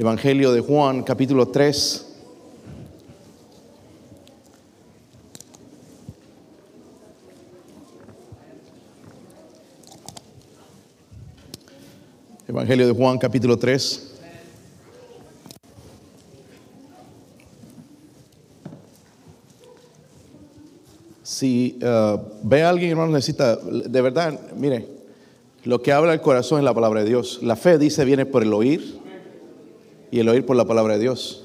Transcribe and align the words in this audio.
Evangelio 0.00 0.50
de 0.52 0.62
Juan, 0.62 1.02
capítulo 1.02 1.48
3. 1.48 2.06
Evangelio 12.48 12.86
de 12.86 12.94
Juan, 12.94 13.18
capítulo 13.18 13.58
3. 13.58 14.14
Si 21.22 21.78
uh, 21.82 22.18
ve 22.42 22.62
a 22.62 22.70
alguien, 22.70 22.92
hermano, 22.92 23.12
necesita, 23.12 23.56
de 23.56 24.00
verdad, 24.00 24.40
mire, 24.56 24.88
lo 25.64 25.82
que 25.82 25.92
habla 25.92 26.14
el 26.14 26.22
corazón 26.22 26.56
es 26.56 26.64
la 26.64 26.72
palabra 26.72 27.02
de 27.02 27.10
Dios. 27.10 27.40
La 27.42 27.54
fe, 27.54 27.76
dice, 27.76 28.06
viene 28.06 28.24
por 28.24 28.42
el 28.42 28.54
oír 28.54 29.09
y 30.10 30.18
el 30.18 30.28
oír 30.28 30.44
por 30.44 30.56
la 30.56 30.64
palabra 30.64 30.94
de 30.94 31.00
Dios. 31.00 31.44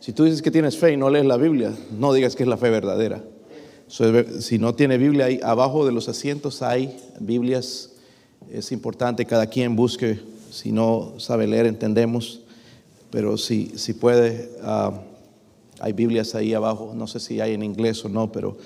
Si 0.00 0.12
tú 0.12 0.24
dices 0.24 0.42
que 0.42 0.50
tienes 0.50 0.76
fe 0.76 0.92
y 0.92 0.96
no 0.96 1.08
lees 1.10 1.24
la 1.24 1.36
Biblia, 1.36 1.72
no 1.98 2.12
digas 2.12 2.36
que 2.36 2.42
es 2.42 2.48
la 2.48 2.56
fe 2.56 2.70
verdadera. 2.70 3.22
si 3.88 4.58
no 4.58 4.74
tiene 4.74 4.98
Biblia, 4.98 5.26
ahí 5.26 5.40
abajo 5.42 5.86
de 5.86 5.92
los 5.92 6.08
asientos 6.08 6.62
hay 6.62 6.96
Biblias. 7.20 7.92
Es 8.52 8.72
importante 8.72 9.24
cada 9.24 9.46
quien 9.46 9.76
busque. 9.76 10.20
Si 10.50 10.72
no 10.72 11.14
sabe 11.18 11.46
leer, 11.46 11.66
entendemos. 11.66 12.42
Pero 13.10 13.38
si, 13.38 13.72
si 13.76 13.94
puede, 13.94 14.50
uh, 14.62 14.92
hay 15.80 15.92
Biblias 15.92 16.34
ahí 16.34 16.52
abajo. 16.52 16.92
No 16.94 17.06
sé 17.06 17.20
si 17.20 17.40
hay 17.40 17.54
en 17.54 17.62
inglés 17.62 18.04
o 18.04 18.08
no, 18.08 18.30
pero 18.30 18.58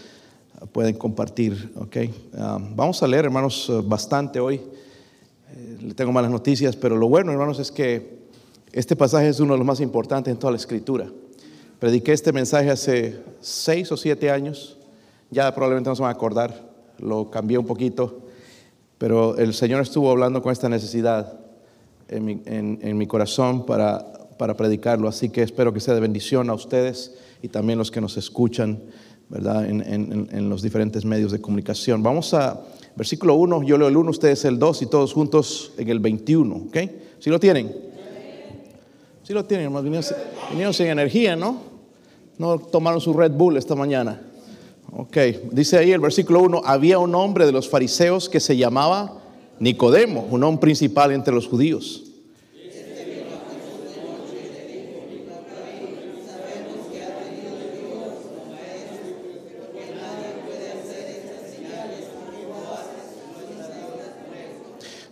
pueden 0.72 0.96
compartir. 0.96 1.72
Okay. 1.76 2.12
Um, 2.32 2.74
vamos 2.74 3.02
a 3.02 3.06
leer, 3.06 3.26
hermanos, 3.26 3.70
bastante 3.84 4.40
hoy. 4.40 4.56
Eh, 4.56 5.78
le 5.82 5.94
tengo 5.94 6.10
malas 6.12 6.30
noticias, 6.30 6.74
pero 6.74 6.96
lo 6.96 7.08
bueno, 7.08 7.30
hermanos, 7.30 7.58
es 7.60 7.70
que 7.70 8.17
este 8.72 8.96
pasaje 8.96 9.28
es 9.28 9.40
uno 9.40 9.54
de 9.54 9.58
los 9.58 9.66
más 9.66 9.80
importantes 9.80 10.32
en 10.32 10.38
toda 10.38 10.52
la 10.52 10.56
escritura. 10.56 11.10
Prediqué 11.78 12.12
este 12.12 12.32
mensaje 12.32 12.70
hace 12.70 13.20
seis 13.40 13.90
o 13.92 13.96
siete 13.96 14.30
años. 14.30 14.78
Ya 15.30 15.54
probablemente 15.54 15.90
no 15.90 15.96
se 15.96 16.02
van 16.02 16.10
a 16.10 16.14
acordar. 16.14 16.68
Lo 16.98 17.30
cambié 17.30 17.58
un 17.58 17.66
poquito. 17.66 18.20
Pero 18.98 19.36
el 19.36 19.54
Señor 19.54 19.82
estuvo 19.82 20.10
hablando 20.10 20.42
con 20.42 20.52
esta 20.52 20.68
necesidad 20.68 21.38
en 22.08 22.24
mi, 22.24 22.42
en 22.44 22.98
mi 22.98 23.06
corazón 23.06 23.64
para, 23.64 24.28
para 24.38 24.56
predicarlo. 24.56 25.08
Así 25.08 25.28
que 25.28 25.42
espero 25.42 25.72
que 25.72 25.80
sea 25.80 25.94
de 25.94 26.00
bendición 26.00 26.50
a 26.50 26.54
ustedes 26.54 27.14
y 27.42 27.48
también 27.48 27.78
los 27.78 27.90
que 27.90 28.00
nos 28.00 28.16
escuchan. 28.16 28.82
¿verdad? 29.28 29.66
En, 29.66 29.82
en, 29.82 30.28
en, 30.32 30.48
los 30.48 30.62
diferentes 30.62 31.04
medios 31.04 31.32
de 31.32 31.40
comunicación. 31.40 32.02
Vamos 32.02 32.32
a 32.32 32.62
versículo 32.96 33.34
1, 33.34 33.62
yo 33.62 33.76
leo 33.76 33.88
el 33.88 33.96
1, 33.96 34.10
ustedes 34.10 34.44
el 34.44 34.58
2 34.58 34.82
y 34.82 34.86
todos 34.86 35.12
juntos 35.12 35.72
en 35.76 35.88
el 35.88 36.00
21, 36.00 36.54
¿ok? 36.54 36.76
¿Sí 37.18 37.30
lo 37.30 37.38
tienen? 37.38 37.87
Sí 39.28 39.34
lo 39.34 39.44
tienen, 39.44 39.66
hermanos, 39.66 39.84
vinieron, 39.84 40.10
vinieron 40.48 40.72
sin 40.72 40.86
energía, 40.86 41.36
¿no? 41.36 41.58
No 42.38 42.58
tomaron 42.58 42.98
su 42.98 43.12
Red 43.12 43.32
Bull 43.32 43.58
esta 43.58 43.74
mañana. 43.74 44.22
Ok, 44.90 45.18
dice 45.52 45.76
ahí 45.76 45.92
el 45.92 46.00
versículo 46.00 46.40
1, 46.40 46.62
había 46.64 46.98
un 46.98 47.14
hombre 47.14 47.44
de 47.44 47.52
los 47.52 47.68
fariseos 47.68 48.30
que 48.30 48.40
se 48.40 48.56
llamaba 48.56 49.20
Nicodemo, 49.58 50.26
un 50.30 50.44
hombre 50.44 50.62
principal 50.62 51.12
entre 51.12 51.34
los 51.34 51.46
judíos. 51.46 52.04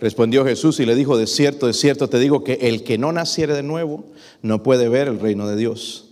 Respondió 0.07 0.45
Jesús 0.45 0.79
y 0.79 0.87
le 0.87 0.95
dijo, 0.95 1.19
de 1.19 1.27
cierto, 1.27 1.67
de 1.67 1.73
cierto 1.73 2.09
te 2.09 2.21
digo 2.21 2.45
que 2.45 2.53
el 2.63 2.85
que 2.85 2.97
no 2.97 3.11
naciere 3.11 3.55
de 3.55 3.65
nuevo 3.65 4.05
no 4.41 4.63
puede 4.63 4.89
ver 4.89 5.09
el 5.09 5.19
reino 5.19 5.49
de 5.49 5.57
Dios. 5.57 6.05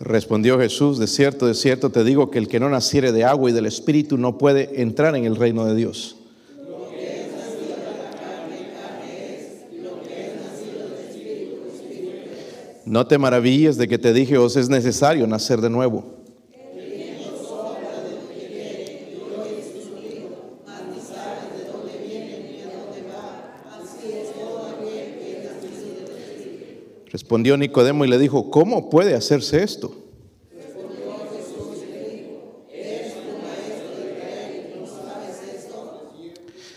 Respondió 0.00 0.58
Jesús, 0.58 0.98
de 0.98 1.06
cierto, 1.06 1.46
de 1.46 1.54
cierto 1.54 1.88
te 1.88 2.04
digo 2.04 2.30
que 2.30 2.40
el 2.40 2.48
que 2.48 2.60
no 2.60 2.68
naciere 2.68 3.10
de 3.10 3.24
agua 3.24 3.48
y 3.48 3.54
del 3.54 3.64
Espíritu 3.64 4.18
no 4.18 4.36
puede 4.36 4.82
entrar 4.82 5.16
en 5.16 5.24
el 5.24 5.34
reino 5.34 5.64
de 5.64 5.74
Dios. 5.74 6.21
No 12.92 13.06
te 13.06 13.16
maravilles 13.16 13.78
de 13.78 13.88
que 13.88 13.96
te 13.96 14.12
dije, 14.12 14.36
os 14.36 14.54
es 14.54 14.68
necesario 14.68 15.26
nacer 15.26 15.62
de 15.62 15.70
nuevo. 15.70 16.04
Respondió 27.06 27.56
Nicodemo 27.56 28.04
y 28.04 28.08
le 28.08 28.18
dijo, 28.18 28.50
¿cómo 28.50 28.90
puede 28.90 29.14
hacerse 29.14 29.62
esto? 29.62 29.94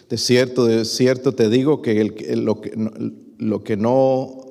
De 0.10 0.18
cierto, 0.18 0.66
de 0.66 0.86
cierto 0.86 1.34
te 1.36 1.50
digo 1.50 1.82
que, 1.82 2.06
lo 3.38 3.64
que 3.66 3.76
no 3.76 4.45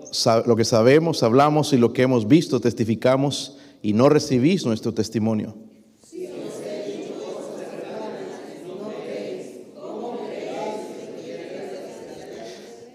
lo 0.47 0.56
que 0.56 0.64
sabemos, 0.64 1.22
hablamos 1.22 1.72
y 1.72 1.76
lo 1.76 1.92
que 1.92 2.02
hemos 2.02 2.28
visto, 2.28 2.60
testificamos 2.60 3.56
y 3.82 3.92
no 3.92 4.08
recibís 4.08 4.64
nuestro 4.64 4.94
testimonio. 4.94 5.54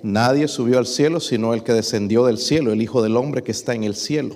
Nadie 0.02 0.48
subió 0.48 0.80
al 0.80 0.88
cielo 0.88 1.20
sino 1.20 1.54
el 1.54 1.64
que 1.64 1.74
descendió 1.74 2.26
del 2.26 2.38
cielo, 2.38 2.72
el 2.72 2.82
Hijo 2.82 3.02
del 3.02 3.18
Hombre 3.18 3.44
que 3.44 3.52
está 3.52 3.76
en 3.76 3.84
el 3.84 3.96
cielo. 3.96 4.36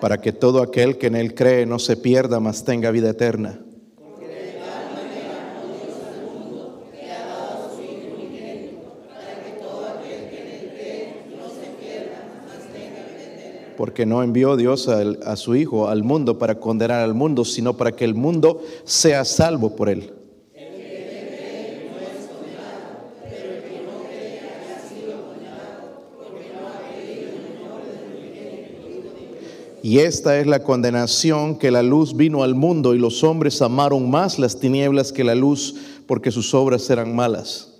Para 0.00 0.20
que 0.20 0.32
todo 0.32 0.60
aquel 0.60 0.98
que 0.98 1.06
en 1.06 1.16
él 1.16 1.34
cree 1.34 1.64
no 1.64 1.78
se 1.78 1.96
pierda, 1.96 2.38
mas 2.38 2.64
tenga 2.64 2.90
vida 2.90 3.08
eterna. 3.08 3.63
Porque 13.84 14.06
no 14.06 14.22
envió 14.22 14.56
Dios 14.56 14.88
a, 14.88 15.36
su 15.36 15.56
Hijo 15.56 15.90
al 15.90 16.04
mundo 16.04 16.38
para 16.38 16.58
condenar 16.58 17.00
al 17.00 17.12
mundo, 17.12 17.44
sino 17.44 17.76
para 17.76 17.92
que 17.92 18.06
el 18.06 18.14
mundo 18.14 18.62
sea 18.84 19.26
salvo 19.26 19.76
por 19.76 19.90
él. 19.90 20.10
Y 29.82 29.98
esta 29.98 30.40
es 30.40 30.46
la 30.46 30.62
condenación 30.62 31.58
que 31.58 31.70
la 31.70 31.82
luz 31.82 32.16
vino 32.16 32.42
al 32.42 32.54
mundo 32.54 32.94
y 32.94 32.98
los 32.98 33.22
hombres 33.22 33.60
amaron 33.60 34.08
más 34.08 34.38
las 34.38 34.58
tinieblas 34.58 35.12
que 35.12 35.24
la 35.24 35.34
luz 35.34 35.74
porque 36.06 36.30
sus 36.30 36.54
obras 36.54 36.88
eran 36.88 37.14
malas. 37.14 37.73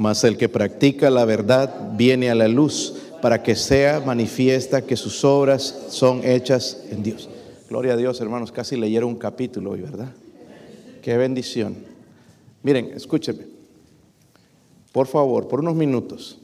Mas 0.00 0.24
el 0.24 0.38
que 0.38 0.48
practica 0.48 1.10
la 1.10 1.26
verdad 1.26 1.90
viene 1.92 2.30
a 2.30 2.34
la 2.34 2.48
luz 2.48 2.94
para 3.20 3.42
que 3.42 3.54
sea 3.54 4.00
manifiesta 4.00 4.80
que 4.80 4.96
sus 4.96 5.26
obras 5.26 5.88
son 5.90 6.24
hechas 6.24 6.84
en 6.90 7.02
Dios. 7.02 7.28
Gloria 7.68 7.92
a 7.92 7.96
Dios, 7.98 8.18
hermanos, 8.22 8.50
casi 8.50 8.78
leyeron 8.78 9.10
un 9.10 9.18
capítulo 9.18 9.72
hoy, 9.72 9.82
¿verdad? 9.82 10.10
Qué 11.02 11.18
bendición. 11.18 11.76
Miren, 12.62 12.92
escúchenme. 12.94 13.44
Por 14.90 15.06
favor, 15.06 15.48
por 15.48 15.60
unos 15.60 15.74
minutos, 15.74 16.38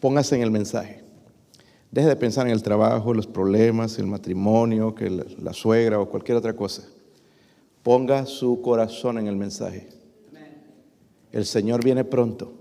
póngase 0.00 0.36
en 0.36 0.40
el 0.40 0.50
mensaje. 0.50 1.02
Deje 1.90 2.08
de 2.08 2.16
pensar 2.16 2.46
en 2.46 2.54
el 2.54 2.62
trabajo, 2.62 3.12
los 3.12 3.26
problemas, 3.26 3.98
el 3.98 4.06
matrimonio, 4.06 4.94
que 4.94 5.10
la, 5.10 5.24
la 5.42 5.52
suegra 5.52 6.00
o 6.00 6.08
cualquier 6.08 6.38
otra 6.38 6.56
cosa. 6.56 6.84
Ponga 7.82 8.24
su 8.24 8.62
corazón 8.62 9.18
en 9.18 9.26
el 9.26 9.36
mensaje. 9.36 9.99
El 11.32 11.46
Señor 11.46 11.84
viene 11.84 12.04
pronto. 12.04 12.52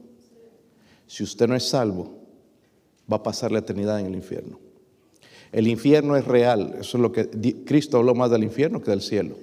Si 1.07 1.23
usted 1.23 1.47
no 1.47 1.55
es 1.55 1.67
salvo, 1.67 2.19
va 3.11 3.17
a 3.17 3.23
pasar 3.23 3.51
la 3.51 3.59
eternidad 3.59 3.99
en 3.99 4.05
el 4.05 4.15
infierno. 4.15 4.59
El 5.51 5.67
infierno 5.67 6.15
es 6.15 6.25
real. 6.25 6.75
Eso 6.79 6.97
es 6.97 7.01
lo 7.01 7.11
que 7.11 7.29
Cristo 7.65 7.97
habló 7.97 8.13
más 8.13 8.29
del 8.29 8.43
infierno 8.43 8.81
que 8.81 8.91
del 8.91 9.01
cielo. 9.01 9.35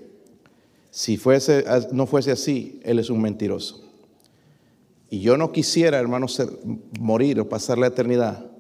Si 0.91 1.19
no 1.93 2.07
fuese 2.07 2.31
así, 2.31 2.81
Él 2.85 2.99
es 3.01 3.11
un 3.11 3.21
mentiroso. 3.21 3.85
Y 5.11 5.21
yo 5.21 5.37
no 5.37 5.53
quisiera, 5.53 5.99
hermano, 5.99 6.27
morir 7.01 7.41
o 7.41 7.49
pasar 7.49 7.79
la 7.79 7.89
eternidad 7.89 8.51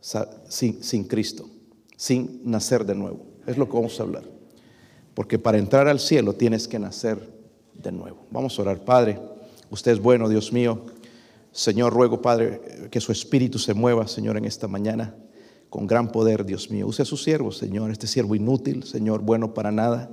sin 0.00 1.04
Cristo, 1.04 1.48
sin 1.96 2.42
nacer 2.44 2.84
de 2.84 2.94
nuevo. 2.94 3.26
Es 3.46 3.56
lo 3.56 3.66
que 3.66 3.74
vamos 3.74 3.98
a 3.98 4.02
hablar. 4.02 4.24
porque 5.14 5.36
para 5.36 5.58
entrar 5.58 5.88
al 5.88 5.98
cielo 5.98 6.34
tienes 6.34 6.68
que 6.68 6.78
nacer 6.78 7.18
de 7.74 7.90
nuevo. 7.90 8.26
Vamos 8.30 8.56
a 8.56 8.62
orar, 8.62 8.84
Padre. 8.84 9.18
Usted 9.70 9.92
es 9.92 10.00
bueno, 10.00 10.28
Dios 10.28 10.52
mío. 10.52 10.86
Señor, 11.52 11.92
ruego, 11.92 12.22
Padre, 12.22 12.88
que 12.90 13.00
su 13.00 13.12
espíritu 13.12 13.58
se 13.58 13.74
mueva, 13.74 14.06
Señor, 14.06 14.36
en 14.36 14.44
esta 14.44 14.68
mañana 14.68 15.14
con 15.70 15.86
gran 15.86 16.10
poder, 16.10 16.44
Dios 16.44 16.70
mío. 16.70 16.86
Use 16.86 17.02
a 17.02 17.04
su 17.04 17.16
siervo, 17.16 17.52
Señor, 17.52 17.90
este 17.90 18.06
siervo 18.06 18.34
inútil, 18.34 18.84
Señor, 18.84 19.20
bueno 19.20 19.54
para 19.54 19.70
nada. 19.70 20.10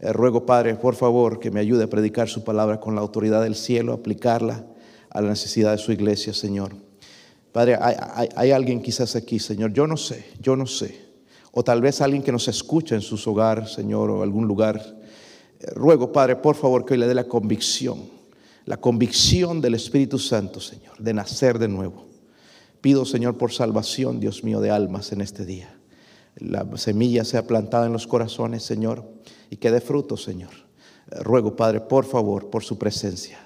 Eh, 0.00 0.12
ruego, 0.12 0.46
Padre, 0.46 0.74
por 0.74 0.94
favor, 0.94 1.40
que 1.40 1.50
me 1.50 1.60
ayude 1.60 1.84
a 1.84 1.90
predicar 1.90 2.28
su 2.28 2.44
palabra 2.44 2.80
con 2.80 2.94
la 2.94 3.00
autoridad 3.00 3.42
del 3.42 3.54
cielo, 3.54 3.92
aplicarla 3.92 4.66
a 5.10 5.20
la 5.20 5.30
necesidad 5.30 5.72
de 5.72 5.78
su 5.78 5.92
iglesia, 5.92 6.32
Señor. 6.34 6.72
Padre, 7.52 7.78
hay, 7.80 8.52
alguien 8.52 8.80
quizás 8.80 9.16
aquí, 9.16 9.40
Señor, 9.40 9.72
yo 9.72 9.86
no 9.86 9.96
sé, 9.96 10.24
yo 10.40 10.54
no 10.54 10.66
sé. 10.66 11.10
O 11.50 11.64
tal 11.64 11.80
vez 11.80 12.00
alguien 12.00 12.22
que 12.22 12.30
nos 12.30 12.46
escucha 12.46 12.94
en 12.94 13.00
sus 13.00 13.26
hogares, 13.26 13.72
Señor, 13.72 14.08
o 14.10 14.22
algún 14.22 14.46
lugar. 14.46 14.80
Eh, 15.58 15.66
ruego, 15.74 16.12
Padre, 16.12 16.36
por 16.36 16.54
favor, 16.54 16.84
que 16.84 16.94
hoy 16.94 17.00
le 17.00 17.08
dé 17.08 17.14
la 17.14 17.24
convicción, 17.24 17.98
la 18.70 18.76
convicción 18.76 19.60
del 19.60 19.74
Espíritu 19.74 20.16
Santo, 20.16 20.60
Señor, 20.60 20.96
de 20.96 21.12
nacer 21.12 21.58
de 21.58 21.66
nuevo. 21.66 22.06
Pido, 22.80 23.04
Señor, 23.04 23.36
por 23.36 23.50
salvación, 23.50 24.20
Dios 24.20 24.44
mío, 24.44 24.60
de 24.60 24.70
almas 24.70 25.10
en 25.10 25.22
este 25.22 25.44
día. 25.44 25.76
La 26.36 26.64
semilla 26.76 27.24
sea 27.24 27.48
plantada 27.48 27.86
en 27.86 27.92
los 27.92 28.06
corazones, 28.06 28.62
Señor, 28.62 29.04
y 29.50 29.56
que 29.56 29.72
dé 29.72 29.80
fruto, 29.80 30.16
Señor. 30.16 30.52
Ruego, 31.08 31.56
Padre, 31.56 31.80
por 31.80 32.04
favor, 32.04 32.48
por 32.48 32.62
su 32.62 32.78
presencia, 32.78 33.40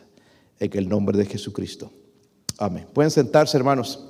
en 0.61 0.77
el 0.77 0.91
nombre 0.91 1.17
de 1.17 1.25
Jesucristo. 1.25 1.91
Amén. 2.59 2.87
Pueden 2.93 3.11
sentarse, 3.11 3.57
hermanos. 3.57 4.05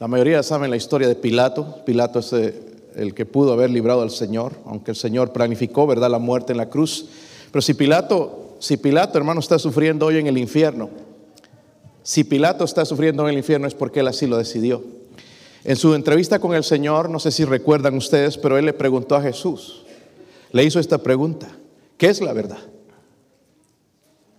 La 0.00 0.08
mayoría 0.08 0.42
saben 0.42 0.70
la 0.70 0.76
historia 0.76 1.06
de 1.06 1.16
Pilato. 1.16 1.84
Pilato 1.84 2.20
es 2.20 2.32
eh, 2.32 2.78
el 2.94 3.12
que 3.12 3.26
pudo 3.26 3.52
haber 3.52 3.68
librado 3.68 4.00
al 4.00 4.10
Señor, 4.10 4.54
aunque 4.64 4.92
el 4.92 4.96
Señor 4.96 5.34
planificó, 5.34 5.86
¿verdad?, 5.86 6.10
la 6.10 6.18
muerte 6.18 6.52
en 6.52 6.56
la 6.56 6.70
cruz. 6.70 7.10
Pero 7.52 7.60
si 7.60 7.74
Pilato, 7.74 8.43
si 8.58 8.76
Pilato, 8.76 9.18
hermano, 9.18 9.40
está 9.40 9.58
sufriendo 9.58 10.06
hoy 10.06 10.18
en 10.18 10.26
el 10.26 10.38
infierno, 10.38 10.90
si 12.02 12.24
Pilato 12.24 12.64
está 12.64 12.84
sufriendo 12.84 13.22
en 13.24 13.30
el 13.30 13.38
infierno 13.38 13.66
es 13.66 13.74
porque 13.74 14.00
él 14.00 14.08
así 14.08 14.26
lo 14.26 14.36
decidió. 14.36 14.82
En 15.64 15.76
su 15.76 15.94
entrevista 15.94 16.38
con 16.38 16.54
el 16.54 16.62
Señor, 16.62 17.08
no 17.08 17.18
sé 17.18 17.30
si 17.30 17.44
recuerdan 17.44 17.96
ustedes, 17.96 18.36
pero 18.36 18.58
él 18.58 18.66
le 18.66 18.74
preguntó 18.74 19.16
a 19.16 19.22
Jesús, 19.22 19.84
le 20.52 20.62
hizo 20.62 20.78
esta 20.78 20.98
pregunta, 20.98 21.48
¿qué 21.96 22.08
es 22.08 22.20
la 22.20 22.34
verdad? 22.34 22.58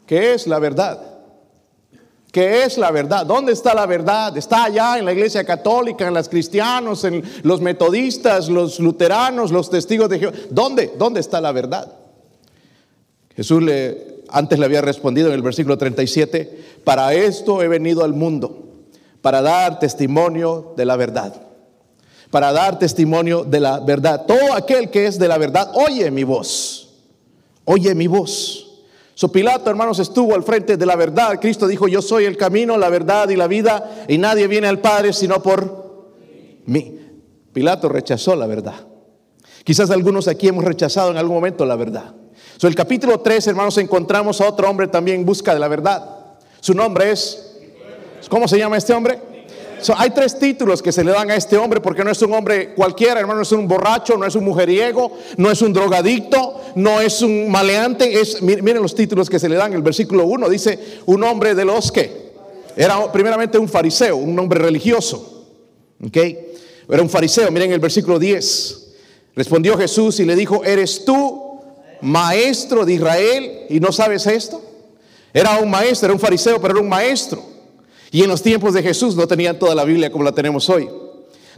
¿Qué 0.06 0.34
es 0.34 0.46
la 0.46 0.60
verdad? 0.60 1.02
¿Qué 2.32 2.64
es 2.64 2.78
la 2.78 2.92
verdad? 2.92 3.26
¿Dónde 3.26 3.54
está 3.54 3.74
la 3.74 3.86
verdad? 3.86 4.38
Está 4.38 4.66
allá 4.66 5.00
en 5.00 5.06
la 5.06 5.14
iglesia 5.14 5.44
católica, 5.44 6.08
en 6.08 6.14
los 6.14 6.30
cristianos, 6.30 7.04
en 7.06 7.24
los 7.44 7.62
metodistas, 7.62 8.50
los 8.50 8.80
luteranos, 8.80 9.52
los 9.52 9.70
testigos 9.70 10.10
de 10.10 10.20
Jehová. 10.20 10.34
¿Dónde? 10.52 10.94
¿Dónde 10.98 11.22
está 11.22 11.42
la 11.42 11.52
verdad? 11.52 11.92
Jesús 13.36 13.62
le, 13.62 14.24
antes 14.30 14.58
le 14.60 14.66
había 14.66 14.82
respondido 14.82 15.28
en 15.28 15.34
el 15.34 15.42
versículo 15.42 15.78
37, 15.78 16.80
para 16.84 17.14
esto 17.14 17.62
he 17.62 17.68
venido 17.68 18.04
al 18.04 18.14
mundo, 18.14 18.66
para 19.22 19.42
dar 19.42 19.80
testimonio 19.80 20.74
de 20.78 20.86
la 20.86 20.96
verdad. 20.96 21.42
Para 22.32 22.52
dar 22.52 22.80
testimonio 22.80 23.44
de 23.44 23.60
la 23.60 23.80
verdad. 23.80 24.26
Todo 24.26 24.54
aquel 24.54 24.90
que 24.90 25.06
es 25.06 25.20
de 25.20 25.28
la 25.28 25.38
verdad, 25.38 25.72
oye 25.74 26.10
mi 26.12 26.24
voz. 26.24 26.90
Oye 27.66 27.96
mi 27.96 28.08
voz. 28.08 28.66
So 29.14 29.32
Pilato, 29.32 29.70
hermanos, 29.70 30.00
estuvo 30.00 30.36
al 30.36 30.44
frente 30.44 30.76
de 30.76 30.86
la 30.86 30.96
verdad. 30.96 31.40
Cristo 31.40 31.68
dijo, 31.68 31.88
yo 31.88 32.02
soy 32.02 32.26
el 32.26 32.36
camino, 32.36 32.78
la 32.78 32.90
verdad 32.90 33.30
y 33.30 33.38
la 33.38 33.48
vida, 33.48 34.06
y 34.08 34.18
nadie 34.18 34.48
viene 34.48 34.68
al 34.68 34.80
Padre 34.80 35.14
sino 35.14 35.42
por 35.42 36.12
mí. 36.66 37.00
Pilato 37.54 37.88
rechazó 37.88 38.36
la 38.36 38.48
verdad. 38.48 38.76
Quizás 39.64 39.90
algunos 39.90 40.28
aquí 40.28 40.50
hemos 40.50 40.66
rechazado 40.66 41.12
en 41.12 41.18
algún 41.18 41.36
momento 41.36 41.66
la 41.66 41.78
verdad. 41.78 42.14
So 42.58 42.68
el 42.68 42.76
capítulo 42.76 43.20
3, 43.20 43.48
hermanos, 43.48 43.78
encontramos 43.78 44.40
a 44.40 44.48
otro 44.48 44.70
hombre 44.70 44.88
también 44.88 45.20
en 45.20 45.26
busca 45.26 45.54
de 45.54 45.60
la 45.60 45.68
verdad. 45.68 46.38
Su 46.62 46.74
nombre 46.74 47.12
es, 47.12 47.58
¿cómo 48.30 48.48
se 48.48 48.58
llama 48.58 48.78
este 48.78 48.94
hombre? 48.94 49.20
hay 49.98 50.10
tres 50.12 50.40
títulos 50.40 50.82
que 50.82 50.92
se 50.92 51.04
le 51.04 51.12
dan 51.12 51.30
a 51.30 51.36
este 51.36 51.58
hombre 51.58 51.80
porque 51.80 52.04
no 52.04 52.10
es 52.10 52.20
un 52.22 52.34
hombre 52.34 52.74
cualquiera, 52.74 53.20
hermano, 53.20 53.38
no 53.38 53.44
es 53.44 53.52
un 53.52 53.68
borracho, 53.68 54.18
no 54.18 54.26
es 54.26 54.34
un 54.34 54.46
mujeriego, 54.46 55.12
no 55.38 55.52
es 55.52 55.62
un 55.62 55.74
drogadicto, 55.74 56.62
no 56.76 57.02
es 57.02 57.22
un 57.22 57.52
maleante. 57.52 58.20
Es, 58.20 58.42
miren 58.42 58.82
los 58.82 58.96
títulos 58.96 59.30
que 59.30 59.38
se 59.38 59.50
le 59.50 59.56
dan. 59.56 59.74
El 59.74 59.84
versículo 59.84 60.26
1 60.26 60.50
dice, 60.50 60.80
un 61.06 61.24
hombre 61.24 61.54
de 61.54 61.66
los 61.66 61.92
que 61.92 62.26
era 62.76 63.12
primeramente 63.12 63.58
un 63.58 63.70
fariseo, 63.70 64.16
un 64.16 64.40
hombre 64.40 64.60
religioso. 64.60 65.46
¿Ok? 66.04 66.18
Era 66.90 67.02
un 67.02 67.10
fariseo. 67.10 67.52
Miren 67.52 67.72
el 67.72 67.80
versículo 67.80 68.18
10. 68.18 68.82
Respondió 69.36 69.78
Jesús 69.78 70.20
y 70.20 70.26
le 70.26 70.36
dijo, 70.36 70.64
¿eres 70.64 71.06
tú 71.06 71.45
maestro 72.06 72.86
de 72.86 72.94
Israel 72.94 73.66
y 73.70 73.80
no 73.80 73.92
sabes 73.92 74.28
esto? 74.28 74.62
Era 75.34 75.58
un 75.60 75.70
maestro, 75.70 76.08
era 76.08 76.14
un 76.14 76.20
fariseo, 76.20 76.62
pero 76.62 76.76
era 76.76 76.82
un 76.82 76.90
maestro. 76.90 77.44
Y 78.12 78.24
en 78.24 78.30
los 78.30 78.42
tiempos 78.42 78.74
de 78.74 78.82
Jesús 78.82 79.16
no 79.16 79.28
tenían 79.28 79.60
toda 79.60 79.76
la 79.76 79.84
Biblia 79.84 80.12
como 80.12 80.24
la 80.24 80.32
tenemos 80.32 80.70
hoy. 80.70 80.88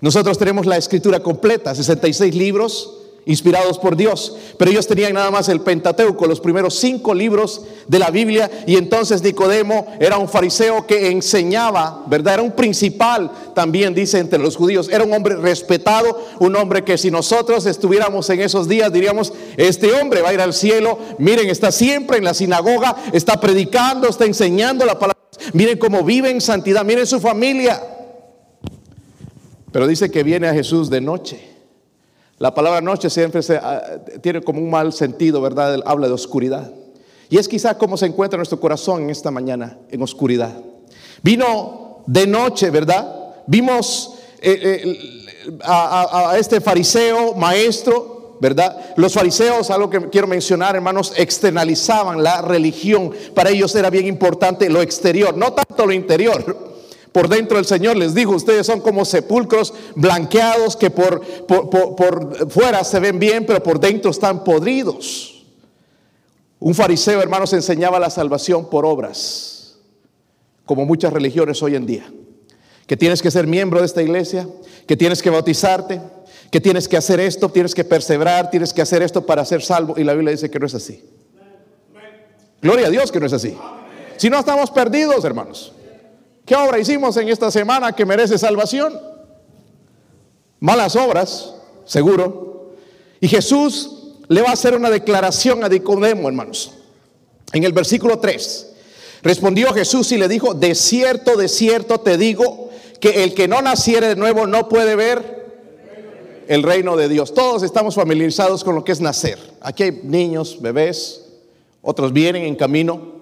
Nosotros 0.02 0.38
tenemos 0.38 0.66
la 0.66 0.78
escritura 0.78 1.20
completa, 1.20 1.76
66 1.76 2.34
libros 2.34 2.94
inspirados 3.28 3.78
por 3.78 3.96
Dios, 3.96 4.36
pero 4.58 4.72
ellos 4.72 4.88
tenían 4.88 5.14
nada 5.14 5.30
más 5.30 5.48
el 5.50 5.62
Pentateuco, 5.62 6.26
los 6.26 6.40
primeros 6.40 6.80
cinco 6.80 7.14
libros 7.14 7.62
de 7.88 8.00
la 8.00 8.10
Biblia, 8.10 8.50
y 8.66 8.78
entonces 8.78 9.22
Nicodemo 9.22 9.86
era 10.00 10.18
un 10.18 10.28
fariseo 10.28 10.88
que 10.88 11.12
enseñaba, 11.12 12.04
¿verdad? 12.08 12.36
Era 12.36 12.44
un 12.44 12.54
principal 12.54 13.32
también, 13.54 13.94
dice, 13.94 14.20
entre 14.20 14.40
los 14.40 14.56
judíos, 14.56 14.90
era 14.92 15.04
un 15.04 15.14
hombre 15.14 15.36
respetado, 15.36 16.26
un 16.40 16.56
hombre 16.56 16.84
que 16.84 16.98
si 16.98 17.12
nosotros 17.12 17.66
estuviéramos 17.66 18.30
en 18.30 18.42
esos 18.42 18.68
días 18.68 18.92
diríamos, 18.92 19.32
este 19.58 19.94
hombre 19.94 20.22
va 20.22 20.30
a 20.30 20.34
ir 20.34 20.42
al 20.42 20.54
cielo, 20.54 20.98
miren, 21.20 21.50
está 21.50 21.72
siempre 21.72 22.18
en 22.18 22.24
la 22.24 22.34
sinagoga, 22.34 22.96
está 23.14 23.40
predicando, 23.40 24.10
está 24.10 24.26
enseñando 24.26 24.86
la 24.86 24.98
palabra 24.98 25.18
Miren 25.54 25.78
cómo 25.78 26.04
vive 26.04 26.30
en 26.30 26.42
santidad, 26.42 26.84
miren 26.84 27.06
su 27.06 27.20
familia. 27.20 27.82
Pero 29.72 29.88
dice 29.88 30.10
que 30.10 30.24
viene 30.24 30.48
a 30.48 30.54
Jesús 30.54 30.90
de 30.90 31.02
noche. 31.02 31.57
La 32.40 32.54
palabra 32.54 32.82
noche 32.82 33.10
siempre 33.10 33.42
ah, 33.62 33.82
tiene 34.22 34.42
como 34.42 34.62
un 34.62 34.70
mal 34.70 34.94
sentido, 34.94 35.42
¿verdad? 35.42 35.80
Habla 35.86 36.08
de 36.08 36.14
oscuridad. 36.14 36.72
Y 37.30 37.38
es 37.38 37.48
quizá 37.48 37.78
como 37.78 37.98
se 37.98 38.06
encuentra 38.06 38.38
nuestro 38.38 38.60
corazón 38.60 39.04
en 39.04 39.10
esta 39.10 39.32
mañana, 39.32 39.78
en 39.90 40.02
oscuridad. 40.02 40.54
Vino 41.24 42.04
de 42.06 42.28
noche, 42.28 42.70
¿verdad? 42.70 43.34
Vimos 43.48 44.16
eh, 44.40 44.82
eh, 44.84 45.58
a 45.64 46.36
este 46.38 46.62
fariseo, 46.62 47.34
maestro, 47.34 48.38
¿verdad? 48.40 48.94
Los 48.96 49.14
fariseos, 49.14 49.70
algo 49.72 49.90
que 49.90 50.10
quiero 50.10 50.28
mencionar, 50.28 50.76
hermanos, 50.76 51.14
externalizaban 51.18 52.24
la 52.24 52.42
religión. 52.42 53.12
Para 53.34 53.50
ellos 53.50 53.74
era 53.76 53.90
bien 53.90 54.06
importante 54.06 54.70
lo 54.70 54.82
exterior, 54.82 55.36
no 55.36 55.54
tanto 55.54 55.86
lo 55.86 55.92
interior. 55.92 56.77
Por 57.18 57.30
dentro 57.30 57.58
el 57.58 57.66
Señor 57.66 57.98
les 57.98 58.14
dijo, 58.14 58.36
ustedes 58.36 58.68
son 58.68 58.80
como 58.80 59.04
sepulcros 59.04 59.74
blanqueados 59.96 60.76
que 60.76 60.92
por, 60.92 61.20
por, 61.48 62.52
fuera 62.52 62.84
se 62.84 63.00
ven 63.00 63.18
bien, 63.18 63.44
pero 63.44 63.64
por 63.64 63.80
dentro 63.80 64.12
están 64.12 64.44
podridos. 64.44 65.44
Un 66.60 66.76
fariseo, 66.76 67.20
hermanos, 67.20 67.54
enseñaba 67.54 68.00
la 68.00 68.12
salvación 68.12 68.70
por 68.70 68.86
obras, 68.86 69.80
como 70.64 70.86
muchas 70.86 71.12
religiones 71.12 71.64
hoy 71.64 71.74
en 71.74 71.88
día. 71.88 72.06
Que 72.86 72.96
tienes 72.96 73.24
que 73.24 73.32
ser 73.32 73.48
miembro 73.48 73.80
de 73.80 73.88
esta 73.88 74.04
iglesia, 74.04 74.48
que 74.86 74.96
tienes 74.96 75.24
que 75.24 75.32
bautizarte, 75.32 76.00
que 76.52 76.62
tienes 76.62 76.88
que 76.88 76.98
hacer 76.98 77.20
esto, 77.20 77.50
tienes 77.50 77.74
que 77.74 77.84
perseverar, 77.84 78.52
tienes 78.52 78.72
que 78.74 78.84
hacer 78.84 79.02
esto 79.02 79.26
para 79.26 79.44
ser 79.44 79.64
salvo. 79.64 79.96
Y 79.98 80.04
la 80.04 80.14
Biblia 80.14 80.34
dice 80.34 80.52
que 80.52 80.60
no 80.60 80.68
es 80.68 80.76
así. 80.76 81.04
Gloria 82.62 82.86
a 82.86 82.90
Dios 82.92 83.12
que 83.12 83.20
no 83.20 83.26
es 83.26 83.34
así. 83.34 83.58
Si 84.18 84.30
no 84.30 84.38
estamos 84.38 84.70
perdidos, 84.70 85.26
hermanos. 85.26 85.74
¿Qué 86.48 86.56
obra 86.56 86.80
hicimos 86.80 87.18
en 87.18 87.28
esta 87.28 87.52
semana 87.52 87.92
que 87.92 88.06
merece 88.06 88.38
salvación? 88.38 88.98
Malas 90.62 90.96
obras, 90.96 91.54
seguro. 91.84 92.72
Y 93.20 93.28
Jesús 93.28 94.14
le 94.30 94.42
va 94.42 94.52
a 94.52 94.54
hacer 94.54 94.74
una 94.74 94.90
declaración 94.90 95.62
a 95.66 95.68
Nicodemo, 95.68 96.30
hermanos. 96.30 96.72
En 97.52 97.66
el 97.66 97.74
versículo 97.74 98.20
3. 98.20 98.76
Respondió 99.24 99.74
Jesús 99.74 100.10
y 100.14 100.18
le 100.18 100.30
dijo, 100.30 100.54
de 100.54 100.74
cierto, 100.74 101.36
de 101.36 101.50
cierto 101.50 102.00
te 102.00 102.18
digo 102.18 102.70
que 103.02 103.26
el 103.26 103.34
que 103.34 103.50
no 103.50 103.62
naciere 103.62 104.08
de 104.08 104.16
nuevo 104.16 104.48
no 104.48 104.70
puede 104.70 104.96
ver 104.96 105.48
el 106.48 106.64
reino 106.64 106.96
de 106.96 107.10
Dios. 107.10 107.34
Todos 107.34 107.62
estamos 107.62 107.96
familiarizados 107.96 108.64
con 108.64 108.74
lo 108.74 108.86
que 108.86 108.94
es 108.94 109.02
nacer. 109.02 109.38
Aquí 109.60 109.84
hay 109.84 110.00
niños, 110.02 110.62
bebés, 110.62 111.26
otros 111.82 112.14
vienen 112.14 112.44
en 112.44 112.56
camino. 112.56 113.17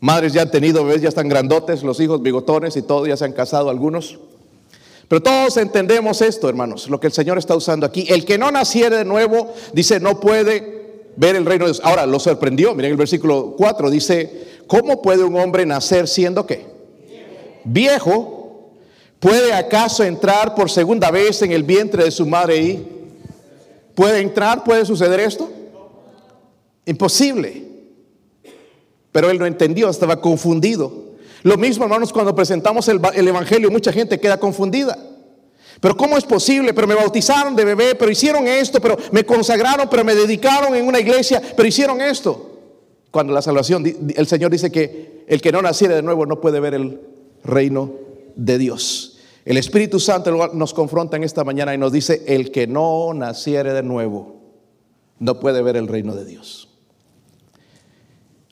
Madres 0.00 0.32
ya 0.32 0.42
han 0.42 0.50
tenido 0.50 0.84
bebés, 0.84 1.02
ya 1.02 1.08
están 1.08 1.28
grandotes, 1.28 1.82
los 1.82 1.98
hijos 2.00 2.22
bigotones 2.22 2.76
y 2.76 2.82
todo, 2.82 3.06
ya 3.06 3.16
se 3.16 3.24
han 3.24 3.32
casado 3.32 3.70
algunos. 3.70 4.18
Pero 5.08 5.22
todos 5.22 5.56
entendemos 5.56 6.20
esto, 6.20 6.48
hermanos, 6.48 6.88
lo 6.88 7.00
que 7.00 7.06
el 7.06 7.12
Señor 7.12 7.38
está 7.38 7.56
usando 7.56 7.86
aquí. 7.86 8.06
El 8.08 8.24
que 8.24 8.38
no 8.38 8.50
naciere 8.50 8.98
de 8.98 9.04
nuevo, 9.04 9.52
dice, 9.72 9.98
no 10.00 10.20
puede 10.20 11.10
ver 11.16 11.34
el 11.34 11.46
reino 11.46 11.64
de 11.64 11.72
Dios. 11.72 11.80
Ahora, 11.84 12.06
lo 12.06 12.20
sorprendió, 12.20 12.74
miren 12.74 12.92
el 12.92 12.96
versículo 12.96 13.54
4, 13.56 13.90
dice, 13.90 14.62
¿cómo 14.66 15.02
puede 15.02 15.24
un 15.24 15.36
hombre 15.38 15.66
nacer 15.66 16.06
siendo 16.06 16.46
qué? 16.46 16.66
Viejo 17.64 18.38
¿Puede 19.18 19.52
acaso 19.52 20.04
entrar 20.04 20.54
por 20.54 20.70
segunda 20.70 21.10
vez 21.10 21.42
en 21.42 21.50
el 21.50 21.64
vientre 21.64 22.04
de 22.04 22.10
su 22.10 22.24
madre 22.24 22.56
y 22.56 22.88
¿Puede 23.94 24.20
entrar? 24.20 24.62
¿Puede 24.62 24.84
suceder 24.84 25.18
esto? 25.18 25.50
Imposible. 26.86 27.67
Pero 29.18 29.30
él 29.30 29.38
no 29.40 29.46
entendió, 29.46 29.90
estaba 29.90 30.20
confundido. 30.20 30.92
Lo 31.42 31.56
mismo, 31.56 31.82
hermanos, 31.82 32.12
cuando 32.12 32.36
presentamos 32.36 32.86
el, 32.86 33.00
el, 33.16 33.26
Evangelio, 33.26 33.68
mucha 33.68 33.92
gente 33.92 34.20
queda 34.20 34.38
confundida. 34.38 34.96
Pero 35.80 35.96
¿cómo 35.96 36.16
es 36.16 36.22
posible? 36.22 36.72
Pero 36.72 36.86
me 36.86 36.94
bautizaron 36.94 37.56
de 37.56 37.64
bebé, 37.64 37.96
pero 37.96 38.12
hicieron 38.12 38.46
esto, 38.46 38.80
pero 38.80 38.96
me 39.10 39.24
consagraron, 39.24 39.88
pero 39.90 40.04
me 40.04 40.14
dedicaron 40.14 40.76
en 40.76 40.86
una 40.86 41.00
iglesia, 41.00 41.42
pero 41.56 41.68
hicieron 41.68 42.00
esto. 42.00 42.60
Cuando 43.10 43.32
la 43.32 43.42
salvación, 43.42 43.84
el 44.14 44.26
Señor 44.28 44.52
dice 44.52 44.70
que 44.70 45.24
el 45.26 45.40
que 45.40 45.50
no 45.50 45.62
naciere 45.62 45.96
de 45.96 46.02
nuevo 46.02 46.24
no 46.24 46.40
puede 46.40 46.60
ver 46.60 46.74
el 46.74 47.00
reino 47.42 47.90
de 48.36 48.56
Dios. 48.56 49.18
El 49.44 49.56
Espíritu 49.56 49.98
Santo 49.98 50.30
nos 50.54 50.72
confronta 50.72 51.16
en 51.16 51.24
esta 51.24 51.42
mañana 51.42 51.74
y 51.74 51.78
nos 51.78 51.90
dice, 51.90 52.22
el 52.28 52.52
que 52.52 52.68
no 52.68 53.12
naciere 53.14 53.72
de 53.72 53.82
nuevo 53.82 54.36
no 55.18 55.40
puede 55.40 55.60
ver 55.60 55.76
el 55.76 55.88
reino 55.88 56.14
de 56.14 56.24
Dios. 56.24 56.67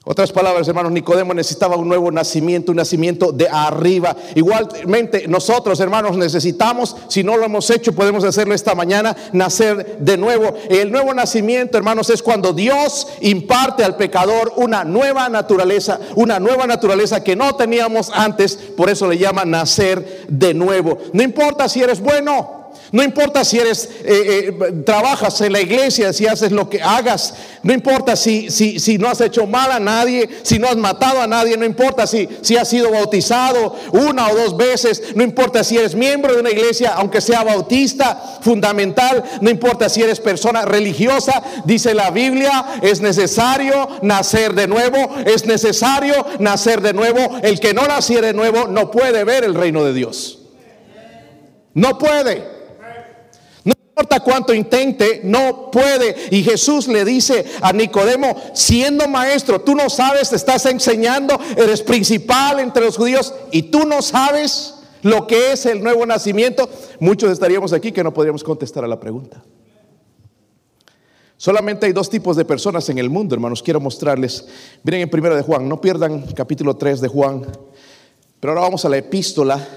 Otras 0.09 0.31
palabras, 0.31 0.65
hermanos, 0.69 0.93
Nicodemo 0.93 1.33
necesitaba 1.33 1.75
un 1.75 1.89
nuevo 1.89 2.09
nacimiento, 2.11 2.71
un 2.71 2.77
nacimiento 2.77 3.33
de 3.33 3.49
arriba. 3.49 4.15
Igualmente, 4.35 5.27
nosotros, 5.27 5.81
hermanos, 5.81 6.15
necesitamos, 6.15 6.95
si 7.09 7.25
no 7.25 7.35
lo 7.35 7.43
hemos 7.43 7.69
hecho, 7.69 7.91
podemos 7.91 8.23
hacerlo 8.23 8.53
esta 8.53 8.73
mañana, 8.73 9.17
nacer 9.33 9.97
de 9.99 10.15
nuevo. 10.15 10.55
El 10.69 10.93
nuevo 10.93 11.13
nacimiento, 11.13 11.77
hermanos, 11.77 12.09
es 12.09 12.23
cuando 12.23 12.53
Dios 12.53 13.09
imparte 13.19 13.83
al 13.83 13.97
pecador 13.97 14.53
una 14.55 14.85
nueva 14.85 15.27
naturaleza, 15.27 15.99
una 16.15 16.39
nueva 16.39 16.65
naturaleza 16.67 17.21
que 17.21 17.35
no 17.35 17.57
teníamos 17.57 18.09
antes, 18.13 18.55
por 18.55 18.89
eso 18.89 19.09
le 19.09 19.17
llama 19.17 19.43
nacer 19.43 20.25
de 20.29 20.53
nuevo. 20.53 20.99
No 21.11 21.21
importa 21.21 21.67
si 21.67 21.83
eres 21.83 21.99
bueno, 21.99 22.66
no 22.91 23.03
importa 23.03 23.43
si 23.43 23.59
eres, 23.59 23.89
eh, 24.05 24.53
eh, 24.59 24.73
trabajas 24.85 25.41
en 25.41 25.51
la 25.51 25.59
iglesia, 25.59 26.13
si 26.13 26.25
haces 26.25 26.51
lo 26.51 26.69
que 26.69 26.81
hagas. 26.81 27.33
No 27.63 27.73
importa 27.73 28.15
si, 28.15 28.49
si, 28.49 28.79
si, 28.79 28.97
no 28.97 29.09
has 29.09 29.19
hecho 29.19 29.45
mal 29.45 29.71
a 29.71 29.79
nadie, 29.79 30.29
si 30.43 30.57
no 30.57 30.69
has 30.69 30.77
matado 30.77 31.21
a 31.21 31.27
nadie. 31.27 31.57
No 31.57 31.65
importa 31.65 32.07
si, 32.07 32.29
si 32.41 32.55
has 32.55 32.69
sido 32.69 32.91
bautizado 32.91 33.75
una 33.91 34.29
o 34.29 34.35
dos 34.35 34.55
veces. 34.55 35.15
No 35.15 35.23
importa 35.23 35.65
si 35.65 35.77
eres 35.77 35.95
miembro 35.95 36.33
de 36.33 36.39
una 36.39 36.49
iglesia, 36.49 36.93
aunque 36.95 37.19
sea 37.19 37.43
bautista, 37.43 38.39
fundamental. 38.41 39.21
No 39.41 39.49
importa 39.49 39.89
si 39.89 40.01
eres 40.01 40.21
persona 40.21 40.61
religiosa. 40.63 41.43
Dice 41.65 41.93
la 41.93 42.09
Biblia, 42.09 42.79
es 42.81 43.01
necesario 43.01 43.89
nacer 44.01 44.53
de 44.53 44.67
nuevo. 44.67 44.97
Es 45.25 45.45
necesario 45.45 46.25
nacer 46.39 46.81
de 46.81 46.93
nuevo. 46.93 47.19
El 47.43 47.59
que 47.59 47.73
no 47.73 47.85
naciere 47.85 48.27
de 48.27 48.33
nuevo 48.33 48.67
no 48.67 48.91
puede 48.91 49.25
ver 49.25 49.43
el 49.43 49.55
reino 49.55 49.83
de 49.83 49.93
Dios. 49.93 50.39
No 51.73 51.97
puede 51.97 52.56
importa 53.97 54.19
cuánto 54.19 54.53
intente, 54.53 55.21
no 55.23 55.71
puede. 55.71 56.15
Y 56.29 56.43
Jesús 56.43 56.87
le 56.87 57.03
dice 57.03 57.45
a 57.61 57.73
Nicodemo, 57.73 58.35
siendo 58.53 59.07
maestro, 59.07 59.61
tú 59.61 59.73
no 59.73 59.89
sabes, 59.89 60.29
te 60.29 60.35
estás 60.35 60.67
enseñando, 60.67 61.39
eres 61.55 61.81
principal 61.81 62.59
entre 62.59 62.85
los 62.85 62.95
judíos 62.95 63.33
y 63.51 63.63
tú 63.63 63.87
no 63.87 64.03
sabes 64.03 64.75
lo 65.01 65.25
que 65.25 65.53
es 65.53 65.65
el 65.65 65.81
nuevo 65.81 66.05
nacimiento. 66.05 66.69
Muchos 66.99 67.31
estaríamos 67.31 67.73
aquí 67.73 67.91
que 67.91 68.03
no 68.03 68.13
podríamos 68.13 68.43
contestar 68.43 68.83
a 68.83 68.87
la 68.87 68.99
pregunta. 68.99 69.43
Solamente 71.35 71.87
hay 71.87 71.91
dos 71.93 72.09
tipos 72.09 72.35
de 72.35 72.45
personas 72.45 72.87
en 72.89 72.99
el 72.99 73.09
mundo, 73.09 73.33
hermanos. 73.33 73.63
Quiero 73.63 73.79
mostrarles. 73.79 74.45
Miren 74.83 75.01
en 75.01 75.09
primero 75.09 75.35
de 75.35 75.41
Juan, 75.41 75.67
no 75.67 75.81
pierdan 75.81 76.21
capítulo 76.33 76.75
3 76.75 77.01
de 77.01 77.07
Juan. 77.07 77.47
Pero 78.39 78.51
ahora 78.53 78.61
vamos 78.61 78.85
a 78.85 78.89
la 78.89 78.97
epístola 78.97 79.67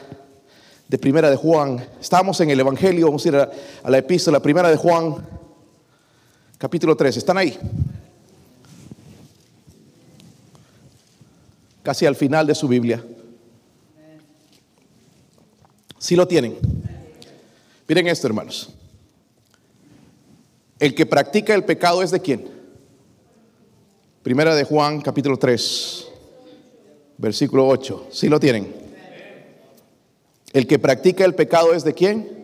de 0.91 0.99
Primera 0.99 1.31
de 1.31 1.37
Juan. 1.37 1.87
Estamos 2.01 2.41
en 2.41 2.51
el 2.51 2.59
Evangelio, 2.59 3.07
vamos 3.07 3.25
a 3.25 3.29
ir 3.29 3.37
a, 3.37 3.49
la 3.89 3.99
epístola 3.99 4.43
Primera 4.43 4.69
de 4.69 4.77
Juan, 4.77 5.25
capítulo 6.59 6.97
3. 6.97 7.17
¿Están 7.17 7.39
ahí? 7.39 7.57
Casi 11.85 12.07
al 12.07 12.17
final 12.17 12.45
de 12.45 12.57
su 12.57 12.67
Biblia. 12.67 13.05
Si 15.97 16.17
lo 16.17 16.27
tienen. 16.27 16.59
Miren 17.87 18.09
esto, 18.09 18.27
hermanos. 18.27 18.71
El 20.81 20.93
que 20.97 21.07
practica 21.07 21.55
el 21.55 21.63
pecado 21.63 22.03
es 22.03 22.11
de 22.11 22.19
quién? 22.19 22.49
Primera 24.25 24.57
de 24.57 24.65
Juan, 24.65 25.01
capítulo 25.03 25.39
3, 25.39 26.09
versículo 27.17 27.69
8. 27.69 28.09
Si 28.11 28.29
lo 28.29 28.41
tienen. 28.41 28.80
El 30.53 30.67
que 30.67 30.79
practica 30.79 31.25
el 31.25 31.35
pecado 31.35 31.73
es 31.75 31.85
de 31.85 31.95
quién? 31.95 32.41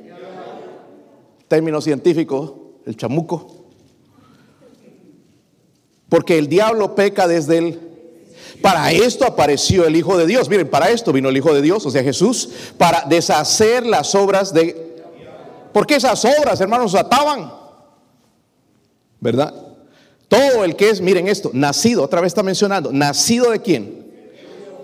Término 1.48 1.80
científico, 1.80 2.74
el 2.86 2.96
chamuco. 2.96 3.66
Porque 6.08 6.38
el 6.38 6.48
diablo 6.48 6.94
peca 6.94 7.26
desde 7.26 7.58
el... 7.58 7.80
Para 8.62 8.90
esto 8.92 9.26
apareció 9.26 9.86
el 9.86 9.96
Hijo 9.96 10.16
de 10.16 10.26
Dios. 10.26 10.48
Miren, 10.48 10.68
para 10.68 10.90
esto 10.90 11.12
vino 11.12 11.28
el 11.28 11.36
Hijo 11.36 11.52
de 11.52 11.62
Dios, 11.62 11.84
o 11.84 11.90
sea, 11.90 12.02
Jesús, 12.02 12.48
para 12.78 13.04
deshacer 13.08 13.84
las 13.84 14.14
obras 14.14 14.52
de... 14.52 14.96
Porque 15.72 15.96
esas 15.96 16.24
obras, 16.24 16.60
hermanos, 16.60 16.94
ataban. 16.94 17.52
¿Verdad? 19.20 19.54
Todo 20.28 20.64
el 20.64 20.74
que 20.76 20.90
es, 20.90 21.00
miren 21.00 21.28
esto, 21.28 21.50
nacido, 21.52 22.02
otra 22.02 22.20
vez 22.20 22.28
está 22.28 22.42
mencionando, 22.42 22.92
nacido 22.92 23.50
de 23.50 23.60
quién? 23.60 24.05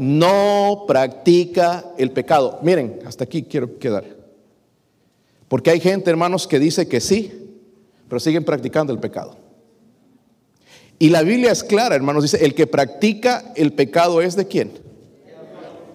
No 0.02 0.82
practica 0.88 1.85
el 1.97 2.11
pecado. 2.11 2.59
Miren, 2.62 2.99
hasta 3.06 3.23
aquí 3.23 3.44
quiero 3.44 3.78
quedar. 3.78 4.04
Porque 5.47 5.71
hay 5.71 5.78
gente, 5.78 6.11
hermanos, 6.11 6.49
que 6.49 6.59
dice 6.59 6.88
que 6.88 7.00
sí, 7.00 7.61
pero 8.09 8.18
siguen 8.18 8.44
practicando 8.44 8.92
el 8.92 8.99
pecado. 8.99 9.37
Y 10.99 11.11
la 11.11 11.23
Biblia 11.23 11.52
es 11.52 11.62
clara, 11.62 11.94
hermanos, 11.94 12.25
dice, 12.25 12.44
el 12.44 12.52
que 12.56 12.66
practica 12.66 13.52
el 13.54 13.75
pecado 13.75 14.21
es 14.21 14.35
de 14.35 14.49
quién. 14.49 14.73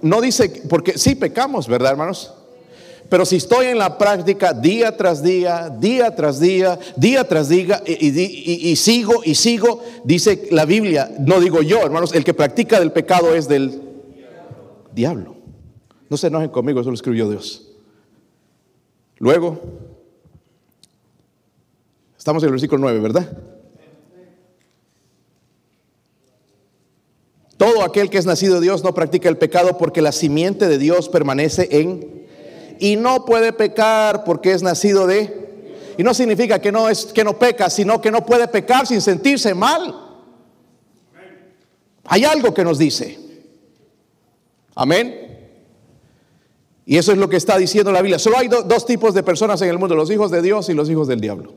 No 0.01 0.21
dice, 0.21 0.63
porque 0.69 0.97
sí 0.97 1.15
pecamos, 1.15 1.67
¿verdad, 1.67 1.91
hermanos? 1.91 2.33
Pero 3.09 3.25
si 3.25 3.35
estoy 3.35 3.67
en 3.67 3.77
la 3.77 3.97
práctica 3.97 4.53
día 4.53 4.95
tras 4.95 5.21
día, 5.21 5.69
día 5.69 6.15
tras 6.15 6.39
día, 6.39 6.79
día 6.95 7.27
tras 7.27 7.49
día, 7.49 7.83
y, 7.85 8.07
y, 8.71 8.75
sigo 8.77 9.21
y 9.25 9.35
sigo, 9.35 9.81
dice 10.05 10.47
la 10.51 10.63
Biblia, 10.63 11.11
no 11.19 11.41
digo 11.41 11.61
yo, 11.61 11.81
hermanos, 11.81 12.13
el 12.13 12.23
que 12.23 12.33
practica 12.33 12.79
del 12.79 12.93
pecado 12.93 13.35
es 13.35 13.49
del 13.49 13.86
diablo. 14.97 15.35
No 16.09 16.17
se 16.17 16.27
enojen 16.27 16.49
conmigo, 16.49 16.81
eso 16.81 16.89
lo 16.89 16.95
escribió 16.95 17.29
Dios. 17.29 17.69
Luego, 19.19 19.61
estamos 22.17 22.41
en 22.41 22.47
el 22.47 22.51
versículo 22.53 22.81
9, 22.81 22.99
¿verdad? 22.99 23.37
Todo 27.57 27.83
aquel 27.83 28.09
que 28.09 28.17
es 28.17 28.25
nacido 28.25 28.55
de 28.55 28.61
Dios 28.61 28.83
no 28.83 28.93
practica 28.93 29.29
el 29.29 29.37
pecado 29.37 29.77
porque 29.77 30.01
la 30.01 30.11
simiente 30.11 30.67
de 30.67 30.77
Dios 30.77 31.09
permanece 31.09 31.67
en 31.71 32.25
y 32.79 32.95
no 32.95 33.25
puede 33.25 33.53
pecar 33.53 34.23
porque 34.23 34.51
es 34.51 34.63
nacido 34.63 35.07
de 35.07 35.47
y 35.97 36.03
no 36.03 36.13
significa 36.13 36.59
que 36.59 36.71
no 36.71 36.89
es 36.89 37.05
que 37.05 37.23
no 37.23 37.37
peca, 37.37 37.69
sino 37.69 38.01
que 38.01 38.11
no 38.11 38.25
puede 38.25 38.47
pecar 38.47 38.85
sin 38.85 39.01
sentirse 39.01 39.53
mal. 39.53 39.95
Hay 42.05 42.23
algo 42.23 42.53
que 42.53 42.63
nos 42.63 42.77
dice. 42.77 43.26
Amén. 44.79 45.49
Y 46.85 46.97
eso 46.97 47.11
es 47.11 47.17
lo 47.17 47.27
que 47.27 47.35
está 47.35 47.57
diciendo 47.57 47.91
la 47.91 48.01
Biblia. 48.01 48.19
Solo 48.19 48.37
hay 48.37 48.47
dos 48.47 48.85
tipos 48.85 49.15
de 49.15 49.23
personas 49.23 49.59
en 49.63 49.69
el 49.69 49.79
mundo, 49.79 49.95
los 49.95 50.11
hijos 50.11 50.29
de 50.29 50.41
Dios 50.43 50.69
y 50.69 50.75
los 50.75 50.87
hijos 50.87 51.07
del 51.07 51.19
diablo. 51.19 51.55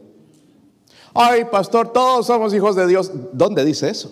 Ay, 1.12 1.44
pastor, 1.44 1.92
todos 1.92 2.26
somos 2.26 2.54
hijos 2.54 2.74
de 2.76 2.86
Dios. 2.86 3.12
¿Dónde 3.32 3.62
dice 3.62 3.90
eso? 3.90 4.10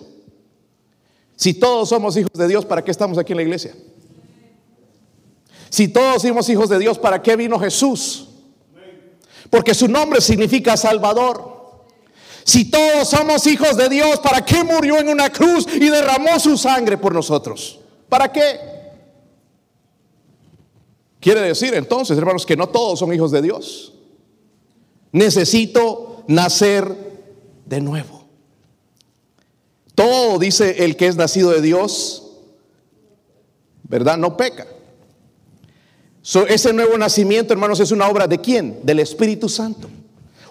Si 1.35 1.55
todos 1.55 1.89
somos 1.89 2.15
hijos 2.17 2.33
de 2.33 2.47
Dios, 2.47 2.65
¿para 2.65 2.83
qué 2.83 2.91
estamos 2.91 3.17
aquí 3.17 3.33
en 3.33 3.37
la 3.37 3.43
iglesia? 3.43 3.73
Si 5.71 5.87
todos 5.87 6.21
somos 6.21 6.47
hijos 6.47 6.69
de 6.69 6.77
Dios, 6.77 6.99
¿para 6.99 7.21
qué 7.21 7.35
vino 7.35 7.59
Jesús? 7.59 8.27
Porque 9.49 9.73
su 9.73 9.87
nombre 9.87 10.21
significa 10.21 10.77
Salvador. 10.77 11.87
Si 12.43 12.69
todos 12.69 13.09
somos 13.09 13.47
hijos 13.47 13.75
de 13.75 13.89
Dios, 13.89 14.19
¿para 14.19 14.45
qué 14.45 14.63
murió 14.63 14.99
en 14.99 15.09
una 15.09 15.31
cruz 15.31 15.65
y 15.73 15.89
derramó 15.89 16.39
su 16.39 16.57
sangre 16.57 16.97
por 16.97 17.11
nosotros? 17.13 17.79
¿Para 18.07 18.31
qué? 18.31 18.78
Quiere 21.19 21.41
decir 21.41 21.73
entonces, 21.73 22.17
hermanos, 22.17 22.45
que 22.45 22.55
no 22.55 22.69
todos 22.69 22.99
son 22.99 23.13
hijos 23.13 23.31
de 23.31 23.41
Dios. 23.41 23.93
Necesito 25.11 26.23
nacer 26.27 26.95
de 27.65 27.81
nuevo. 27.81 28.25
Todo, 29.95 30.39
dice 30.39 30.85
el 30.85 30.95
que 30.95 31.07
es 31.07 31.17
nacido 31.17 31.51
de 31.51 31.61
Dios, 31.61 32.31
¿verdad? 33.83 34.17
No 34.17 34.37
peca. 34.37 34.65
ese 36.47 36.71
nuevo 36.71 36.97
nacimiento, 36.97 37.51
hermanos, 37.51 37.79
es 37.81 37.91
una 37.91 38.07
obra 38.07 38.27
de 38.27 38.39
quién? 38.39 38.79
Del 38.83 38.99
Espíritu 38.99 39.49
Santo. 39.49 39.89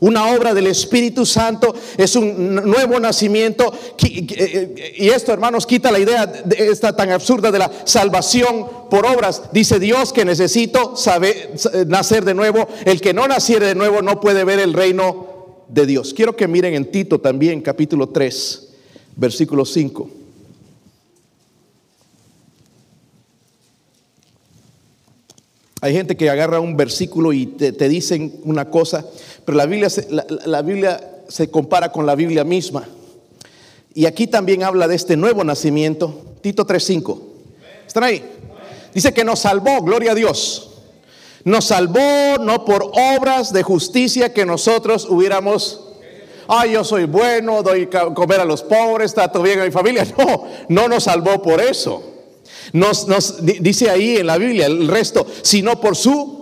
Una 0.01 0.35
obra 0.35 0.55
del 0.55 0.67
Espíritu 0.69 1.27
Santo 1.27 1.75
es 1.97 2.15
un 2.17 2.55
nuevo 2.55 3.01
nacimiento. 3.01 3.73
Y 3.99 5.09
esto, 5.09 5.33
hermanos, 5.33 5.67
quita 5.67 5.91
la 5.91 5.99
idea 5.99 6.27
de 6.27 6.69
esta 6.69 6.95
tan 6.95 7.11
absurda 7.11 7.51
de 7.51 7.59
la 7.59 7.71
salvación 7.85 8.67
por 8.91 9.07
obras. 9.07 9.43
Dice 9.53 9.79
Dios 9.79 10.13
que 10.13 10.25
necesito 10.25 10.97
saber, 10.97 11.55
nacer 11.87 12.25
de 12.25 12.35
nuevo. 12.35 12.69
El 12.85 13.01
que 13.01 13.15
no 13.15 13.27
naciere 13.27 13.67
de 13.67 13.75
nuevo 13.75 14.03
no 14.03 14.21
puede 14.21 14.45
ver 14.45 14.59
el 14.61 14.73
reino 14.73 15.65
de 15.69 15.87
Dios. 15.87 16.15
Quiero 16.15 16.37
que 16.37 16.49
miren 16.49 16.75
en 16.75 16.91
Tito 16.91 17.21
también, 17.21 17.61
capítulo 17.61 18.09
3, 18.09 18.69
versículo 19.17 19.65
5. 19.65 20.18
Hay 25.81 25.93
gente 25.93 26.17
que 26.17 26.29
agarra 26.29 26.61
un 26.61 26.77
versículo 26.77 27.33
y 27.33 27.47
te, 27.47 27.89
dicen 27.89 28.41
una 28.45 28.69
cosa, 28.71 29.05
pero 29.45 29.57
la 29.57 29.67
Biblia, 29.67 29.89
la 30.47 30.63
Biblia 30.63 31.23
se 31.29 31.51
compara 31.51 31.93
con 31.93 32.05
la 32.05 32.15
Biblia 32.15 32.45
misma. 32.45 32.89
Y 33.95 34.07
aquí 34.07 34.27
también 34.27 34.63
habla 34.65 34.89
de 34.89 34.97
este 34.97 35.17
nuevo 35.17 35.45
nacimiento, 35.45 36.37
Tito 36.41 36.67
3.5. 36.67 37.21
¿Están 37.87 38.05
ahí? 38.05 38.25
Dice 38.93 39.13
que 39.13 39.25
nos 39.25 39.41
salvó, 39.41 39.83
gloria 39.83 40.13
a 40.13 40.15
Dios. 40.15 40.71
Nos 41.45 41.67
salvó 41.67 42.39
no 42.41 42.65
por 42.65 42.91
obras 43.17 43.53
de 43.53 43.63
justicia 43.63 44.33
que 44.33 44.45
nosotros 44.45 45.07
hubiéramos 45.09 45.85
ay, 46.49 46.73
yo 46.73 46.83
soy 46.83 47.05
bueno, 47.05 47.63
doy 47.63 47.89
comer 48.15 48.41
a 48.41 48.45
los 48.45 48.63
pobres, 48.63 49.15
trato 49.15 49.43
bien 49.43 49.61
a 49.61 49.65
mi 49.65 49.71
familia. 49.71 50.07
No, 50.19 50.45
no 50.69 50.89
nos 50.89 51.05
salvó 51.05 51.41
por 51.41 51.61
eso. 51.61 52.03
Nos, 52.73 53.07
dice 53.43 53.91
ahí 53.91 54.17
en 54.17 54.27
la 54.27 54.39
Biblia 54.39 54.67
el 54.67 54.89
resto, 54.89 55.27
sino 55.43 55.81
por 55.81 55.97
su 55.97 56.39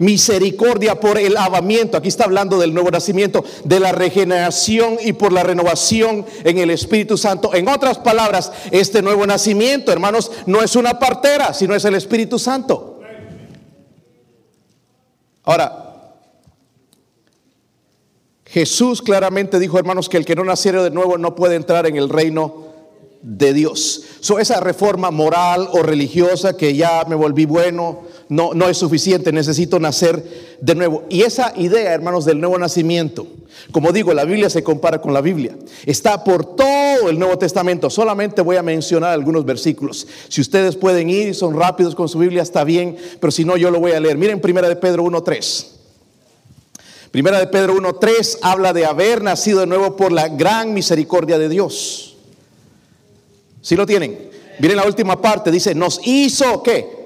misericordia 0.00 0.98
por 0.98 1.18
el 1.18 1.34
lavamiento. 1.34 1.96
Aquí 1.96 2.08
está 2.08 2.24
hablando 2.24 2.58
del 2.58 2.74
nuevo 2.74 2.90
nacimiento, 2.90 3.44
de 3.64 3.78
la 3.80 3.92
regeneración 3.92 4.96
y 5.04 5.12
por 5.12 5.32
la 5.32 5.42
renovación 5.42 6.26
en 6.42 6.58
el 6.58 6.70
Espíritu 6.70 7.16
Santo. 7.16 7.54
En 7.54 7.68
otras 7.68 7.98
palabras, 7.98 8.50
este 8.70 9.02
nuevo 9.02 9.26
nacimiento, 9.26 9.92
hermanos, 9.92 10.32
no 10.46 10.62
es 10.62 10.74
una 10.74 10.98
partera, 10.98 11.54
sino 11.54 11.74
es 11.74 11.84
el 11.84 11.94
Espíritu 11.94 12.38
Santo. 12.38 13.00
Ahora, 15.44 16.14
Jesús 18.46 19.02
claramente 19.02 19.58
dijo, 19.58 19.78
hermanos, 19.78 20.08
que 20.08 20.16
el 20.16 20.24
que 20.24 20.34
no 20.34 20.44
naciera 20.44 20.82
de 20.82 20.90
nuevo 20.90 21.18
no 21.18 21.34
puede 21.34 21.54
entrar 21.54 21.86
en 21.86 21.96
el 21.96 22.08
reino 22.08 22.69
de 23.22 23.52
Dios. 23.52 24.04
Esa 24.38 24.60
reforma 24.60 25.10
moral 25.10 25.68
o 25.72 25.82
religiosa 25.82 26.56
que 26.56 26.74
ya 26.74 27.04
me 27.08 27.14
volví 27.14 27.44
bueno, 27.44 28.02
no, 28.28 28.54
no 28.54 28.68
es 28.68 28.78
suficiente, 28.78 29.32
necesito 29.32 29.78
nacer 29.78 30.56
de 30.60 30.74
nuevo. 30.74 31.04
Y 31.08 31.22
esa 31.22 31.52
idea, 31.56 31.92
hermanos, 31.92 32.24
del 32.24 32.40
nuevo 32.40 32.58
nacimiento, 32.58 33.26
como 33.72 33.92
digo, 33.92 34.14
la 34.14 34.24
Biblia 34.24 34.48
se 34.48 34.62
compara 34.62 35.00
con 35.00 35.12
la 35.12 35.20
Biblia, 35.20 35.56
está 35.84 36.24
por 36.24 36.56
todo 36.56 37.08
el 37.08 37.18
Nuevo 37.18 37.38
Testamento. 37.38 37.90
Solamente 37.90 38.42
voy 38.42 38.56
a 38.56 38.62
mencionar 38.62 39.12
algunos 39.12 39.44
versículos. 39.44 40.06
Si 40.28 40.40
ustedes 40.40 40.76
pueden 40.76 41.10
ir 41.10 41.28
y 41.28 41.34
son 41.34 41.54
rápidos 41.54 41.94
con 41.94 42.08
su 42.08 42.18
Biblia, 42.18 42.42
está 42.42 42.64
bien, 42.64 42.96
pero 43.20 43.30
si 43.30 43.44
no, 43.44 43.56
yo 43.56 43.70
lo 43.70 43.80
voy 43.80 43.92
a 43.92 44.00
leer. 44.00 44.16
Miren, 44.16 44.40
primera 44.40 44.68
de 44.68 44.76
Pedro 44.76 45.04
1.3. 45.04 45.66
Primera 47.10 47.38
de 47.38 47.48
Pedro 47.48 47.74
1.3 47.74 48.38
habla 48.42 48.72
de 48.72 48.86
haber 48.86 49.22
nacido 49.22 49.60
de 49.60 49.66
nuevo 49.66 49.96
por 49.96 50.12
la 50.12 50.28
gran 50.28 50.72
misericordia 50.72 51.38
de 51.38 51.48
Dios. 51.48 52.09
¿Sí 53.60 53.76
lo 53.76 53.86
tienen? 53.86 54.30
Miren 54.58 54.76
la 54.76 54.84
última 54.84 55.20
parte, 55.20 55.50
dice, 55.50 55.74
nos 55.74 56.00
hizo 56.04 56.62
qué? 56.62 57.00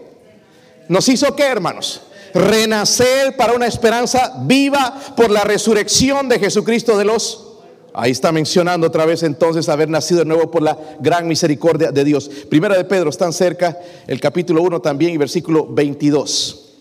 Nos 0.89 1.09
hizo 1.09 1.35
qué, 1.35 1.45
hermanos? 1.45 2.03
Renacer 2.35 3.37
para 3.37 3.53
una 3.53 3.67
esperanza 3.67 4.35
viva 4.41 5.01
por 5.17 5.31
la 5.31 5.45
resurrección 5.45 6.29
de 6.29 6.39
Jesucristo 6.39 6.99
de 6.99 7.05
los... 7.05 7.53
Ahí 7.97 8.11
está 8.11 8.33
mencionando 8.33 8.89
otra 8.89 9.07
vez 9.07 9.23
entonces 9.23 9.69
haber 9.69 9.89
nacido 9.89 10.21
de 10.21 10.27
nuevo 10.27 10.51
por 10.51 10.63
la 10.63 10.77
gran 10.99 11.29
misericordia 11.29 11.93
de 11.93 12.03
Dios. 12.03 12.29
Primera 12.51 12.77
de 12.77 12.85
Pedro, 12.85 13.09
están 13.09 13.33
cerca, 13.33 13.79
el 14.09 14.21
capítulo 14.21 14.63
1 14.63 14.81
también 14.81 15.13
y 15.13 15.17
versículo 15.17 15.65
22. 15.69 16.73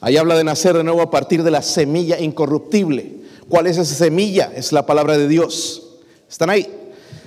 Ahí 0.00 0.16
habla 0.16 0.36
de 0.36 0.42
nacer 0.42 0.76
de 0.76 0.82
nuevo 0.82 1.02
a 1.02 1.10
partir 1.10 1.44
de 1.44 1.52
la 1.52 1.62
semilla 1.62 2.18
incorruptible. 2.18 3.20
¿Cuál 3.48 3.68
es 3.68 3.78
esa 3.78 3.94
semilla? 3.94 4.50
Es 4.54 4.72
la 4.72 4.86
palabra 4.86 5.16
de 5.16 5.28
Dios. 5.28 5.82
¿Están 6.28 6.50
ahí? 6.50 6.79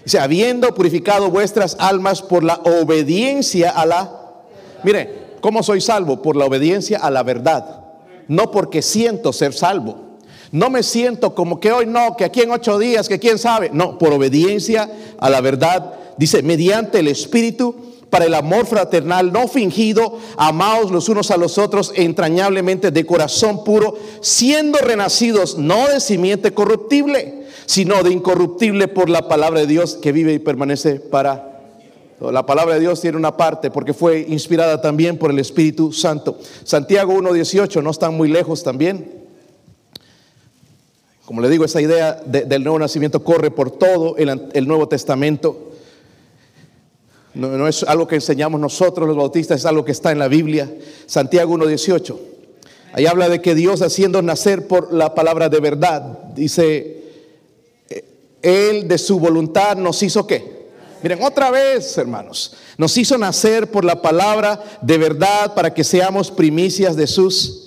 Dice, 0.04 0.20
habiendo 0.20 0.74
purificado 0.74 1.30
vuestras 1.30 1.78
almas 1.80 2.22
por 2.22 2.44
la 2.44 2.56
obediencia 2.56 3.70
a 3.70 3.86
la... 3.86 4.20
Mire, 4.84 5.38
¿cómo 5.40 5.64
soy 5.64 5.80
salvo? 5.80 6.22
Por 6.22 6.36
la 6.36 6.46
obediencia 6.46 7.00
a 7.00 7.10
la 7.10 7.24
verdad. 7.24 7.86
No 8.28 8.52
porque 8.52 8.82
siento 8.82 9.32
ser 9.32 9.54
salvo. 9.54 9.98
No 10.52 10.70
me 10.70 10.84
siento 10.84 11.34
como 11.34 11.60
que 11.60 11.72
hoy 11.72 11.86
no, 11.86 12.16
que 12.18 12.26
aquí 12.26 12.42
en 12.42 12.52
ocho 12.52 12.78
días, 12.78 13.08
que 13.08 13.20
quién 13.20 13.40
sabe. 13.40 13.70
No, 13.74 13.98
por 13.98 14.12
obediencia 14.12 14.90
a 15.18 15.30
la 15.30 15.40
verdad. 15.40 15.94
Dice, 16.18 16.44
mediante 16.44 17.00
el 17.00 17.08
Espíritu, 17.08 17.76
para 18.10 18.26
el 18.26 18.36
amor 18.36 18.68
fraternal 18.68 19.32
no 19.32 19.48
fingido, 19.48 20.20
amaos 20.38 20.92
los 20.92 21.10
unos 21.10 21.32
a 21.32 21.38
los 21.38 21.58
otros 21.58 21.94
entrañablemente 21.96 22.92
de 22.92 23.06
corazón 23.06 23.64
puro, 23.64 23.96
siendo 24.22 24.78
renacidos 24.80 25.58
no 25.58 25.88
de 25.88 26.00
simiente 26.00 26.54
corruptible 26.54 27.43
sino 27.66 28.04
de 28.04 28.12
incorruptible 28.12 28.88
por 28.88 29.10
la 29.10 29.28
palabra 29.28 29.62
de 29.62 29.68
Dios 29.68 29.96
que 29.96 30.12
vive 30.12 30.34
y 30.34 30.40
permanece 30.40 30.96
para... 30.96 31.50
La 32.20 32.46
palabra 32.46 32.76
de 32.76 32.80
Dios 32.80 33.02
tiene 33.02 33.18
una 33.18 33.36
parte 33.36 33.70
porque 33.70 33.94
fue 33.94 34.26
inspirada 34.30 34.80
también 34.80 35.18
por 35.18 35.32
el 35.32 35.40
Espíritu 35.40 35.92
Santo. 35.92 36.38
Santiago 36.64 37.14
1.18, 37.14 37.84
no 37.84 37.92
están 37.92 38.16
muy 38.16 38.30
lejos 38.30 38.64
también. 38.64 39.24
Como 41.26 41.42
le 41.42 41.50
digo, 41.50 41.66
esa 41.66 41.82
idea 41.82 42.22
del 42.26 42.64
nuevo 42.64 42.80
nacimiento 42.80 43.24
corre 43.24 43.52
por 43.52 43.72
todo 43.72 44.16
el, 44.18 44.68
Nuevo 44.68 44.88
Testamento. 44.88 45.72
No, 47.34 47.50
no, 47.50 47.68
es 47.68 47.84
algo 47.84 48.08
que 48.08 48.16
enseñamos 48.16 48.62
nosotros 48.62 49.08
los 49.08 49.18
bautistas, 49.18 49.60
es 49.60 49.66
algo 49.66 49.84
que 49.84 49.92
está 49.92 50.12
en 50.12 50.20
la 50.20 50.28
Biblia. 50.28 50.74
Santiago 51.08 51.58
1.18. 51.58 52.18
Ahí 52.94 53.06
habla 53.06 53.28
de 53.28 53.42
que 53.42 53.56
Dios 53.56 53.82
haciendo 53.82 54.22
nacer 54.22 54.68
por 54.68 54.94
la 54.94 55.16
palabra 55.16 55.50
de 55.50 55.60
verdad, 55.60 56.20
dice 56.36 57.03
él 58.44 58.88
de 58.88 58.98
su 59.00 59.20
voluntad 59.20 59.76
nos 59.78 60.04
hizo 60.04 60.28
qué? 60.28 60.54
Miren, 61.02 61.22
otra 61.22 61.52
vez, 61.52 61.98
hermanos, 61.98 62.54
nos 62.78 62.98
hizo 62.98 63.18
nacer 63.18 63.70
por 63.70 63.84
la 63.84 64.02
palabra 64.02 64.64
de 64.82 64.98
verdad 64.98 65.54
para 65.54 65.74
que 65.74 65.84
seamos 65.84 66.32
primicias 66.32 66.96
de 66.96 67.08
sus... 67.08 67.60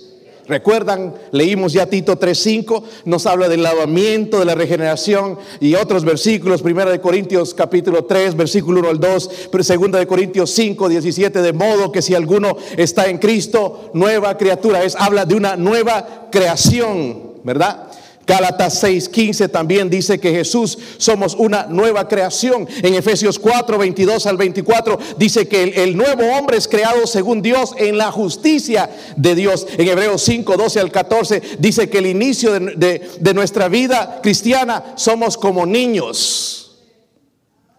Recuerdan, 0.48 1.12
leímos 1.32 1.72
ya 1.72 1.86
Tito 1.86 2.18
3.5, 2.18 2.82
nos 3.04 3.26
habla 3.26 3.48
del 3.48 3.64
lavamiento, 3.64 4.38
de 4.38 4.44
la 4.44 4.54
regeneración 4.54 5.38
y 5.58 5.74
otros 5.74 6.04
versículos, 6.04 6.62
primera 6.62 6.88
de 6.90 7.00
Corintios 7.00 7.52
capítulo 7.52 8.04
3, 8.04 8.36
versículo 8.36 8.78
1 8.78 8.90
al 8.90 9.00
2, 9.00 9.30
pero 9.50 9.64
segunda 9.64 9.98
de 9.98 10.06
Corintios 10.06 10.52
5, 10.52 10.88
17, 10.88 11.42
de 11.42 11.52
modo 11.52 11.90
que 11.90 12.00
si 12.00 12.14
alguno 12.14 12.56
está 12.76 13.06
en 13.06 13.18
Cristo, 13.18 13.90
nueva 13.92 14.38
criatura 14.38 14.84
es, 14.84 14.94
habla 14.94 15.24
de 15.24 15.34
una 15.34 15.56
nueva 15.56 16.28
creación, 16.30 17.34
¿verdad? 17.42 17.85
Gálatas 18.26 18.82
6:15 18.82 19.48
también 19.48 19.88
dice 19.88 20.18
que 20.18 20.32
Jesús 20.32 20.76
somos 20.98 21.34
una 21.34 21.66
nueva 21.66 22.08
creación. 22.08 22.66
En 22.82 22.94
Efesios 22.94 23.38
4, 23.38 23.78
22 23.78 24.26
al 24.26 24.36
24 24.36 24.98
dice 25.16 25.46
que 25.46 25.62
el, 25.62 25.96
nuevo 25.96 26.24
hombre 26.36 26.56
es 26.56 26.66
creado 26.66 27.06
según 27.06 27.40
Dios 27.40 27.72
en 27.78 27.96
la 27.96 28.10
justicia 28.10 28.90
de 29.16 29.36
Dios. 29.36 29.66
En 29.78 29.86
Hebreos 29.86 30.22
5, 30.22 30.56
12 30.56 30.80
al 30.80 30.90
14 30.90 31.42
dice 31.60 31.88
que 31.88 31.98
el 31.98 32.06
inicio 32.06 32.52
de 32.58 33.34
nuestra 33.34 33.68
vida 33.68 34.18
cristiana 34.22 34.94
somos 34.96 35.36
como 35.36 35.64
niños. 35.64 36.82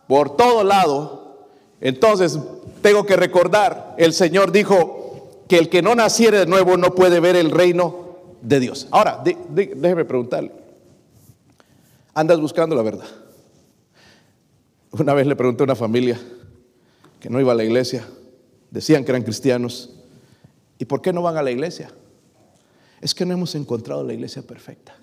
Por 0.08 0.38
todo 0.38 0.64
lado. 0.64 1.50
Entonces 1.82 2.40
tengo 2.82 3.06
que 3.06 3.18
recordar, 3.18 3.96
el 3.98 4.14
Señor 4.14 4.54
dijo 4.54 5.44
que 5.50 5.58
el 5.58 5.68
que 5.68 5.82
no 5.82 5.94
naciere 5.94 6.40
de 6.40 6.46
nuevo 6.46 6.78
no 6.78 6.96
puede 6.96 7.20
ver 7.20 7.36
el 7.36 7.52
reino 7.52 8.07
de 8.48 8.62
Dios. 8.62 8.88
Ahora, 8.92 9.22
déjeme 9.50 10.06
preguntarle. 10.06 10.52
¿Andas 12.14 12.40
buscando 12.40 12.76
la 12.76 12.82
verdad? 12.82 13.08
Una 14.92 15.14
vez 15.14 15.28
le 15.28 15.36
pregunté 15.36 15.64
a 15.64 15.66
una 15.66 15.76
familia 15.76 16.18
que 17.20 17.30
no 17.30 17.42
iba 17.42 17.52
a 17.52 17.56
la 17.56 17.66
iglesia, 17.66 18.08
decían 18.72 19.04
que 19.04 19.12
eran 19.12 19.24
cristianos, 19.24 19.94
¿y 20.80 20.86
por 20.86 21.02
qué 21.02 21.12
no 21.12 21.22
van 21.22 21.36
a 21.36 21.44
la 21.44 21.52
iglesia? 21.52 21.92
Es 23.02 23.14
que 23.14 23.26
no 23.26 23.34
hemos 23.34 23.54
encontrado 23.54 24.02
la 24.04 24.14
iglesia 24.14 24.42
perfecta. 24.42 24.96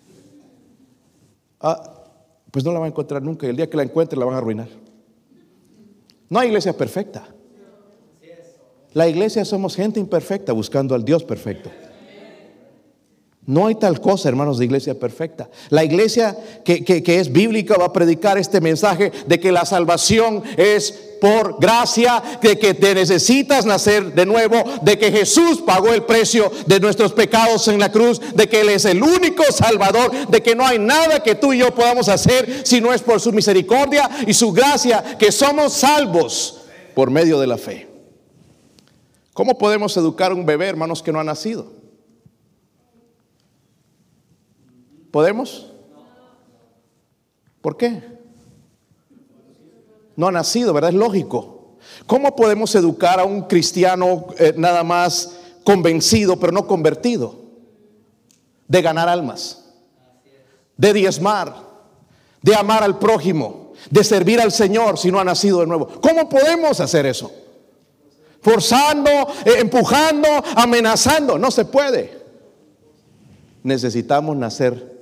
Ah, 1.60 2.02
pues 2.50 2.64
no 2.64 2.72
la 2.72 2.78
van 2.78 2.86
a 2.86 2.88
encontrar 2.88 3.22
nunca 3.22 3.46
y 3.46 3.50
el 3.50 3.56
día 3.56 3.68
que 3.68 3.76
la 3.76 3.82
encuentren 3.82 4.18
la 4.18 4.24
van 4.24 4.36
a 4.36 4.38
arruinar. 4.38 4.68
No 6.30 6.38
hay 6.38 6.48
iglesia 6.48 6.74
perfecta. 6.74 7.26
La 8.94 9.06
iglesia 9.06 9.44
somos 9.44 9.76
gente 9.76 10.00
imperfecta 10.00 10.52
buscando 10.52 10.94
al 10.94 11.04
Dios 11.04 11.24
perfecto. 11.24 11.70
No 13.46 13.66
hay 13.66 13.74
tal 13.74 14.00
cosa, 14.00 14.30
hermanos, 14.30 14.58
de 14.58 14.64
iglesia 14.64 14.98
perfecta. 14.98 15.50
La 15.68 15.84
iglesia 15.84 16.34
que, 16.64 17.02
es 17.06 17.30
bíblica 17.30 17.76
va 17.76 17.86
a 17.86 17.92
predicar 17.92 18.38
este 18.38 18.60
mensaje 18.62 19.12
de 19.26 19.38
que 19.38 19.52
la 19.52 19.66
salvación 19.66 20.42
es 20.56 20.92
por 21.20 21.60
gracia, 21.60 22.22
de 22.40 22.58
que 22.58 22.72
te 22.72 22.94
necesitas 22.94 23.66
nacer 23.66 24.14
de 24.14 24.24
nuevo, 24.24 24.56
de 24.80 24.98
que 24.98 25.12
Jesús 25.12 25.60
pagó 25.60 25.92
el 25.92 26.04
precio 26.04 26.50
de 26.66 26.80
nuestros 26.80 27.12
pecados 27.12 27.68
en 27.68 27.78
la 27.78 27.92
cruz, 27.92 28.18
de 28.34 28.48
que 28.48 28.62
Él 28.62 28.70
es 28.70 28.86
el 28.86 29.02
único 29.02 29.44
salvador, 29.52 30.28
de 30.28 30.42
que 30.42 30.54
no 30.54 30.66
hay 30.66 30.78
nada 30.78 31.22
que 31.22 31.34
tú 31.34 31.52
y 31.52 31.58
yo 31.58 31.74
podamos 31.74 32.08
hacer 32.08 32.62
si 32.64 32.80
no 32.80 32.94
es 32.94 33.02
por 33.02 33.20
su 33.20 33.30
misericordia 33.30 34.08
y 34.26 34.32
su 34.32 34.52
gracia, 34.52 35.18
que 35.18 35.30
somos 35.30 35.74
salvos 35.74 36.62
por 36.94 37.10
medio 37.10 37.38
de 37.38 37.46
la 37.46 37.58
fe. 37.58 37.88
¿Cómo 39.34 39.58
podemos 39.58 39.94
educar 39.98 40.30
a 40.30 40.34
un 40.34 40.46
bebé, 40.46 40.68
hermanos, 40.68 41.02
que 41.02 41.12
no 41.12 41.20
ha 41.20 41.24
nacido? 41.24 41.83
¿Podemos? 45.14 45.70
¿Por 47.62 47.76
qué? 47.76 48.02
No 50.16 50.26
ha 50.26 50.32
nacido, 50.32 50.72
¿verdad? 50.72 50.90
Es 50.90 50.96
lógico. 50.96 51.76
¿Cómo 52.04 52.34
podemos 52.34 52.74
educar 52.74 53.20
a 53.20 53.24
un 53.24 53.42
cristiano 53.42 54.26
eh, 54.40 54.54
nada 54.56 54.82
más 54.82 55.36
convencido 55.62 56.40
pero 56.40 56.50
no 56.50 56.66
convertido? 56.66 57.36
De 58.66 58.82
ganar 58.82 59.08
almas, 59.08 59.64
de 60.76 60.92
diezmar, 60.92 61.62
de 62.42 62.56
amar 62.56 62.82
al 62.82 62.98
prójimo, 62.98 63.72
de 63.88 64.02
servir 64.02 64.40
al 64.40 64.50
Señor 64.50 64.98
si 64.98 65.12
no 65.12 65.20
ha 65.20 65.24
nacido 65.24 65.60
de 65.60 65.68
nuevo. 65.68 65.86
¿Cómo 66.00 66.28
podemos 66.28 66.80
hacer 66.80 67.06
eso? 67.06 67.30
Forzando, 68.42 69.10
eh, 69.44 69.58
empujando, 69.58 70.28
amenazando. 70.56 71.38
No 71.38 71.52
se 71.52 71.66
puede. 71.66 72.20
Necesitamos 73.62 74.36
nacer 74.36 74.93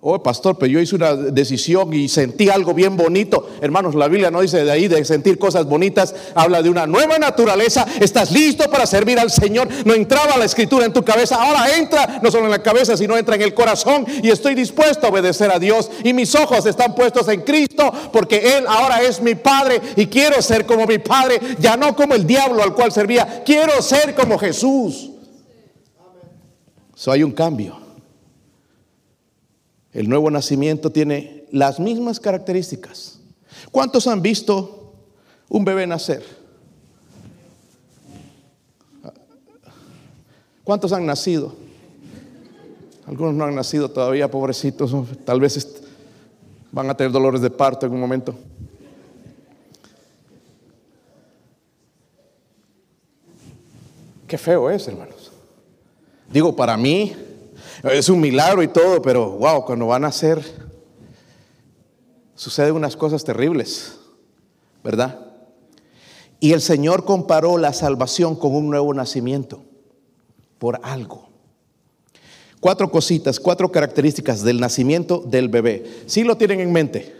Oh, 0.00 0.22
pastor, 0.22 0.56
pero 0.56 0.70
yo 0.70 0.80
hice 0.80 0.94
una 0.94 1.12
decisión 1.14 1.92
y 1.92 2.08
sentí 2.08 2.48
algo 2.48 2.72
bien 2.72 2.96
bonito. 2.96 3.48
Hermanos, 3.60 3.96
la 3.96 4.06
Biblia 4.06 4.30
no 4.30 4.40
dice 4.40 4.64
de 4.64 4.70
ahí 4.70 4.86
de 4.86 5.04
sentir 5.04 5.40
cosas 5.40 5.66
bonitas, 5.66 6.14
habla 6.36 6.62
de 6.62 6.70
una 6.70 6.86
nueva 6.86 7.18
naturaleza. 7.18 7.84
Estás 7.98 8.30
listo 8.30 8.70
para 8.70 8.86
servir 8.86 9.18
al 9.18 9.32
Señor. 9.32 9.66
No 9.84 9.94
entraba 9.94 10.36
la 10.36 10.44
escritura 10.44 10.86
en 10.86 10.92
tu 10.92 11.04
cabeza, 11.04 11.42
ahora 11.42 11.76
entra 11.76 12.20
no 12.22 12.30
solo 12.30 12.44
en 12.44 12.52
la 12.52 12.62
cabeza, 12.62 12.96
sino 12.96 13.16
entra 13.16 13.34
en 13.34 13.42
el 13.42 13.54
corazón. 13.54 14.06
Y 14.22 14.30
estoy 14.30 14.54
dispuesto 14.54 15.08
a 15.08 15.10
obedecer 15.10 15.50
a 15.50 15.58
Dios. 15.58 15.90
Y 16.04 16.12
mis 16.12 16.32
ojos 16.36 16.64
están 16.66 16.94
puestos 16.94 17.26
en 17.26 17.40
Cristo, 17.40 17.92
porque 18.12 18.56
Él 18.56 18.66
ahora 18.68 19.02
es 19.02 19.20
mi 19.20 19.34
Padre 19.34 19.80
y 19.96 20.06
quiero 20.06 20.40
ser 20.42 20.64
como 20.64 20.86
mi 20.86 20.98
Padre, 20.98 21.40
ya 21.58 21.76
no 21.76 21.96
como 21.96 22.14
el 22.14 22.24
diablo 22.24 22.62
al 22.62 22.72
cual 22.72 22.92
servía. 22.92 23.42
Quiero 23.44 23.82
ser 23.82 24.14
como 24.14 24.38
Jesús. 24.38 25.10
So 26.94 27.10
hay 27.10 27.24
un 27.24 27.32
cambio. 27.32 27.87
El 29.92 30.08
nuevo 30.08 30.30
nacimiento 30.30 30.90
tiene 30.90 31.44
las 31.50 31.80
mismas 31.80 32.20
características. 32.20 33.20
¿Cuántos 33.70 34.06
han 34.06 34.22
visto 34.22 34.92
un 35.48 35.64
bebé 35.64 35.86
nacer? 35.86 36.22
¿Cuántos 40.64 40.92
han 40.92 41.06
nacido? 41.06 41.54
Algunos 43.06 43.34
no 43.34 43.44
han 43.44 43.54
nacido 43.54 43.90
todavía, 43.90 44.30
pobrecitos. 44.30 44.94
Tal 45.24 45.40
vez 45.40 45.80
van 46.70 46.90
a 46.90 46.96
tener 46.96 47.10
dolores 47.10 47.40
de 47.40 47.48
parto 47.48 47.86
en 47.86 47.92
un 47.92 48.00
momento. 48.00 48.34
Qué 54.26 54.36
feo 54.36 54.68
es, 54.68 54.86
hermanos. 54.86 55.32
Digo, 56.30 56.54
para 56.54 56.76
mí, 56.76 57.16
es 57.84 58.08
un 58.08 58.20
milagro 58.20 58.62
y 58.62 58.68
todo, 58.68 59.00
pero 59.02 59.30
wow, 59.30 59.64
cuando 59.64 59.86
van 59.86 60.04
a 60.04 60.12
ser, 60.12 60.42
suceden 62.34 62.74
unas 62.74 62.96
cosas 62.96 63.24
terribles, 63.24 63.98
¿verdad? 64.82 65.26
Y 66.40 66.52
el 66.52 66.60
Señor 66.60 67.04
comparó 67.04 67.58
la 67.58 67.72
salvación 67.72 68.36
con 68.36 68.54
un 68.54 68.70
nuevo 68.70 68.92
nacimiento, 68.94 69.62
por 70.58 70.80
algo. 70.82 71.28
Cuatro 72.60 72.90
cositas, 72.90 73.38
cuatro 73.38 73.70
características 73.70 74.42
del 74.42 74.58
nacimiento 74.58 75.22
del 75.24 75.48
bebé. 75.48 75.84
¿Sí 76.06 76.24
lo 76.24 76.36
tienen 76.36 76.60
en 76.60 76.72
mente? 76.72 77.14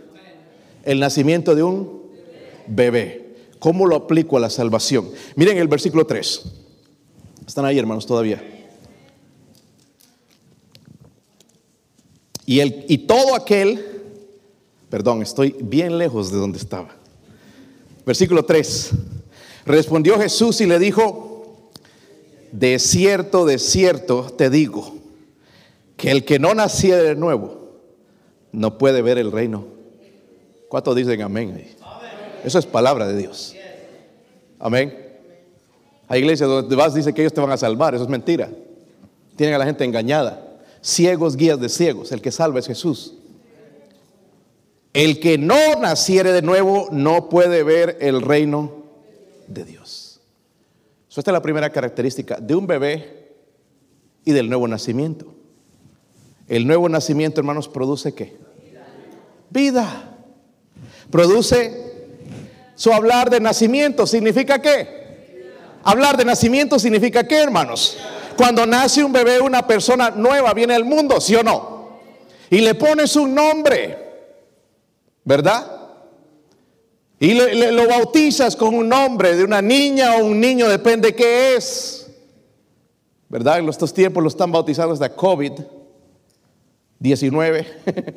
El 0.85 0.99
nacimiento 0.99 1.55
de 1.55 1.63
un 1.63 2.03
bebé. 2.67 3.37
¿Cómo 3.61 3.87
lo 3.87 3.97
aplico 3.97 4.37
a 4.37 4.41
la 4.41 4.51
salvación? 4.51 5.11
Miren 5.37 5.59
el 5.59 5.69
versículo 5.69 6.07
3. 6.07 6.43
Están 7.47 7.65
ahí, 7.65 7.79
hermanos, 7.79 8.07
todavía. 8.07 8.58
Y, 12.49 12.61
el, 12.61 12.87
y 12.89 12.97
todo 12.97 13.35
aquel, 13.35 13.85
perdón, 14.89 15.21
estoy 15.21 15.55
bien 15.61 15.99
lejos 15.99 16.33
de 16.33 16.39
donde 16.39 16.57
estaba. 16.57 16.89
Versículo 18.07 18.43
3. 18.43 18.91
Respondió 19.67 20.19
Jesús 20.19 20.59
y 20.63 20.67
le 20.67 20.79
dijo, 20.79 21.69
de 22.51 22.79
cierto, 22.79 23.45
de 23.45 23.59
cierto 23.59 24.33
te 24.35 24.49
digo, 24.49 24.97
que 25.99 26.11
el 26.11 26.25
que 26.25 26.39
no 26.39 26.55
naciera 26.55 27.03
de 27.03 27.17
nuevo 27.17 27.69
no 28.53 28.79
puede 28.79 29.03
ver 29.03 29.19
el 29.19 29.31
reino. 29.31 29.67
¿Cuántos 30.71 30.97
dicen 30.97 31.21
amén? 31.21 31.69
Eso 32.45 32.59
es 32.59 32.65
palabra 32.65 33.07
de 33.07 33.19
Dios. 33.19 33.55
Amén. 34.59 35.19
Hay 36.09 36.21
iglesias 36.21 36.49
donde 36.49 36.75
vas 36.75 36.95
dice 36.95 37.13
que 37.13 37.21
ellos 37.21 37.35
te 37.35 37.43
van 37.43 37.53
a 37.53 37.59
salvar, 37.59 37.95
eso 37.95 38.05
es 38.05 38.11
mentira. 38.11 38.49
Tienen 39.37 39.55
a 39.55 39.59
la 39.59 39.67
gente 39.67 39.85
engañada 39.85 40.48
ciegos 40.81 41.37
guías 41.37 41.61
de 41.61 41.69
ciegos, 41.69 42.13
el 42.13 42.21
que 42.21 42.31
salva 42.31 42.59
es 42.59 42.67
Jesús. 42.67 43.15
El 44.93 45.21
que 45.21 45.39
no 45.39 45.77
naciere 45.81 46.33
de 46.33 46.43
nuevo 46.43 46.89
no 46.91 47.29
puede 47.29 47.63
ver 47.63 47.99
el 48.01 48.23
reino 48.23 48.85
de 49.47 49.65
Dios. 49.65 50.21
esta 51.09 51.31
es 51.31 51.33
la 51.33 51.43
primera 51.43 51.71
característica 51.71 52.37
de 52.37 52.55
un 52.55 52.67
bebé 52.67 53.33
y 54.25 54.33
del 54.33 54.49
nuevo 54.49 54.69
nacimiento. 54.69 55.35
El 56.47 56.67
nuevo 56.67 56.89
nacimiento, 56.89 57.41
hermanos, 57.41 57.69
produce 57.69 58.15
qué? 58.15 58.37
Vida. 59.51 60.17
Produce 61.11 61.89
su 62.79 62.93
hablar 62.93 63.29
de 63.29 63.41
nacimiento 63.41 64.07
significa 64.07 64.63
qué? 64.63 64.99
Hablar 65.83 66.17
de 66.17 66.25
nacimiento 66.25 66.79
significa 66.79 67.27
qué, 67.27 67.43
hermanos? 67.43 67.99
Cuando 68.39 68.65
nace 68.65 69.03
un 69.03 69.13
bebé, 69.13 69.41
una 69.41 69.67
persona 69.67 70.11
nueva 70.11 70.55
viene 70.55 70.73
al 70.73 70.85
mundo, 70.85 71.21
¿sí 71.21 71.35
o 71.35 71.43
no? 71.43 71.99
Y 72.49 72.61
le 72.61 72.77
pones 72.77 73.17
un 73.17 73.35
nombre, 73.35 73.99
¿verdad? 75.25 75.67
Y 77.19 77.35
lo 77.35 77.89
bautizas 77.89 78.55
con 78.55 78.77
un 78.77 78.89
nombre 78.89 79.35
de 79.35 79.43
una 79.43 79.61
niña 79.61 80.15
o 80.15 80.25
un 80.25 80.41
niño, 80.41 80.69
depende 80.69 81.17
qué 81.17 81.57
es. 81.57 82.13
¿Verdad? 83.29 83.59
En 83.59 83.69
estos 83.69 83.93
tiempos 83.93 84.23
lo 84.23 84.29
están 84.29 84.53
bautizando 84.53 84.93
hasta 84.93 85.17
COVID-19. 85.17 85.67
He 87.87 88.15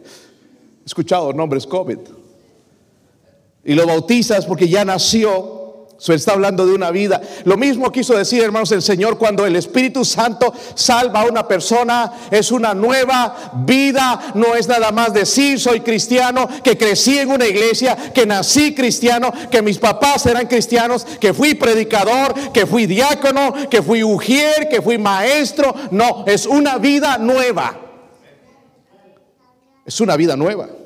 escuchado 0.85 1.33
nombres 1.33 1.65
COVID. 1.65 1.97
Y 3.65 3.73
lo 3.73 3.87
bautizas 3.87 4.45
porque 4.45 4.69
ya 4.69 4.85
nació 4.85 5.60
se 6.01 6.15
está 6.15 6.31
hablando 6.31 6.65
de 6.65 6.73
una 6.73 6.89
vida. 6.89 7.21
Lo 7.43 7.57
mismo 7.57 7.91
quiso 7.91 8.17
decir, 8.17 8.41
hermanos, 8.41 8.71
el 8.71 8.81
Señor 8.81 9.19
cuando 9.19 9.45
el 9.45 9.55
Espíritu 9.55 10.03
Santo 10.03 10.51
salva 10.73 11.21
a 11.21 11.25
una 11.25 11.47
persona. 11.47 12.11
Es 12.31 12.51
una 12.51 12.73
nueva 12.73 13.51
vida. 13.67 14.31
No 14.33 14.55
es 14.55 14.67
nada 14.67 14.91
más 14.91 15.13
decir, 15.13 15.59
soy 15.59 15.81
cristiano, 15.81 16.49
que 16.63 16.75
crecí 16.75 17.19
en 17.19 17.29
una 17.29 17.45
iglesia, 17.45 17.95
que 17.95 18.25
nací 18.25 18.73
cristiano, 18.73 19.31
que 19.51 19.61
mis 19.61 19.77
papás 19.77 20.25
eran 20.25 20.47
cristianos, 20.47 21.05
que 21.05 21.35
fui 21.35 21.53
predicador, 21.53 22.33
que 22.51 22.65
fui 22.65 22.87
diácono, 22.87 23.53
que 23.69 23.83
fui 23.83 24.03
ujier, 24.03 24.69
que 24.69 24.81
fui 24.81 24.97
maestro. 24.97 25.71
No, 25.91 26.23
es 26.25 26.47
una 26.47 26.79
vida 26.79 27.19
nueva. 27.19 27.79
Es 29.85 30.01
una 30.01 30.17
vida 30.17 30.35
nueva. 30.35 30.80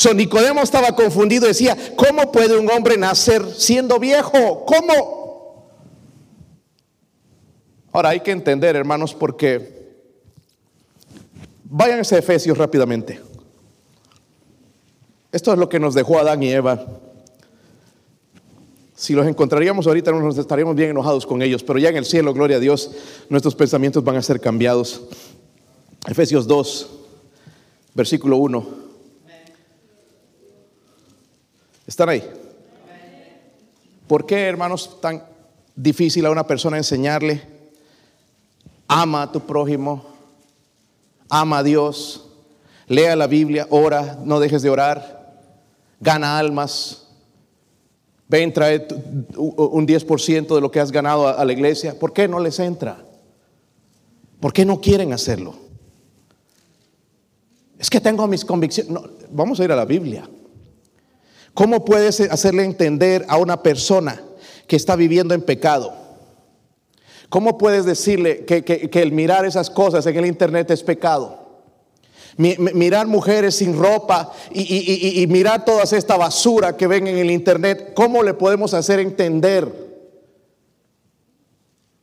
So, 0.00 0.14
Nicodemo 0.14 0.62
estaba 0.62 0.96
confundido, 0.96 1.46
decía, 1.46 1.76
¿cómo 1.94 2.32
puede 2.32 2.56
un 2.56 2.70
hombre 2.70 2.96
nacer 2.96 3.44
siendo 3.54 3.98
viejo? 3.98 4.64
¿Cómo? 4.64 5.68
Ahora 7.92 8.08
hay 8.08 8.20
que 8.20 8.30
entender, 8.30 8.76
hermanos, 8.76 9.12
porque 9.12 9.98
vayan 11.64 11.98
a 11.98 12.00
Efesios 12.00 12.56
rápidamente. 12.56 13.20
Esto 15.32 15.52
es 15.52 15.58
lo 15.58 15.68
que 15.68 15.78
nos 15.78 15.92
dejó 15.92 16.18
Adán 16.18 16.42
y 16.42 16.50
Eva. 16.50 16.82
Si 18.94 19.12
los 19.12 19.26
encontraríamos 19.26 19.86
ahorita, 19.86 20.12
nos 20.12 20.38
estaríamos 20.38 20.76
bien 20.76 20.88
enojados 20.88 21.26
con 21.26 21.42
ellos, 21.42 21.62
pero 21.62 21.78
ya 21.78 21.90
en 21.90 21.98
el 21.98 22.06
cielo, 22.06 22.32
gloria 22.32 22.56
a 22.56 22.60
Dios, 22.60 22.90
nuestros 23.28 23.54
pensamientos 23.54 24.02
van 24.02 24.16
a 24.16 24.22
ser 24.22 24.40
cambiados. 24.40 25.02
Efesios 26.08 26.46
2, 26.46 26.90
versículo 27.94 28.38
1. 28.38 28.89
¿Están 31.90 32.08
ahí? 32.08 32.22
¿Por 34.06 34.24
qué, 34.24 34.46
hermanos, 34.46 35.00
tan 35.00 35.24
difícil 35.74 36.24
a 36.24 36.30
una 36.30 36.46
persona 36.46 36.76
enseñarle? 36.76 37.42
Ama 38.86 39.22
a 39.22 39.32
tu 39.32 39.40
prójimo, 39.40 40.04
ama 41.28 41.58
a 41.58 41.62
Dios, 41.64 42.28
lea 42.86 43.16
la 43.16 43.26
Biblia, 43.26 43.66
ora, 43.70 44.20
no 44.24 44.38
dejes 44.38 44.62
de 44.62 44.70
orar, 44.70 45.42
gana 45.98 46.38
almas, 46.38 47.08
ven, 48.28 48.52
trae 48.52 48.86
un 49.36 49.84
10% 49.84 50.54
de 50.54 50.60
lo 50.60 50.70
que 50.70 50.78
has 50.78 50.92
ganado 50.92 51.26
a 51.26 51.44
la 51.44 51.52
iglesia. 51.52 51.98
¿Por 51.98 52.12
qué 52.12 52.28
no 52.28 52.38
les 52.38 52.60
entra? 52.60 53.04
¿Por 54.38 54.52
qué 54.52 54.64
no 54.64 54.80
quieren 54.80 55.12
hacerlo? 55.12 55.56
Es 57.80 57.90
que 57.90 58.00
tengo 58.00 58.28
mis 58.28 58.44
convicciones. 58.44 59.02
vamos 59.32 59.58
a 59.58 59.64
ir 59.64 59.72
a 59.72 59.76
la 59.76 59.84
Biblia. 59.84 60.28
¿Cómo 61.60 61.84
puedes 61.84 62.18
hacerle 62.22 62.64
entender 62.64 63.26
a 63.28 63.36
una 63.36 63.62
persona 63.62 64.18
que 64.66 64.76
está 64.76 64.96
viviendo 64.96 65.34
en 65.34 65.42
pecado? 65.42 65.92
¿Cómo 67.28 67.58
puedes 67.58 67.84
decirle 67.84 68.46
que, 68.46 68.88
el 68.94 69.12
mirar 69.12 69.44
esas 69.44 69.68
cosas 69.68 70.06
en 70.06 70.16
el 70.16 70.24
Internet 70.24 70.70
es 70.70 70.82
pecado? 70.82 71.38
mirar 72.38 73.06
mujeres 73.06 73.56
sin 73.56 73.76
ropa 73.76 74.32
y, 74.50 75.22
y, 75.22 75.26
mirar 75.26 75.66
toda 75.66 75.82
esta 75.82 76.16
basura 76.16 76.78
que 76.78 76.86
ven 76.86 77.06
en 77.06 77.18
el 77.18 77.30
internet, 77.30 77.92
¿cómo 77.94 78.22
le 78.22 78.32
podemos 78.32 78.72
hacer 78.72 78.98
entender 78.98 79.70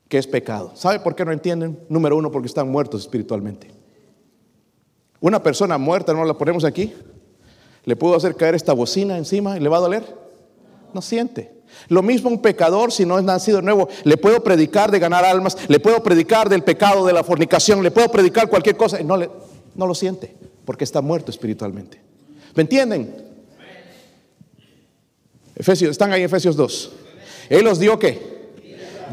que 0.07 0.19
es 0.19 0.27
pecado? 0.27 0.73
¿Sabe 0.75 0.99
por 0.99 1.15
qué 1.15 1.25
no 1.25 1.31
entienden? 1.31 1.79
Número 1.89 2.15
uno, 2.15 2.29
porque 2.29 2.47
están 2.47 2.69
muertos 2.69 3.01
espiritualmente. 3.01 3.71
Una 5.19 5.41
persona 5.41 5.79
muerta, 5.79 6.13
no 6.13 6.25
la 6.25 6.37
ponemos 6.37 6.63
aquí, 6.63 6.93
le 7.87 7.95
puedo 7.95 8.15
hacer 8.15 8.35
caer 8.35 8.53
esta 8.53 8.73
bocina 8.73 9.17
encima 9.17 9.55
y 9.55 9.61
le 9.61 9.69
va 9.69 9.77
a 9.77 9.79
doler. 9.79 10.03
No 10.93 11.01
siente. 11.01 11.53
Lo 11.87 12.03
mismo 12.03 12.29
un 12.29 12.41
pecador, 12.41 12.91
si 12.91 13.05
no 13.05 13.17
es 13.17 13.23
nacido 13.23 13.61
nuevo, 13.61 13.87
le 14.03 14.17
puedo 14.17 14.43
predicar 14.43 14.91
de 14.91 14.99
ganar 14.99 15.23
almas, 15.23 15.57
le 15.69 15.79
puedo 15.79 16.03
predicar 16.03 16.49
del 16.49 16.63
pecado, 16.63 17.05
de 17.05 17.13
la 17.13 17.23
fornicación, 17.23 17.81
le 17.81 17.91
puedo 17.91 18.11
predicar 18.11 18.49
cualquier 18.49 18.75
cosa 18.75 18.99
no, 19.03 19.15
le, 19.15 19.29
no 19.73 19.87
lo 19.87 19.95
siente, 19.95 20.35
porque 20.65 20.83
está 20.83 20.99
muerto 20.99 21.31
espiritualmente. 21.31 22.01
¿Me 22.55 22.63
entienden? 22.63 23.25
Efesios, 25.55 25.91
están 25.91 26.11
ahí 26.11 26.23
Efesios 26.23 26.57
2. 26.57 26.91
Él 27.47 27.63
los 27.63 27.79
dio 27.79 27.97
qué? 27.97 28.51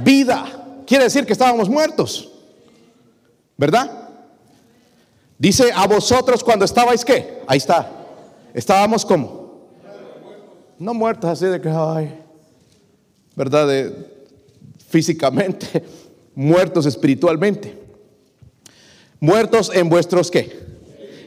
Vida. 0.02 0.82
Quiere 0.84 1.04
decir 1.04 1.24
que 1.24 1.32
estábamos 1.32 1.68
muertos. 1.68 2.32
¿Verdad? 3.56 4.08
Dice 5.38 5.70
a 5.72 5.87
vosotros 5.87 6.42
cuando 6.42 6.64
estabais 6.64 7.04
qué? 7.04 7.40
Ahí 7.46 7.58
está. 7.58 7.93
Estábamos 8.54 9.04
como. 9.04 9.44
No 10.78 10.94
muertos 10.94 11.28
así 11.28 11.46
de 11.46 11.60
que, 11.60 11.68
ay, 11.68 12.14
¿verdad? 13.36 13.92
físicamente, 14.88 15.84
muertos 16.36 16.86
espiritualmente. 16.86 17.76
Muertos 19.18 19.72
en 19.74 19.88
vuestros 19.88 20.30
qué? 20.30 20.64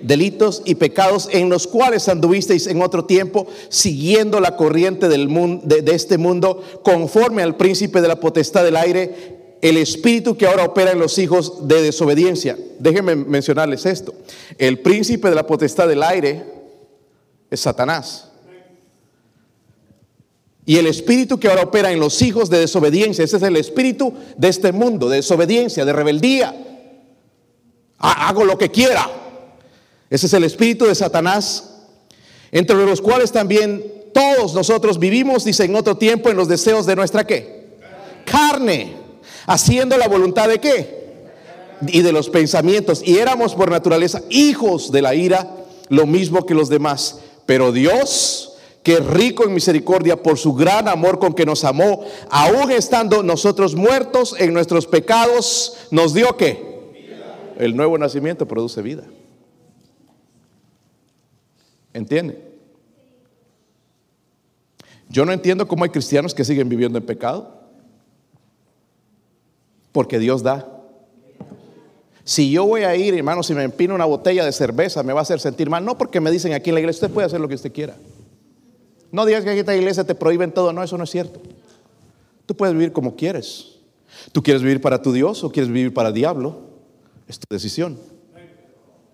Delitos 0.02 0.62
y 0.64 0.76
pecados 0.76 1.28
en 1.32 1.50
los 1.50 1.68
cuales 1.68 2.08
anduvisteis 2.08 2.68
en 2.68 2.82
otro 2.82 3.06
tiempo, 3.06 3.48
siguiendo 3.70 4.40
la 4.40 4.56
corriente 4.56 5.10
del 5.10 5.28
mundo, 5.28 5.64
de, 5.66 5.84
este 5.94 6.18
mundo, 6.18 6.64
conforme 6.84 7.42
al 7.42 7.58
príncipe 7.58 8.00
de 8.00 8.08
la 8.08 8.20
potestad 8.20 8.64
del 8.64 8.78
aire, 8.78 9.58
el 9.62 9.76
espíritu 9.78 10.38
que 10.38 10.46
ahora 10.46 10.64
opera 10.64 10.92
en 10.92 11.00
los 11.00 11.18
hijos 11.18 11.68
de 11.68 11.82
desobediencia. 11.82 12.58
Déjenme 12.80 13.16
mencionarles 13.16 13.86
esto. 13.86 14.14
El 14.58 14.80
príncipe 14.80 15.30
de 15.30 15.36
la 15.36 15.48
potestad 15.48 15.88
del 15.88 16.04
aire 16.04 16.57
es 17.50 17.60
Satanás. 17.60 18.28
Y 20.66 20.76
el 20.76 20.88
espíritu 20.88 21.40
que 21.40 21.48
ahora 21.48 21.64
opera 21.64 21.94
en 21.94 22.00
los 22.02 22.22
hijos 22.22 22.50
de 22.50 22.60
desobediencia, 22.60 23.24
ese 23.24 23.38
es 23.38 23.44
el 23.44 23.56
espíritu 23.56 24.14
de 24.36 24.50
este 24.50 24.74
mundo, 24.74 25.08
de 25.08 25.16
desobediencia, 25.16 25.86
de 25.86 25.94
rebeldía. 25.94 26.54
Hago 27.98 28.44
lo 28.44 28.58
que 28.58 28.70
quiera. 28.70 29.10
Ese 30.10 30.26
es 30.26 30.34
el 30.34 30.44
espíritu 30.44 30.86
de 30.86 30.94
Satanás, 30.94 31.86
entre 32.52 32.76
los 32.76 33.00
cuales 33.00 33.32
también 33.32 33.82
todos 34.14 34.54
nosotros 34.54 35.00
vivimos, 35.00 35.46
dice 35.46 35.64
en 35.64 35.76
otro 35.76 35.96
tiempo, 35.96 36.30
en 36.30 36.36
los 36.36 36.50
deseos 36.50 36.86
de 36.86 36.96
nuestra 36.98 37.26
qué? 37.26 37.78
Carne, 38.26 38.94
haciendo 39.46 39.98
la 39.98 40.10
voluntad 40.10 40.50
de 40.50 40.60
qué? 40.60 40.98
Y 41.88 42.02
de 42.02 42.12
los 42.12 42.30
pensamientos. 42.30 43.02
Y 43.06 43.20
éramos 43.20 43.56
por 43.56 43.72
naturaleza 43.72 44.22
hijos 44.30 44.92
de 44.92 45.02
la 45.02 45.16
ira, 45.16 45.50
lo 45.88 46.06
mismo 46.06 46.46
que 46.46 46.54
los 46.54 46.68
demás. 46.68 47.20
Pero 47.48 47.72
Dios 47.72 48.54
que 48.84 49.00
rico 49.00 49.44
en 49.44 49.54
misericordia 49.54 50.22
por 50.22 50.38
su 50.38 50.54
gran 50.54 50.88
amor 50.88 51.20
con 51.20 51.34
que 51.34 51.46
nos 51.46 51.66
amó, 51.66 52.06
aún 52.30 52.72
estando 52.72 53.22
nosotros 53.22 53.76
muertos 53.76 54.34
en 54.40 54.54
nuestros 54.54 54.88
pecados, 54.88 55.88
nos 55.92 56.14
dio 56.14 56.38
que 56.38 56.94
el 57.58 57.76
nuevo 57.76 57.98
nacimiento 57.98 58.48
produce 58.48 58.82
vida. 58.82 59.04
¿Entiende? 61.92 62.48
Yo 65.10 65.26
no 65.26 65.34
entiendo 65.34 65.68
cómo 65.68 65.84
hay 65.84 65.90
cristianos 65.90 66.34
que 66.34 66.46
siguen 66.46 66.70
viviendo 66.70 66.98
en 66.98 67.06
pecado. 67.06 67.60
Porque 69.92 70.20
Dios 70.20 70.44
da. 70.44 70.77
Si 72.28 72.52
yo 72.52 72.66
voy 72.66 72.84
a 72.84 72.94
ir, 72.94 73.14
hermano, 73.14 73.42
si 73.42 73.54
me 73.54 73.64
empino 73.64 73.96
una 73.96 74.04
botella 74.04 74.44
de 74.44 74.52
cerveza, 74.52 75.02
me 75.02 75.14
va 75.14 75.20
a 75.20 75.22
hacer 75.22 75.40
sentir 75.40 75.70
mal. 75.70 75.86
No 75.86 75.98
porque 75.98 76.20
me 76.20 76.30
dicen 76.30 76.52
aquí 76.52 76.72
en 76.72 76.74
la 76.74 76.82
iglesia, 76.82 77.06
usted 77.06 77.14
puede 77.14 77.26
hacer 77.26 77.40
lo 77.40 77.48
que 77.48 77.56
usted 77.56 77.72
quiera. 77.72 77.96
No 79.14 79.26
digas 79.26 79.46
que 79.46 79.52
aquí 79.52 79.60
en 79.60 79.62
esta 79.62 79.78
iglesia 79.78 80.04
te 80.04 80.14
prohíben 80.14 80.52
todo, 80.52 80.74
no, 80.74 80.84
eso 80.84 80.98
no 80.98 81.06
es 81.06 81.10
cierto. 81.10 81.40
Tú 82.46 82.58
puedes 82.58 82.74
vivir 82.76 82.92
como 82.92 83.16
quieres. 83.16 83.78
¿Tú 84.34 84.44
quieres 84.44 84.62
vivir 84.62 84.82
para 84.82 85.02
tu 85.02 85.14
Dios 85.14 85.42
o 85.46 85.50
quieres 85.50 85.72
vivir 85.72 85.94
para 85.94 86.10
el 86.10 86.16
diablo? 86.16 86.64
Es 87.30 87.40
tu 87.40 87.46
decisión. 87.50 87.98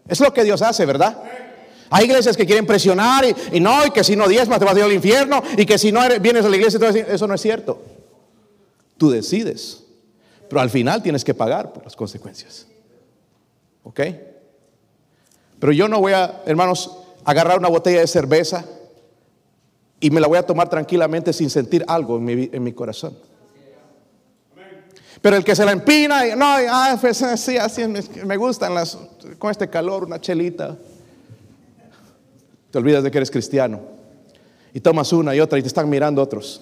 Es 0.07 0.19
lo 0.19 0.33
que 0.33 0.43
Dios 0.43 0.63
hace, 0.63 0.83
¿verdad? 0.87 1.21
Hay 1.91 2.05
iglesias 2.05 2.35
que 2.35 2.47
quieren 2.47 2.65
presionar 2.65 3.25
y, 3.51 3.59
no, 3.59 3.85
y 3.85 3.91
que 3.91 4.03
si 4.03 4.15
no 4.15 4.27
diezmas 4.27 4.57
te 4.57 4.65
vas 4.65 4.73
a 4.73 4.79
ir 4.79 4.85
al 4.85 4.91
infierno 4.91 5.43
y 5.55 5.67
que 5.67 5.77
si 5.77 5.91
no 5.91 6.01
vienes 6.19 6.45
a 6.45 6.49
la 6.49 6.55
iglesia, 6.55 6.79
eso 6.89 7.27
no 7.27 7.35
es 7.35 7.41
cierto. 7.41 7.79
Tú 8.97 9.11
decides, 9.11 9.83
pero 10.49 10.61
al 10.61 10.71
final 10.71 11.03
tienes 11.03 11.23
que 11.23 11.35
pagar 11.35 11.73
por 11.73 11.83
las 11.83 11.95
consecuencias. 11.95 12.72
¿Ok? 13.83 13.99
Pero 15.59 15.71
yo 15.71 15.87
no 15.87 15.99
voy 15.99 16.13
a, 16.13 16.41
hermanos, 16.45 16.97
agarrar 17.23 17.57
una 17.59 17.69
botella 17.69 17.99
de 17.99 18.07
cerveza 18.07 18.65
y 19.99 20.09
me 20.09 20.19
la 20.19 20.27
voy 20.27 20.37
a 20.37 20.45
tomar 20.45 20.69
tranquilamente 20.69 21.31
sin 21.31 21.49
sentir 21.49 21.85
algo 21.87 22.17
en 22.17 22.63
mi, 22.63 22.73
corazón. 22.73 23.17
Pero 25.21 25.37
el 25.37 25.45
que 25.45 25.55
se 25.55 25.63
la 25.63 25.71
empina, 25.71 26.27
y, 26.27 26.35
no, 26.35 26.45
ah, 26.45 26.97
pues, 26.99 27.23
sí, 27.37 27.57
así 27.57 27.83
me 28.25 28.35
gustan 28.35 28.73
las, 28.73 28.97
con 29.39 29.51
este 29.51 29.69
calor, 29.69 30.03
una 30.03 30.19
chelita. 30.19 30.77
Te 32.71 32.77
olvidas 32.77 33.03
de 33.03 33.11
que 33.11 33.19
eres 33.19 33.31
cristiano. 33.31 33.79
Y 34.73 34.81
tomas 34.81 35.13
una 35.13 35.33
y 35.35 35.39
otra 35.39 35.59
y 35.59 35.61
te 35.61 35.67
están 35.67 35.89
mirando 35.89 36.21
otros. 36.21 36.61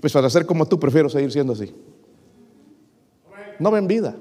Pues 0.00 0.12
para 0.12 0.30
ser 0.30 0.46
como 0.46 0.66
tú, 0.66 0.78
prefiero 0.78 1.08
seguir 1.08 1.32
siendo 1.32 1.54
así. 1.54 1.74
No 3.58 3.70
ven 3.70 3.88
vida. 3.88 4.14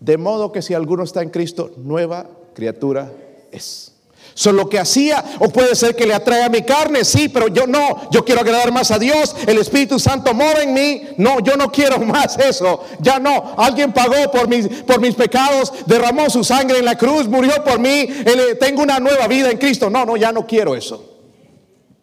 De 0.00 0.16
modo 0.16 0.52
que 0.52 0.62
si 0.62 0.74
alguno 0.74 1.02
está 1.02 1.22
en 1.22 1.30
Cristo, 1.30 1.72
nueva 1.76 2.26
criatura 2.54 3.12
es. 3.50 3.92
Solo 4.34 4.68
que 4.68 4.78
hacía, 4.78 5.24
o 5.40 5.48
puede 5.48 5.74
ser 5.74 5.96
que 5.96 6.06
le 6.06 6.14
atraiga 6.14 6.48
mi 6.48 6.62
carne, 6.62 7.04
sí, 7.04 7.28
pero 7.28 7.48
yo 7.48 7.66
no, 7.66 8.08
yo 8.12 8.24
quiero 8.24 8.40
agradar 8.40 8.70
más 8.70 8.92
a 8.92 8.98
Dios, 8.98 9.34
el 9.48 9.58
Espíritu 9.58 9.98
Santo 9.98 10.32
mora 10.32 10.62
en 10.62 10.72
mí, 10.72 11.02
no, 11.16 11.40
yo 11.40 11.56
no 11.56 11.72
quiero 11.72 11.98
más 12.04 12.38
eso, 12.38 12.84
ya 13.00 13.18
no, 13.18 13.54
alguien 13.56 13.92
pagó 13.92 14.30
por 14.30 14.46
mis, 14.46 14.68
por 14.68 15.00
mis 15.00 15.16
pecados, 15.16 15.72
derramó 15.86 16.30
su 16.30 16.44
sangre 16.44 16.78
en 16.78 16.84
la 16.84 16.96
cruz, 16.96 17.26
murió 17.26 17.64
por 17.64 17.80
mí, 17.80 18.06
eh, 18.08 18.56
tengo 18.60 18.82
una 18.82 19.00
nueva 19.00 19.26
vida 19.26 19.50
en 19.50 19.58
Cristo, 19.58 19.90
no, 19.90 20.04
no, 20.04 20.16
ya 20.16 20.30
no 20.30 20.46
quiero 20.46 20.76
eso, 20.76 21.18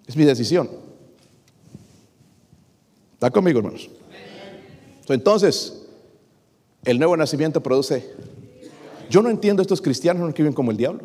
es 0.05 0.17
mi 0.17 0.25
decisión. 0.25 0.69
¿Está 3.13 3.31
conmigo, 3.31 3.59
hermanos? 3.59 3.89
Entonces, 5.07 5.84
el 6.85 6.99
nuevo 6.99 7.17
nacimiento 7.17 7.61
produce, 7.61 8.13
yo 9.09 9.21
no 9.21 9.29
entiendo 9.29 9.61
estos 9.61 9.81
cristianos 9.81 10.33
que 10.33 10.43
viven 10.43 10.53
como 10.53 10.71
el 10.71 10.77
diablo. 10.77 11.03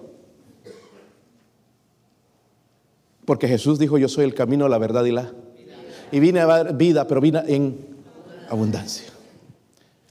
Porque 3.25 3.49
Jesús 3.49 3.79
dijo, 3.79 3.99
yo 3.99 4.09
soy 4.09 4.25
el 4.25 4.35
camino, 4.35 4.69
la 4.69 4.79
verdad 4.79 5.05
y 5.05 5.13
la... 5.13 5.33
Y 6.13 6.19
vine 6.19 6.41
a 6.41 6.47
dar 6.47 6.77
vida, 6.77 7.07
pero 7.07 7.21
vine 7.21 7.43
en 7.47 7.79
abundancia. 8.49 9.07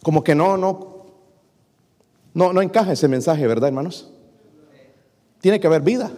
Como 0.02 0.24
que 0.24 0.34
no, 0.34 0.56
no, 0.56 1.06
no, 2.34 2.54
no 2.54 2.62
encaja 2.62 2.94
ese 2.94 3.08
mensaje, 3.08 3.46
¿verdad, 3.46 3.68
hermanos? 3.70 4.10
Tiene 5.42 5.60
que 5.60 5.68
haber 5.68 5.82
vida. 5.82 6.12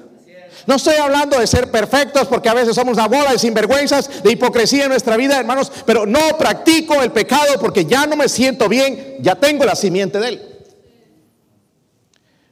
No 0.68 0.76
estoy 0.76 0.96
hablando 0.96 1.40
de 1.40 1.48
ser 1.48 1.72
perfectos 1.72 2.28
porque 2.28 2.50
a 2.50 2.54
veces 2.54 2.76
somos 2.76 2.96
una 2.96 3.08
bola 3.08 3.32
de 3.32 3.40
sinvergüenzas, 3.40 4.24
de 4.24 4.32
hipocresía 4.32 4.84
en 4.84 4.90
nuestra 4.90 5.18
vida, 5.18 5.40
hermanos, 5.40 5.72
pero 5.86 6.06
no 6.06 6.20
practico 6.38 7.02
el 7.02 7.12
pecado 7.12 7.60
porque 7.60 7.86
ya 7.86 8.06
no 8.06 8.16
me 8.16 8.30
siento 8.30 8.70
bien, 8.70 9.18
ya 9.20 9.36
tengo 9.36 9.66
la 9.66 9.76
simiente 9.76 10.20
de 10.20 10.28
él. 10.28 10.42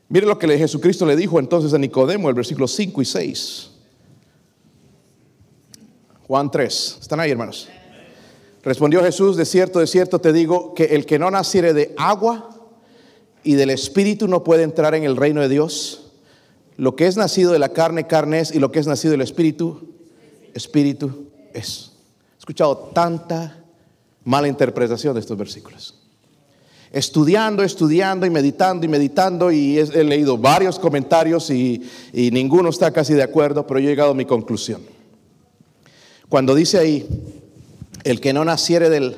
Mire 0.09 0.25
lo 0.25 0.39
que 0.39 0.57
Jesucristo 0.57 1.05
le 1.05 1.15
dijo 1.15 1.39
entonces 1.39 1.73
a 1.73 1.77
Nicodemo, 1.77 2.29
el 2.29 2.35
versículo 2.35 2.67
5 2.67 3.01
y 3.01 3.05
6. 3.05 3.69
Juan 6.27 6.49
3. 6.49 6.97
¿Están 7.01 7.19
ahí, 7.19 7.29
hermanos? 7.29 7.69
Respondió 8.63 9.03
Jesús, 9.03 9.38
de 9.38 9.45
cierto, 9.45 9.79
de 9.79 9.88
cierto 9.88 10.19
te 10.19 10.33
digo 10.33 10.73
que 10.73 10.85
el 10.85 11.05
que 11.05 11.19
no 11.19 11.31
naciere 11.31 11.73
de 11.73 11.93
agua 11.97 12.49
y 13.43 13.53
del 13.53 13.69
Espíritu 13.69 14.27
no 14.27 14.43
puede 14.43 14.63
entrar 14.63 14.95
en 14.95 15.03
el 15.03 15.15
reino 15.15 15.41
de 15.41 15.49
Dios. 15.49 16.08
Lo 16.79 16.95
que 16.95 17.07
es 17.07 17.17
nacido 17.17 17.51
de 17.51 17.59
la 17.59 17.73
carne, 17.73 18.07
carne 18.07 18.39
es, 18.39 18.55
y 18.55 18.59
lo 18.59 18.71
que 18.71 18.79
es 18.79 18.87
nacido 18.87 19.11
del 19.11 19.19
Espíritu, 19.19 19.81
Espíritu 20.53 21.27
es. 21.53 21.91
He 22.35 22.39
escuchado 22.39 22.77
tanta 22.93 23.65
mala 24.23 24.47
interpretación 24.47 25.13
de 25.13 25.19
estos 25.19 25.37
versículos. 25.37 26.01
Estudiando, 26.93 27.63
estudiando 27.63 28.25
y 28.25 28.29
meditando 28.29 28.85
y 28.85 28.89
meditando 28.89 29.51
y 29.51 29.77
he, 29.77 30.03
leído 30.05 30.37
varios 30.37 30.79
comentarios 30.79 31.49
y, 31.49 31.83
ninguno 32.13 32.69
está 32.69 32.91
casi 32.91 33.13
de 33.13 33.23
acuerdo, 33.23 33.67
pero 33.67 33.81
yo 33.81 33.87
he 33.87 33.91
llegado 33.91 34.11
a 34.11 34.15
mi 34.15 34.23
conclusión. 34.23 34.81
Cuando 36.29 36.55
dice 36.55 36.77
ahí, 36.77 37.05
el 38.05 38.21
que 38.21 38.31
no 38.31 38.45
naciere 38.45 38.89
del, 38.89 39.17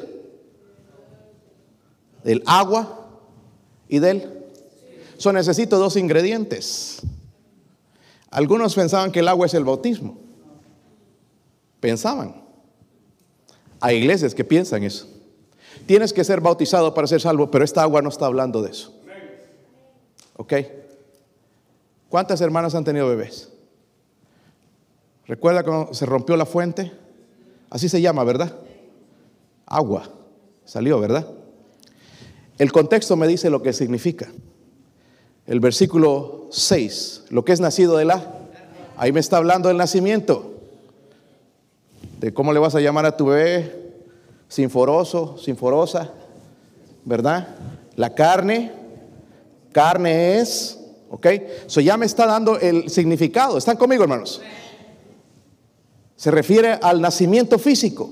del 2.24 2.42
agua 2.48 3.08
y 3.88 4.00
del... 4.00 4.48
So 5.20 5.32
necesito 5.32 5.78
dos 5.78 5.96
ingredientes. 5.96 7.04
Algunos 8.32 8.74
pensaban 8.74 9.12
que 9.12 9.20
el 9.20 9.28
agua 9.28 9.46
es 9.46 9.54
el 9.54 9.66
bautismo. 9.66 10.18
Pensaban. 11.82 12.42
Hay 13.82 13.98
iglesias 13.98 14.34
que 14.34 14.44
piensan 14.44 14.84
eso. 14.84 15.08
Tienes 15.86 16.14
que 16.14 16.24
ser 16.24 16.40
bautizado 16.40 16.94
para 16.94 17.08
ser 17.08 17.20
salvo, 17.20 17.52
pero 17.52 17.66
esta 17.66 17.82
agua 17.82 18.02
no 18.02 18.10
está 18.10 18.26
hablando 18.26 18.62
de 18.62 18.72
eso. 18.72 18.94
¿Ok? 20.38 20.54
¿Cuántas 22.08 22.40
hermanas 22.42 22.74
han 22.74 22.84
tenido 22.84 23.08
bebés? 23.08 23.50
¿Recuerda 25.28 25.64
cuando 25.64 25.94
se 25.94 26.06
rompió 26.06 26.38
la 26.38 26.46
fuente? 26.46 26.92
Así 27.70 27.90
se 27.90 28.02
llama, 28.02 28.24
¿verdad? 28.24 28.58
Agua. 29.66 30.10
Salió, 30.66 31.00
¿verdad? 31.00 31.28
El 32.58 32.72
contexto 32.72 33.16
me 33.16 33.28
dice 33.28 33.50
lo 33.50 33.62
que 33.62 33.74
significa. 33.74 34.30
El 35.48 35.60
versículo 35.60 36.48
6, 36.52 37.24
lo 37.30 37.44
que 37.44 37.54
es 37.54 37.60
nacido 37.60 37.98
de 37.98 38.06
la... 38.06 38.24
Ahí 38.98 39.12
me 39.12 39.20
está 39.20 39.38
hablando 39.38 39.68
del 39.68 39.78
nacimiento. 39.78 40.54
De 42.20 42.34
cómo 42.34 42.54
le 42.54 42.60
vas 42.60 42.76
a 42.76 42.80
llamar 42.80 43.06
a 43.06 43.18
tu 43.18 43.26
bebé, 43.26 43.94
sinforoso, 44.48 45.38
sinforosa, 45.38 46.12
¿verdad? 47.04 47.56
La 47.96 48.14
carne, 48.14 48.72
carne 49.72 50.40
es, 50.40 50.80
¿ok? 51.10 51.26
Eso 51.66 51.82
ya 51.82 51.98
me 51.98 52.06
está 52.06 52.26
dando 52.26 52.60
el 52.60 52.90
significado. 52.90 53.58
¿Están 53.58 53.78
conmigo, 53.78 54.04
hermanos? 54.04 54.42
Se 56.16 56.30
refiere 56.30 56.74
al 56.82 57.02
nacimiento 57.02 57.58
físico. 57.58 58.10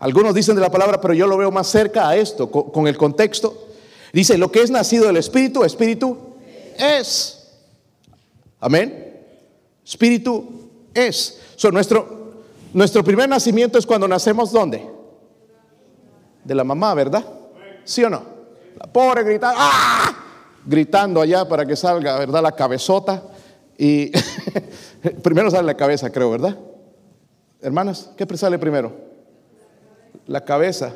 Algunos 0.00 0.34
dicen 0.34 0.56
de 0.56 0.60
la 0.60 0.70
palabra, 0.70 1.00
pero 1.00 1.14
yo 1.14 1.28
lo 1.28 1.36
veo 1.36 1.52
más 1.52 1.68
cerca 1.68 2.08
a 2.08 2.16
esto, 2.16 2.50
con, 2.50 2.88
el 2.88 2.96
contexto. 2.96 3.68
Dice, 4.12 4.36
lo 4.36 4.52
que 4.52 4.62
es 4.62 4.70
nacido 4.70 5.06
del 5.06 5.16
Espíritu, 5.16 5.64
Espíritu 5.64 6.18
es. 6.78 7.48
Amén. 8.60 9.20
Espíritu 9.84 10.70
es. 10.94 11.40
nuestro, 11.72 12.34
nuestro 12.72 13.02
primer 13.02 13.28
nacimiento 13.28 13.78
es 13.78 13.86
cuando 13.86 14.06
nacemos 14.06 14.52
¿dónde? 14.52 14.86
De 16.44 16.54
la 16.54 16.64
mamá, 16.64 16.94
¿verdad? 16.94 17.24
¿Sí 17.84 18.04
o 18.04 18.10
no? 18.10 18.22
La 18.78 18.86
pobre 18.92 19.22
gritando, 19.22 19.56
¡ah! 19.58 20.14
gritando 20.64 21.20
allá 21.20 21.48
para 21.48 21.64
que 21.64 21.76
salga, 21.76 22.18
¿verdad? 22.18 22.42
La 22.42 22.52
cabezota. 22.52 23.22
Y 23.78 24.12
primero 25.22 25.50
sale 25.50 25.66
la 25.66 25.76
cabeza, 25.76 26.10
creo, 26.10 26.30
¿verdad? 26.30 26.58
Hermanas, 27.60 28.10
¿qué 28.16 28.26
sale 28.36 28.58
primero? 28.58 29.12
la 30.26 30.44
cabeza. 30.44 30.92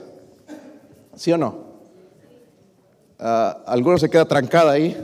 ¿Sí 1.14 1.32
o 1.32 1.38
no? 1.38 1.65
Ah, 3.18 3.62
algunos 3.66 4.00
se 4.00 4.10
queda 4.10 4.24
trancada 4.24 4.72
ahí, 4.72 4.96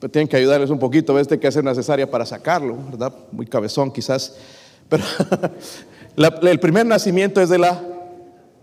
pero 0.00 0.10
tienen 0.10 0.28
que 0.28 0.36
ayudarles 0.36 0.70
un 0.70 0.78
poquito. 0.78 1.18
Este 1.18 1.38
que 1.38 1.46
hacer 1.46 1.64
necesaria 1.64 2.10
para 2.10 2.26
sacarlo, 2.26 2.76
¿verdad? 2.90 3.12
Muy 3.32 3.46
cabezón 3.46 3.90
quizás. 3.90 4.36
Pero 4.88 5.04
el 6.42 6.60
primer 6.60 6.86
nacimiento 6.86 7.40
es 7.40 7.48
de 7.48 7.58
la, 7.58 7.82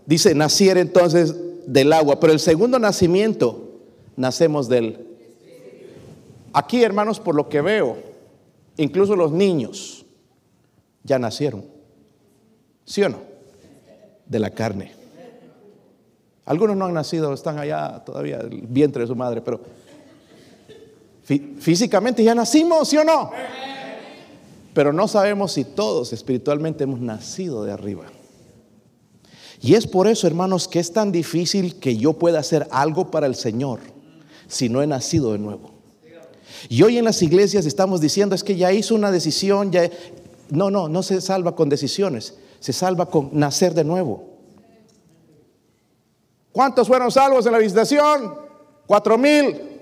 dice, 0.06 0.34
naciera 0.34 0.80
entonces 0.80 1.34
del 1.66 1.92
agua, 1.92 2.18
pero 2.20 2.32
el 2.32 2.40
segundo 2.40 2.78
nacimiento 2.78 3.80
nacemos 4.16 4.68
del... 4.68 5.06
Aquí, 6.52 6.82
hermanos, 6.82 7.18
por 7.18 7.34
lo 7.34 7.48
que 7.48 7.60
veo, 7.60 7.96
incluso 8.76 9.16
los 9.16 9.32
niños 9.32 10.04
ya 11.02 11.18
nacieron. 11.18 11.64
¿Sí 12.84 13.02
o 13.02 13.08
no? 13.08 13.32
de 14.32 14.38
la 14.38 14.50
carne. 14.50 14.92
Algunos 16.44 16.76
no 16.76 16.86
han 16.86 16.94
nacido, 16.94 17.32
están 17.32 17.58
allá 17.58 18.02
todavía, 18.04 18.38
el 18.38 18.62
vientre 18.62 19.02
de 19.02 19.06
su 19.06 19.14
madre, 19.14 19.40
pero 19.40 19.60
físicamente 21.58 22.24
ya 22.24 22.34
nacimos, 22.34 22.88
¿sí 22.88 22.96
o 22.96 23.04
no? 23.04 23.30
Pero 24.74 24.92
no 24.92 25.06
sabemos 25.06 25.52
si 25.52 25.64
todos 25.64 26.12
espiritualmente 26.12 26.84
hemos 26.84 27.00
nacido 27.00 27.64
de 27.64 27.72
arriba. 27.72 28.04
Y 29.60 29.74
es 29.74 29.86
por 29.86 30.08
eso, 30.08 30.26
hermanos, 30.26 30.66
que 30.66 30.80
es 30.80 30.92
tan 30.92 31.12
difícil 31.12 31.76
que 31.76 31.96
yo 31.96 32.14
pueda 32.14 32.40
hacer 32.40 32.66
algo 32.70 33.10
para 33.10 33.26
el 33.26 33.36
Señor 33.36 33.78
si 34.48 34.68
no 34.68 34.82
he 34.82 34.86
nacido 34.86 35.32
de 35.32 35.38
nuevo. 35.38 35.70
Y 36.68 36.82
hoy 36.82 36.98
en 36.98 37.04
las 37.04 37.22
iglesias 37.22 37.66
estamos 37.66 38.00
diciendo 38.00 38.34
es 38.34 38.42
que 38.42 38.56
ya 38.56 38.72
hizo 38.72 38.94
una 38.94 39.12
decisión, 39.12 39.70
ya 39.70 39.88
no, 40.50 40.70
no, 40.70 40.88
no 40.88 41.02
se 41.02 41.20
salva 41.20 41.54
con 41.54 41.68
decisiones 41.68 42.34
se 42.62 42.72
salva 42.72 43.06
con 43.06 43.30
nacer 43.32 43.74
de 43.74 43.82
nuevo. 43.82 44.31
¿Cuántos 46.52 46.86
fueron 46.86 47.10
salvos 47.10 47.46
en 47.46 47.52
la 47.52 47.58
visitación? 47.58 48.34
Cuatro 48.86 49.16
mil. 49.16 49.80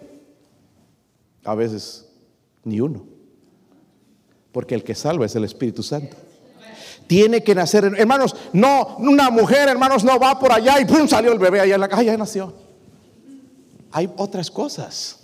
A 1.44 1.54
veces 1.54 2.08
ni 2.64 2.80
uno. 2.80 3.04
Porque 4.52 4.74
el 4.74 4.84
que 4.84 4.94
salva 4.94 5.26
es 5.26 5.34
el 5.34 5.44
Espíritu 5.44 5.82
Santo. 5.82 6.16
Tiene 7.06 7.42
que 7.42 7.54
nacer. 7.54 7.84
Hermanos, 7.84 8.36
no, 8.52 8.96
una 8.98 9.30
mujer, 9.30 9.68
hermanos, 9.68 10.04
no 10.04 10.18
va 10.18 10.38
por 10.38 10.52
allá 10.52 10.80
y 10.80 10.84
¡pum! 10.84 11.08
salió 11.08 11.32
el 11.32 11.38
bebé 11.38 11.60
allá 11.60 11.74
en 11.74 11.80
la 11.80 11.88
calle, 11.88 12.06
ya 12.06 12.16
nació. 12.16 12.52
Hay 13.90 14.08
otras 14.16 14.50
cosas. 14.50 15.18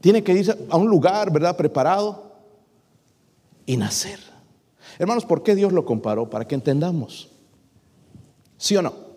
Tiene 0.00 0.22
que 0.22 0.32
ir 0.32 0.66
a 0.70 0.76
un 0.76 0.88
lugar, 0.88 1.32
¿verdad? 1.32 1.56
Preparado 1.56 2.36
y 3.66 3.76
nacer. 3.76 4.20
Hermanos, 4.98 5.24
¿por 5.24 5.42
qué 5.42 5.54
Dios 5.54 5.72
lo 5.72 5.84
comparó? 5.84 6.30
Para 6.30 6.46
que 6.46 6.54
entendamos. 6.54 7.30
¿Sí 8.56 8.76
o 8.76 8.82
no? 8.82 9.09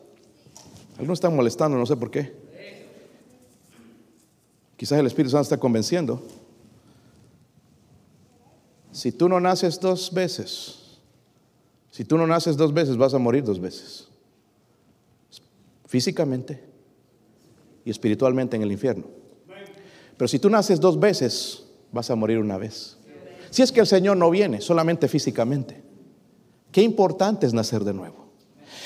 Algunos 0.98 1.18
están 1.18 1.36
molestando, 1.36 1.78
no 1.78 1.86
sé 1.86 1.96
por 1.98 2.12
qué. 2.12 2.34
Quizás 4.78 5.00
el 5.00 5.08
Espíritu 5.08 5.32
Santo 5.32 5.44
está 5.44 5.58
convenciendo. 5.58 6.22
Si 8.92 9.12
tú 9.12 9.28
no 9.28 9.40
naces 9.40 9.80
dos 9.80 10.14
veces, 10.14 11.00
si 11.90 12.06
tú 12.06 12.18
no 12.18 12.28
naces 12.28 12.58
dos 12.58 12.74
veces, 12.74 12.98
vas 12.98 13.14
a 13.14 13.20
morir 13.20 13.44
dos 13.44 13.60
veces. 13.60 14.08
Físicamente 15.88 16.64
y 17.86 17.90
espiritualmente 17.90 18.56
en 18.56 18.64
el 18.64 18.72
infierno. 18.72 19.06
Pero 20.18 20.28
si 20.28 20.40
tú 20.40 20.50
naces 20.50 20.80
dos 20.80 21.00
veces, 21.00 21.66
vas 21.92 22.10
a 22.10 22.16
morir 22.16 22.40
una 22.40 22.58
vez. 22.58 22.98
Si 23.50 23.62
es 23.62 23.72
que 23.72 23.80
el 23.80 23.88
Señor 23.88 24.18
no 24.18 24.30
viene 24.30 24.62
solamente 24.62 25.08
físicamente, 25.08 25.84
qué 26.72 26.82
importante 26.82 27.46
es 27.46 27.54
nacer 27.54 27.84
de 27.84 27.94
nuevo. 27.94 28.23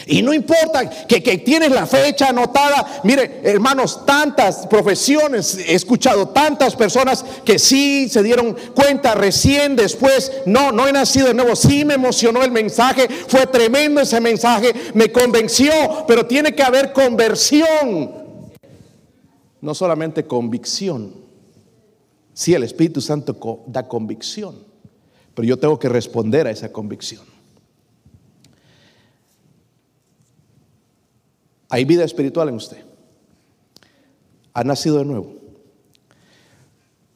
Y 0.05 0.21
no 0.21 0.33
importa 0.33 0.89
que, 0.89 1.19
tienes 1.39 1.71
la 1.71 1.85
fecha 1.85 2.29
anotada. 2.29 3.01
Mire, 3.03 3.41
hermanos, 3.43 4.05
tantas 4.05 4.67
profesiones, 4.67 5.57
he 5.57 5.73
escuchado 5.73 6.29
tantas 6.29 6.75
personas 6.75 7.25
que 7.43 7.57
sí 7.57 8.07
se 8.09 8.21
dieron 8.23 8.55
cuenta 8.75 9.15
recién 9.15 9.75
después, 9.75 10.31
no, 10.45 10.71
no 10.71 10.87
he 10.87 10.91
nacido 10.91 11.27
de 11.27 11.33
nuevo. 11.33 11.55
Sí 11.55 11.83
me 11.83 11.95
emocionó 11.95 12.43
el 12.43 12.51
mensaje, 12.51 13.07
fue 13.27 13.47
tremendo 13.47 14.01
ese 14.01 14.21
mensaje, 14.21 14.73
me 14.93 15.11
convenció, 15.11 15.71
pero 16.07 16.25
tiene 16.25 16.53
que 16.53 16.63
haber 16.63 16.93
conversión, 16.93 18.11
no 19.61 19.73
solamente 19.73 20.25
convicción. 20.25 21.15
Sí, 22.33 22.53
el 22.53 22.63
Espíritu 22.63 23.01
Santo 23.01 23.63
da 23.65 23.87
convicción, 23.87 24.55
pero 25.33 25.47
yo 25.47 25.57
tengo 25.57 25.79
que 25.79 25.89
responder 25.89 26.45
a 26.45 26.51
esa 26.51 26.71
convicción. 26.71 27.36
Hay 31.69 31.85
vida 31.85 32.03
espiritual 32.03 32.49
en 32.49 32.55
usted. 32.55 32.77
Ha 34.53 34.63
nacido 34.63 34.99
de 34.99 35.05
nuevo. 35.05 35.33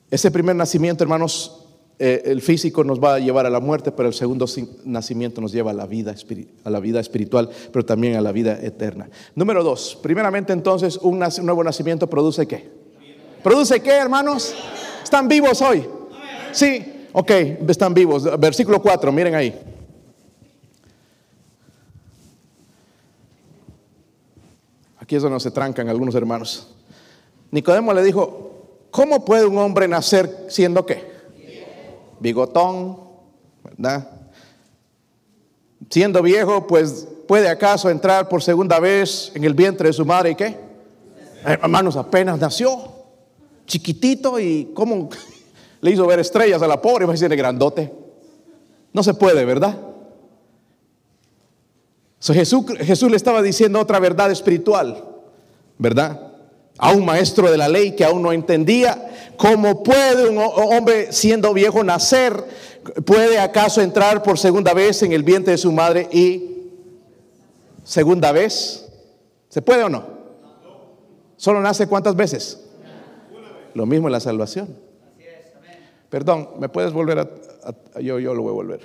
Ese 0.10 0.30
primer 0.30 0.56
nacimiento, 0.56 1.04
hermanos, 1.04 1.62
eh, 1.98 2.24
el 2.26 2.42
físico 2.42 2.84
nos 2.84 3.00
va 3.00 3.16
a 3.16 3.20
llevar 3.20 3.46
a 3.46 3.50
la 3.50 3.60
muerte, 3.60 3.92
pero 3.92 4.10
el 4.10 4.16
segundo 4.16 4.46
nacimiento 4.86 5.40
nos 5.40 5.52
lleva 5.52 5.72
a 5.72 5.74
la, 5.74 5.86
vida, 5.86 6.14
a 6.64 6.70
la 6.70 6.80
vida 6.80 7.00
espiritual, 7.00 7.50
pero 7.72 7.86
también 7.86 8.16
a 8.16 8.22
la 8.22 8.32
vida 8.32 8.60
eterna. 8.62 9.10
Número 9.36 9.64
dos, 9.64 9.98
primeramente 10.02 10.52
entonces, 10.52 10.98
un 10.98 11.20
nuevo 11.20 11.64
nacimiento 11.64 12.08
produce 12.08 12.48
qué? 12.48 12.70
¿Produce 13.44 13.80
qué, 13.82 13.92
hermanos? 13.92 14.54
¿Están 15.04 15.28
vivos 15.28 15.62
hoy? 15.62 15.86
Sí, 16.52 16.84
ok, 17.14 17.32
están 17.68 17.94
vivos. 17.94 18.28
Versículo 18.40 18.82
4, 18.82 19.12
miren 19.12 19.36
ahí. 19.36 19.71
Aquí 25.12 25.18
es 25.18 25.44
se 25.44 25.52
trancan 25.52 25.90
algunos 25.90 26.16
hermanos. 26.16 26.70
Nicodemo 27.52 27.94
le 27.94 28.02
dijo, 28.02 28.86
¿cómo 28.92 29.26
puede 29.26 29.46
un 29.46 29.58
hombre 29.58 29.86
nacer 29.86 30.46
siendo 30.48 30.86
qué? 30.86 31.06
Bigotón, 32.22 32.98
¿verdad? 33.62 34.10
Siendo 35.90 36.22
viejo, 36.22 36.66
pues 36.66 37.10
puede 37.28 37.50
acaso 37.50 37.90
entrar 37.90 38.30
por 38.30 38.42
segunda 38.42 38.80
vez 38.80 39.34
en 39.36 39.44
el 39.44 39.54
vientre 39.54 39.90
de 39.90 39.94
su 39.94 40.06
madre 40.06 40.32
y 40.32 40.36
qué? 40.36 40.58
Hermanos, 41.44 41.98
apenas 41.98 42.40
nació 42.40 42.80
chiquitito 43.66 44.40
y 44.40 44.72
cómo 44.74 45.10
le 45.82 45.92
hizo 45.92 46.08
ver 46.08 46.20
estrellas 46.20 46.62
a 46.62 46.68
la 46.68 46.82
pobre, 46.82 47.06
va 47.06 47.14
grandote. 47.16 47.92
No 48.94 49.04
se 49.04 49.14
puede, 49.14 49.44
¿verdad? 49.44 49.78
Jesús, 52.22 52.66
Jesús 52.80 53.10
le 53.10 53.18
estaba 53.18 53.42
diciendo 53.42 53.80
otra 53.80 54.00
verdad 54.00 54.32
espiritual, 54.32 55.04
¿verdad? 55.78 56.32
a 56.82 56.92
un 56.94 57.06
maestro 57.06 57.52
de 57.52 57.58
la 57.58 57.68
ley 57.68 57.96
que 57.96 58.04
aún 58.04 58.24
no 58.24 58.32
entendía 58.32 59.34
cómo 59.38 59.84
puede 59.84 60.28
un 60.28 60.40
hombre 60.40 61.14
siendo 61.14 61.54
viejo 61.54 61.84
nacer, 61.84 62.44
puede 63.06 63.40
acaso 63.40 63.82
entrar 63.82 64.24
por 64.24 64.40
segunda 64.40 64.74
vez 64.74 65.04
en 65.04 65.12
el 65.12 65.22
vientre 65.22 65.52
de 65.52 65.58
su 65.60 65.72
madre 65.72 66.10
y 66.12 66.72
segunda 67.84 68.32
vez, 68.32 68.92
¿se 69.50 69.62
puede 69.62 69.84
o 69.84 69.90
no? 69.90 70.22
¿Solo 71.38 71.62
nace 71.62 71.86
cuántas 71.86 72.16
veces? 72.16 72.60
Lo 73.76 73.86
mismo 73.86 74.08
en 74.08 74.14
la 74.14 74.20
salvación. 74.20 74.76
Perdón, 76.10 76.50
¿me 76.58 76.68
puedes 76.68 76.92
volver 76.94 77.20
a, 77.20 78.02
yo, 78.02 78.18
yo 78.18 78.34
lo 78.34 78.42
voy 78.42 78.50
a 78.50 78.54
volver? 78.54 78.82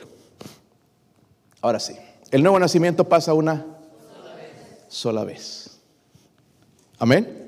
Ahora 1.63 1.81
sí, 1.81 1.95
el 2.31 2.43
nuevo 2.43 2.59
nacimiento 2.59 3.09
pasa 3.09 3.35
una 3.35 3.65
sola 4.89 5.25
vez. 5.25 5.79
Amén. 6.99 7.47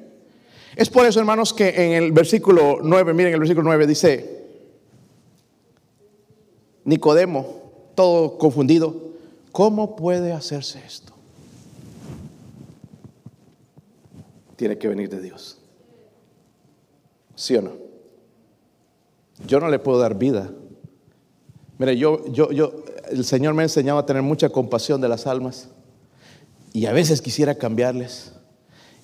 Es 0.77 0.89
por 0.91 1.07
eso, 1.07 1.19
hermanos, 1.19 1.53
que 1.53 1.69
en 1.71 1.93
el 2.03 2.13
versículo 2.13 2.79
9, 2.83 3.13
miren 3.15 3.35
el 3.35 3.41
versículo 3.41 3.65
9 3.65 3.87
dice, 3.87 4.47
Nicodemo, 6.85 7.91
todo 7.95 8.39
confundido, 8.39 8.95
¿cómo 9.51 9.97
puede 9.97 10.33
hacerse 10.33 10.81
esto? 10.87 11.13
Tiene 14.57 14.79
que 14.79 14.89
venir 14.89 15.09
de 15.09 15.21
Dios. 15.21 15.59
¿Sí 17.35 17.57
o 17.57 17.63
no? 17.63 17.73
Yo 19.47 19.61
no 19.61 19.69
le 19.69 19.79
puedo 19.79 19.99
dar 19.99 20.17
vida. 20.17 20.51
Mire, 21.79 21.97
yo, 21.97 22.27
yo, 22.27 22.51
yo, 22.51 22.85
el 23.11 23.25
Señor 23.25 23.55
me 23.55 23.63
ha 23.63 23.67
enseñado 23.67 23.99
a 23.99 24.07
tener 24.07 24.23
mucha 24.23 24.49
compasión 24.49 25.01
de 25.01 25.09
las 25.09 25.27
almas. 25.27 25.69
Y 26.73 26.87
a 26.87 26.93
veces 26.93 27.21
quisiera 27.23 27.55
cambiarles. 27.57 28.33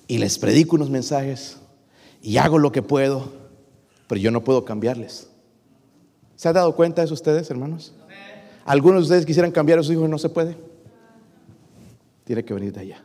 Y 0.07 0.17
les 0.17 0.37
predico 0.37 0.75
unos 0.75 0.89
mensajes. 0.89 1.57
Y 2.21 2.37
hago 2.37 2.57
lo 2.57 2.71
que 2.71 2.81
puedo. 2.81 3.33
Pero 4.07 4.21
yo 4.21 4.31
no 4.31 4.43
puedo 4.43 4.65
cambiarles. 4.65 5.27
¿Se 6.35 6.47
han 6.47 6.53
dado 6.53 6.75
cuenta 6.75 7.01
de 7.01 7.05
eso 7.05 7.13
ustedes, 7.13 7.49
hermanos? 7.49 7.93
Algunos 8.65 9.01
de 9.01 9.03
ustedes 9.03 9.25
quisieran 9.25 9.51
cambiar 9.51 9.79
a 9.79 9.83
sus 9.83 9.93
hijos 9.93 10.09
no 10.09 10.17
se 10.17 10.29
puede. 10.29 10.57
Tiene 12.23 12.43
que 12.43 12.53
venir 12.53 12.73
de 12.73 12.81
allá. 12.81 13.03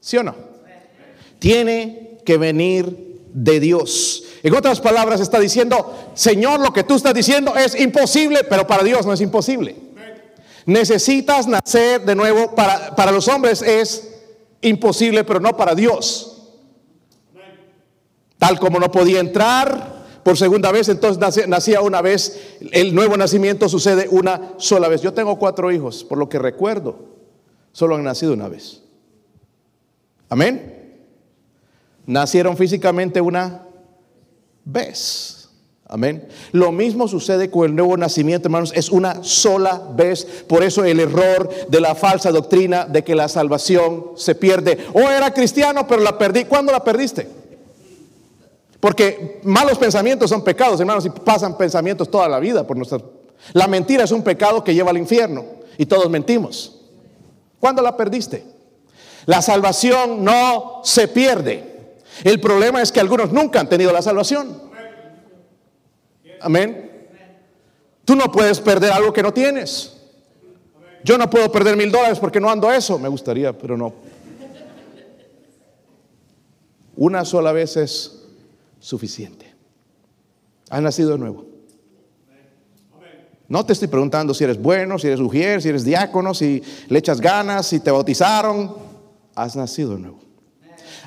¿Sí 0.00 0.16
o 0.16 0.22
no? 0.22 0.34
Tiene 1.38 2.18
que 2.24 2.36
venir 2.36 3.20
de 3.32 3.60
Dios. 3.60 4.24
En 4.42 4.54
otras 4.54 4.80
palabras, 4.80 5.20
está 5.20 5.38
diciendo, 5.38 5.94
Señor, 6.14 6.60
lo 6.60 6.72
que 6.72 6.82
tú 6.82 6.94
estás 6.94 7.14
diciendo 7.14 7.54
es 7.56 7.78
imposible, 7.78 8.44
pero 8.44 8.66
para 8.66 8.82
Dios 8.82 9.06
no 9.06 9.12
es 9.12 9.20
imposible. 9.20 9.76
Necesitas 10.66 11.46
nacer 11.46 12.04
de 12.04 12.14
nuevo. 12.14 12.54
Para, 12.54 12.94
para 12.96 13.12
los 13.12 13.28
hombres 13.28 13.62
es 13.62 14.08
imposible, 14.60 15.24
pero 15.24 15.40
no 15.40 15.56
para 15.56 15.74
Dios. 15.74 16.28
Tal 18.38 18.58
como 18.58 18.80
no 18.80 18.90
podía 18.90 19.20
entrar 19.20 20.02
por 20.24 20.36
segunda 20.36 20.70
vez, 20.70 20.88
entonces 20.88 21.48
nacía 21.48 21.80
una 21.80 22.00
vez, 22.00 22.56
el 22.72 22.94
nuevo 22.94 23.16
nacimiento 23.16 23.68
sucede 23.68 24.08
una 24.10 24.54
sola 24.56 24.88
vez. 24.88 25.02
Yo 25.02 25.12
tengo 25.12 25.38
cuatro 25.38 25.70
hijos, 25.70 26.04
por 26.04 26.18
lo 26.18 26.28
que 26.28 26.38
recuerdo, 26.38 26.96
solo 27.72 27.96
han 27.96 28.04
nacido 28.04 28.32
una 28.32 28.48
vez. 28.48 28.82
Amén. 30.28 30.96
Nacieron 32.06 32.56
físicamente 32.56 33.20
una 33.20 33.66
vez. 34.64 35.48
Amén. 35.92 36.26
Lo 36.52 36.72
mismo 36.72 37.06
sucede 37.06 37.50
con 37.50 37.66
el 37.66 37.76
nuevo 37.76 37.96
nacimiento, 37.98 38.48
hermanos, 38.48 38.72
es 38.74 38.88
una 38.88 39.22
sola 39.22 39.82
vez. 39.94 40.26
Por 40.46 40.62
eso 40.62 40.84
el 40.84 41.00
error 41.00 41.50
de 41.68 41.80
la 41.80 41.94
falsa 41.94 42.30
doctrina 42.30 42.86
de 42.86 43.04
que 43.04 43.14
la 43.14 43.28
salvación 43.28 44.12
se 44.16 44.34
pierde. 44.34 44.78
O 44.94 45.00
era 45.00 45.34
cristiano, 45.34 45.86
pero 45.86 46.00
la 46.00 46.16
perdí. 46.16 46.46
¿Cuándo 46.46 46.72
la 46.72 46.82
perdiste? 46.82 47.28
Porque 48.80 49.40
malos 49.44 49.76
pensamientos 49.76 50.30
son 50.30 50.42
pecados, 50.42 50.80
hermanos, 50.80 51.04
y 51.04 51.10
pasan 51.10 51.58
pensamientos 51.58 52.10
toda 52.10 52.28
la 52.28 52.40
vida 52.40 52.66
por 52.66 52.76
nuestra... 52.76 52.98
La 53.52 53.68
mentira 53.68 54.04
es 54.04 54.12
un 54.12 54.22
pecado 54.22 54.64
que 54.64 54.74
lleva 54.74 54.90
al 54.90 54.98
infierno 54.98 55.44
y 55.76 55.84
todos 55.84 56.08
mentimos. 56.08 56.80
¿Cuándo 57.60 57.82
la 57.82 57.96
perdiste? 57.96 58.44
La 59.26 59.42
salvación 59.42 60.24
no 60.24 60.80
se 60.84 61.06
pierde. 61.06 61.71
El 62.24 62.40
problema 62.40 62.82
es 62.82 62.92
que 62.92 63.00
algunos 63.00 63.32
nunca 63.32 63.60
han 63.60 63.68
tenido 63.68 63.92
la 63.92 64.02
salvación. 64.02 64.70
Amén. 66.40 67.08
Tú 68.04 68.16
no 68.16 68.30
puedes 68.30 68.60
perder 68.60 68.92
algo 68.92 69.12
que 69.12 69.22
no 69.22 69.32
tienes. 69.32 69.96
Yo 71.04 71.18
no 71.18 71.28
puedo 71.28 71.50
perder 71.50 71.76
mil 71.76 71.90
dólares 71.90 72.18
porque 72.18 72.40
no 72.40 72.50
ando 72.50 72.70
eso. 72.72 72.98
Me 72.98 73.08
gustaría, 73.08 73.56
pero 73.56 73.76
no. 73.76 73.92
Una 76.96 77.24
sola 77.24 77.52
vez 77.52 77.76
es 77.76 78.22
suficiente. 78.78 79.52
Has 80.68 80.82
nacido 80.82 81.12
de 81.12 81.18
nuevo. 81.18 81.46
No 83.48 83.66
te 83.66 83.74
estoy 83.74 83.88
preguntando 83.88 84.32
si 84.32 84.44
eres 84.44 84.60
bueno, 84.60 84.98
si 84.98 85.08
eres 85.08 85.20
mujer, 85.20 85.60
si 85.60 85.68
eres 85.68 85.84
diácono, 85.84 86.32
si 86.32 86.62
le 86.88 86.98
echas 86.98 87.20
ganas, 87.20 87.66
si 87.66 87.80
te 87.80 87.90
bautizaron. 87.90 88.74
Has 89.34 89.56
nacido 89.56 89.94
de 89.94 90.00
nuevo. 90.00 90.21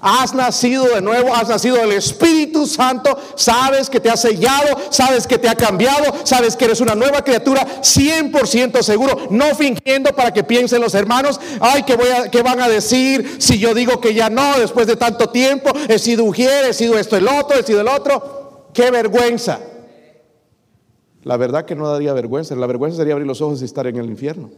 Has 0.01 0.33
nacido 0.33 0.85
de 0.85 1.01
nuevo, 1.01 1.33
has 1.33 1.47
nacido 1.47 1.77
del 1.77 1.93
Espíritu 1.93 2.67
Santo, 2.67 3.17
sabes 3.35 3.89
que 3.89 3.99
te 3.99 4.09
ha 4.09 4.17
sellado, 4.17 4.77
sabes 4.89 5.25
que 5.25 5.37
te 5.37 5.47
ha 5.47 5.55
cambiado, 5.55 6.13
sabes 6.23 6.55
que 6.55 6.65
eres 6.65 6.81
una 6.81 6.95
nueva 6.95 7.23
criatura, 7.23 7.65
100% 7.81 8.81
seguro, 8.81 9.27
no 9.29 9.55
fingiendo 9.55 10.11
para 10.13 10.33
que 10.33 10.43
piensen 10.43 10.81
los 10.81 10.93
hermanos, 10.95 11.39
ay, 11.59 11.83
¿qué, 11.83 11.95
voy 11.95 12.09
a, 12.09 12.29
¿qué 12.29 12.41
van 12.41 12.59
a 12.59 12.67
decir 12.67 13.37
si 13.39 13.57
yo 13.57 13.73
digo 13.73 14.01
que 14.01 14.13
ya 14.13 14.29
no, 14.29 14.59
después 14.59 14.87
de 14.87 14.95
tanto 14.95 15.29
tiempo, 15.29 15.71
he 15.87 15.97
sido 15.97 16.25
mujer, 16.25 16.65
he 16.65 16.73
sido 16.73 16.97
esto, 16.97 17.15
el 17.15 17.27
otro, 17.27 17.57
he 17.57 17.63
sido 17.63 17.81
el 17.81 17.87
otro? 17.87 18.69
¡Qué 18.73 18.91
vergüenza! 18.91 19.59
La 21.23 21.37
verdad 21.37 21.65
que 21.65 21.75
no 21.75 21.89
daría 21.89 22.13
vergüenza, 22.13 22.55
la 22.55 22.67
vergüenza 22.67 22.97
sería 22.97 23.13
abrir 23.13 23.27
los 23.27 23.41
ojos 23.41 23.61
y 23.61 23.65
estar 23.65 23.87
en 23.87 23.95
el 23.95 24.05
infierno. 24.05 24.51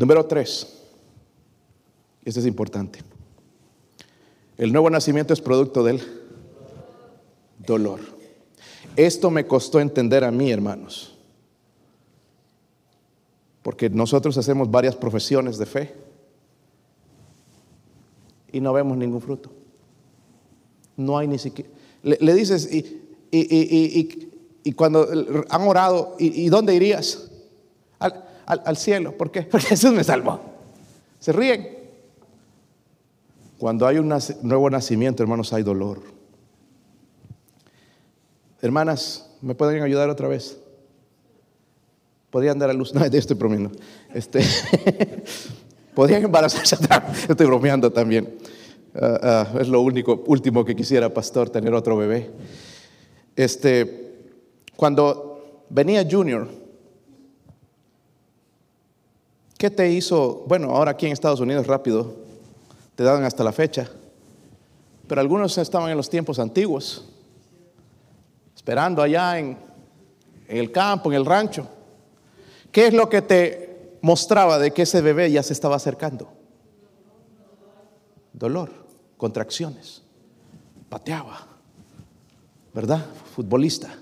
Número 0.00 0.24
tres, 0.24 0.66
este 2.24 2.40
es 2.40 2.46
importante. 2.46 3.00
El 4.56 4.72
nuevo 4.72 4.88
nacimiento 4.88 5.34
es 5.34 5.42
producto 5.42 5.84
del 5.84 6.00
dolor. 7.58 8.00
Esto 8.96 9.30
me 9.30 9.46
costó 9.46 9.78
entender 9.78 10.24
a 10.24 10.30
mí, 10.30 10.50
hermanos, 10.50 11.18
porque 13.60 13.90
nosotros 13.90 14.38
hacemos 14.38 14.70
varias 14.70 14.96
profesiones 14.96 15.58
de 15.58 15.66
fe 15.66 15.94
y 18.52 18.60
no 18.62 18.72
vemos 18.72 18.96
ningún 18.96 19.20
fruto. 19.20 19.50
No 20.96 21.18
hay 21.18 21.28
ni 21.28 21.38
siquiera. 21.38 21.70
Le, 22.02 22.32
dices, 22.32 22.72
y, 22.72 23.02
y, 23.30 24.72
cuando 24.72 25.06
han 25.50 25.60
orado, 25.68 26.16
¿y, 26.18 26.48
dónde 26.48 26.74
irías? 26.74 27.29
Al, 28.46 28.76
cielo. 28.76 29.16
¿Por 29.16 29.30
qué? 29.30 29.42
Porque 29.50 29.66
Jesús 29.66 29.92
me 29.92 30.04
salvó. 30.04 30.40
Se 31.18 31.32
ríen. 31.32 31.78
Cuando 33.58 33.86
hay 33.86 33.98
un 33.98 34.12
nuevo 34.42 34.70
nacimiento, 34.70 35.22
hermanos, 35.22 35.52
hay 35.52 35.62
dolor. 35.62 36.00
Hermanas, 38.62 39.30
¿me 39.42 39.54
pueden 39.54 39.82
ayudar 39.82 40.08
otra 40.08 40.28
vez? 40.28 40.58
Podrían 42.30 42.58
dar 42.58 42.70
a 42.70 42.72
luz. 42.72 42.94
No, 42.94 43.04
estoy 43.04 43.36
bromeando. 43.36 43.70
Este, 44.14 44.40
podrían 45.94 46.24
embarazarse. 46.24 46.76
Estoy 47.28 47.46
bromeando 47.46 47.92
también. 47.92 48.38
Ah, 48.94 49.46
ah, 49.54 49.60
es 49.60 49.68
lo 49.68 49.80
único, 49.82 50.24
último 50.26 50.64
que 50.64 50.74
quisiera, 50.74 51.12
pastor, 51.12 51.50
tener 51.50 51.74
otro 51.74 51.96
bebé. 51.96 52.30
Este, 53.36 54.10
cuando 54.76 55.64
venía 55.70 56.06
Junior, 56.10 56.48
¿Qué 59.60 59.68
te 59.68 59.92
hizo? 59.92 60.42
Bueno, 60.46 60.70
ahora 60.74 60.92
aquí 60.92 61.04
en 61.04 61.12
Estados 61.12 61.38
Unidos 61.38 61.66
rápido, 61.66 62.14
te 62.94 63.04
dan 63.04 63.24
hasta 63.24 63.44
la 63.44 63.52
fecha. 63.52 63.90
Pero 65.06 65.20
algunos 65.20 65.58
estaban 65.58 65.90
en 65.90 65.98
los 65.98 66.08
tiempos 66.08 66.38
antiguos, 66.38 67.04
esperando 68.56 69.02
allá 69.02 69.38
en, 69.38 69.58
el 70.48 70.72
campo, 70.72 71.10
en 71.10 71.16
el 71.16 71.26
rancho. 71.26 71.68
¿Qué 72.72 72.86
es 72.86 72.94
lo 72.94 73.10
que 73.10 73.20
te 73.20 73.98
mostraba 74.00 74.58
de 74.58 74.70
que 74.70 74.80
ese 74.80 75.02
bebé 75.02 75.30
ya 75.30 75.42
se 75.42 75.52
estaba 75.52 75.76
acercando? 75.76 76.32
Dolor, 78.32 78.70
contracciones, 79.18 80.00
pateaba, 80.88 81.46
¿verdad? 82.72 83.04
Futbolista. 83.34 83.94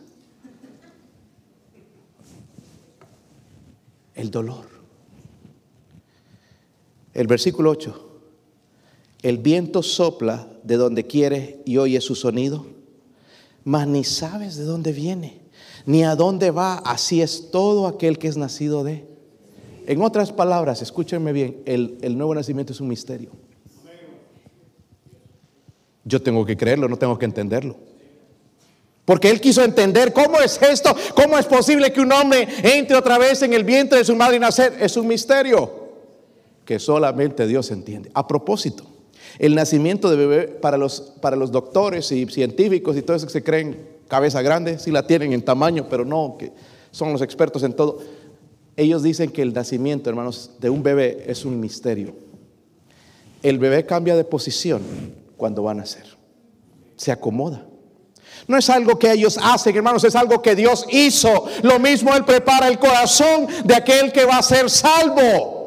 El 4.15 4.31
dolor. 4.31 4.78
El 7.19 7.27
versículo 7.27 7.71
8. 7.71 8.11
El 9.23 9.39
viento 9.39 9.83
sopla 9.83 10.47
de 10.63 10.77
donde 10.77 11.09
quiere 11.09 11.61
y 11.65 11.79
oye 11.79 12.01
su 12.01 12.15
sonido, 12.15 12.65
mas 13.65 13.89
ni 13.89 14.05
sabes 14.05 14.57
de 14.57 14.63
dónde 14.63 14.93
viene, 14.93 15.41
ni 15.85 16.05
a 16.05 16.15
dónde 16.15 16.53
va. 16.53 16.77
Así 16.77 17.21
es 17.21 17.51
todo 17.51 17.89
aquel 17.89 18.21
que 18.21 18.29
es 18.29 18.37
nacido 18.37 18.85
de 18.85 19.05
En 19.89 20.01
otras 20.01 20.31
palabras, 20.31 20.81
escúchenme 20.81 21.33
bien, 21.33 21.61
el, 21.67 21.99
el 22.03 22.17
nuevo 22.17 22.37
nacimiento 22.37 22.73
es 22.73 22.81
un 22.81 22.87
misterio. 22.87 23.33
Yo 26.05 26.23
tengo 26.23 26.47
que 26.47 26.57
creerlo, 26.57 26.89
no 26.89 26.99
tengo 26.99 27.19
que 27.19 27.25
entenderlo. 27.25 27.77
Porque 29.05 29.29
él 29.29 29.41
quiso 29.41 29.65
entender 29.65 30.13
cómo 30.13 30.39
es 30.39 30.63
esto, 30.63 30.95
cómo 31.17 31.37
es 31.37 31.47
posible 31.47 31.93
que 31.93 32.01
un 32.01 32.13
hombre 32.13 32.47
entre 32.63 32.97
otra 32.97 33.19
vez 33.19 33.43
en 33.43 33.55
el 33.55 33.65
vientre 33.65 33.99
de 33.99 34.05
su 34.05 34.15
madre 34.15 34.37
y 34.37 34.39
nacer. 34.39 34.77
Es 34.81 34.97
un 34.97 35.09
misterio 35.09 35.78
que 36.69 36.79
solamente 36.79 37.47
Dios 37.47 37.71
entiende. 37.71 38.11
A 38.13 38.29
propósito, 38.29 38.85
el 39.39 39.55
nacimiento 39.55 40.11
de 40.11 40.17
bebé 40.17 40.49
para 40.49 40.77
los, 40.77 41.01
para 41.01 41.35
los 41.35 41.51
doctores 41.51 42.13
y 42.13 42.27
científicos 42.27 42.95
y 42.95 43.01
todos 43.01 43.23
esos 43.23 43.33
que 43.33 43.39
se 43.39 43.43
creen 43.43 43.89
cabeza 44.07 44.43
grande, 44.43 44.79
sí 44.79 44.91
la 44.91 45.07
tienen 45.07 45.33
en 45.33 45.41
tamaño, 45.41 45.87
pero 45.89 46.05
no, 46.05 46.37
que 46.39 46.53
son 46.91 47.11
los 47.11 47.23
expertos 47.23 47.63
en 47.63 47.73
todo. 47.73 48.01
Ellos 48.77 49.03
dicen 49.03 49.31
que 49.31 49.41
el 49.41 49.55
nacimiento, 49.55 50.11
hermanos, 50.11 50.51
de 50.61 50.69
un 50.69 50.83
bebé 50.83 51.25
es 51.27 51.47
un 51.47 51.59
misterio. 51.59 52.15
El 53.43 53.59
bebé 53.59 53.87
cambia 53.87 54.15
de 54.15 54.25
posición 54.25 54.83
cuando 55.39 55.63
va 55.63 55.71
a 55.71 55.75
nacer. 55.75 56.05
Se 56.97 57.11
acomoda. 57.11 57.65
No 58.47 58.59
es 58.59 58.69
algo 58.69 58.99
que 58.99 59.11
ellos 59.11 59.39
hacen, 59.43 59.75
hermanos, 59.75 60.05
es 60.05 60.15
algo 60.15 60.43
que 60.43 60.55
Dios 60.55 60.85
hizo. 60.91 61.47
Lo 61.63 61.79
mismo 61.79 62.15
Él 62.15 62.27
prepara 62.27 62.69
el 62.69 62.79
corazón 62.79 63.47
de 63.65 63.75
aquel 63.75 64.13
que 64.13 64.27
va 64.27 64.37
a 64.37 64.43
ser 64.43 64.69
salvo. 64.69 65.58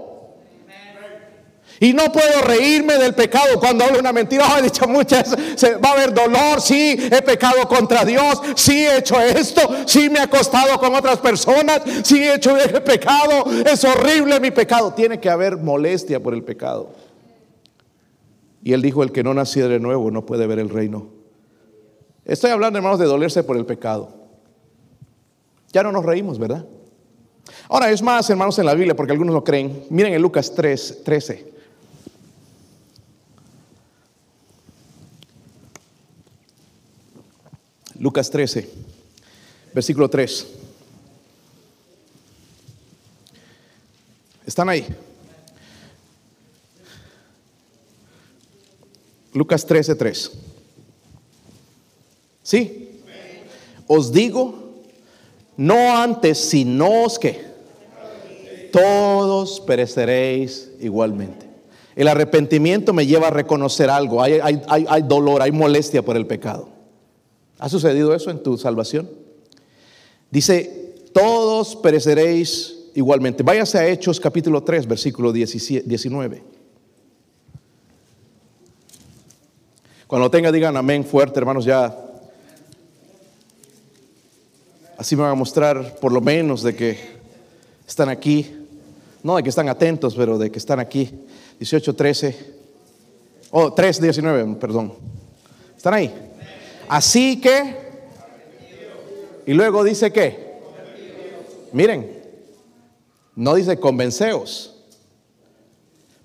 Y 1.83 1.93
no 1.93 2.11
puedo 2.11 2.43
reírme 2.43 2.99
del 2.99 3.15
pecado 3.15 3.59
cuando 3.59 3.83
hablo 3.83 3.97
una 3.97 4.13
mentira. 4.13 4.45
Oh, 4.47 4.59
he 4.59 4.61
dicho 4.61 4.87
muchas, 4.87 5.35
va 5.83 5.89
a 5.89 5.93
haber 5.93 6.13
dolor. 6.13 6.61
Sí, 6.61 6.95
he 6.95 7.23
pecado 7.23 7.67
contra 7.67 8.05
Dios. 8.05 8.39
Sí, 8.55 8.85
he 8.85 8.99
hecho 8.99 9.19
esto. 9.19 9.61
Sí, 9.87 10.07
me 10.07 10.19
he 10.19 10.21
acostado 10.21 10.77
con 10.77 10.93
otras 10.93 11.17
personas. 11.17 11.81
Sí, 12.03 12.21
he 12.21 12.35
hecho 12.35 12.55
ese 12.55 12.81
pecado. 12.81 13.45
Es 13.65 13.83
horrible 13.83 14.39
mi 14.39 14.51
pecado. 14.51 14.93
Tiene 14.93 15.19
que 15.19 15.27
haber 15.27 15.57
molestia 15.57 16.21
por 16.21 16.35
el 16.35 16.43
pecado. 16.43 16.91
Y 18.63 18.73
él 18.73 18.83
dijo, 18.83 19.01
el 19.01 19.11
que 19.11 19.23
no 19.23 19.33
nació 19.33 19.67
de 19.67 19.79
nuevo 19.79 20.11
no 20.11 20.23
puede 20.23 20.45
ver 20.45 20.59
el 20.59 20.69
reino. 20.69 21.07
Estoy 22.25 22.51
hablando, 22.51 22.77
hermanos, 22.77 22.99
de 22.99 23.07
dolerse 23.07 23.41
por 23.41 23.57
el 23.57 23.65
pecado. 23.65 24.13
Ya 25.73 25.81
no 25.81 25.91
nos 25.91 26.05
reímos, 26.05 26.37
¿verdad? 26.37 26.63
Ahora 27.69 27.89
es 27.89 28.03
más, 28.03 28.29
hermanos, 28.29 28.59
en 28.59 28.67
la 28.67 28.75
Biblia, 28.75 28.95
porque 28.95 29.13
algunos 29.13 29.33
lo 29.33 29.43
creen. 29.43 29.85
Miren 29.89 30.13
en 30.13 30.21
Lucas 30.21 30.53
3, 30.55 30.99
13. 31.03 31.50
Lucas 38.01 38.31
13, 38.31 38.67
versículo 39.75 40.09
3. 40.09 40.47
¿Están 44.43 44.69
ahí? 44.69 44.87
Lucas 49.33 49.63
13, 49.67 49.93
3. 49.93 50.31
¿Sí? 52.41 53.01
Os 53.85 54.11
digo, 54.11 54.81
no 55.55 55.95
antes, 55.95 56.39
sino 56.39 57.05
que 57.21 57.45
todos 58.71 59.59
pereceréis 59.59 60.71
igualmente. 60.79 61.45
El 61.95 62.07
arrepentimiento 62.07 62.93
me 62.93 63.05
lleva 63.05 63.27
a 63.27 63.31
reconocer 63.31 63.91
algo. 63.91 64.23
Hay, 64.23 64.39
hay, 64.41 64.87
hay, 64.89 65.01
dolor, 65.03 65.43
hay 65.43 65.51
molestia 65.51 66.01
por 66.01 66.17
el 66.17 66.25
pecado. 66.25 66.80
¿Ha 67.61 67.69
sucedido 67.69 68.15
eso 68.15 68.31
en 68.31 68.41
tu 68.41 68.57
salvación? 68.57 69.07
Dice, 70.31 70.95
todos 71.13 71.75
pereceréis 71.75 72.87
igualmente. 72.95 73.43
Váyase 73.43 73.77
a 73.77 73.87
Hechos 73.87 74.19
capítulo 74.19 74.63
3, 74.63 74.87
versículo 74.87 75.31
19. 75.31 76.43
Cuando 80.07 80.25
lo 80.25 80.31
tenga, 80.31 80.51
digan 80.51 80.75
amén 80.75 81.05
fuerte, 81.05 81.37
hermanos, 81.37 81.63
ya. 81.63 81.95
Así 84.97 85.15
me 85.15 85.21
van 85.21 85.33
a 85.33 85.35
mostrar 85.35 85.97
por 85.99 86.11
lo 86.11 86.19
menos 86.19 86.63
de 86.63 86.75
que 86.75 86.97
están 87.87 88.09
aquí. 88.09 88.55
No 89.21 89.35
de 89.35 89.43
que 89.43 89.49
están 89.49 89.69
atentos, 89.69 90.15
pero 90.15 90.39
de 90.39 90.49
que 90.49 90.57
están 90.57 90.79
aquí. 90.79 91.11
18, 91.59 91.95
13. 91.95 92.55
Oh, 93.51 93.71
3, 93.71 94.01
19, 94.01 94.55
perdón. 94.55 94.93
¿Están 95.77 95.93
ahí? 95.93 96.20
Así 96.91 97.39
que. 97.39 97.77
Y 99.45 99.53
luego 99.53 99.85
dice 99.85 100.11
que. 100.11 100.59
Miren, 101.71 102.21
no 103.33 103.55
dice 103.55 103.79
convenceos. 103.79 104.75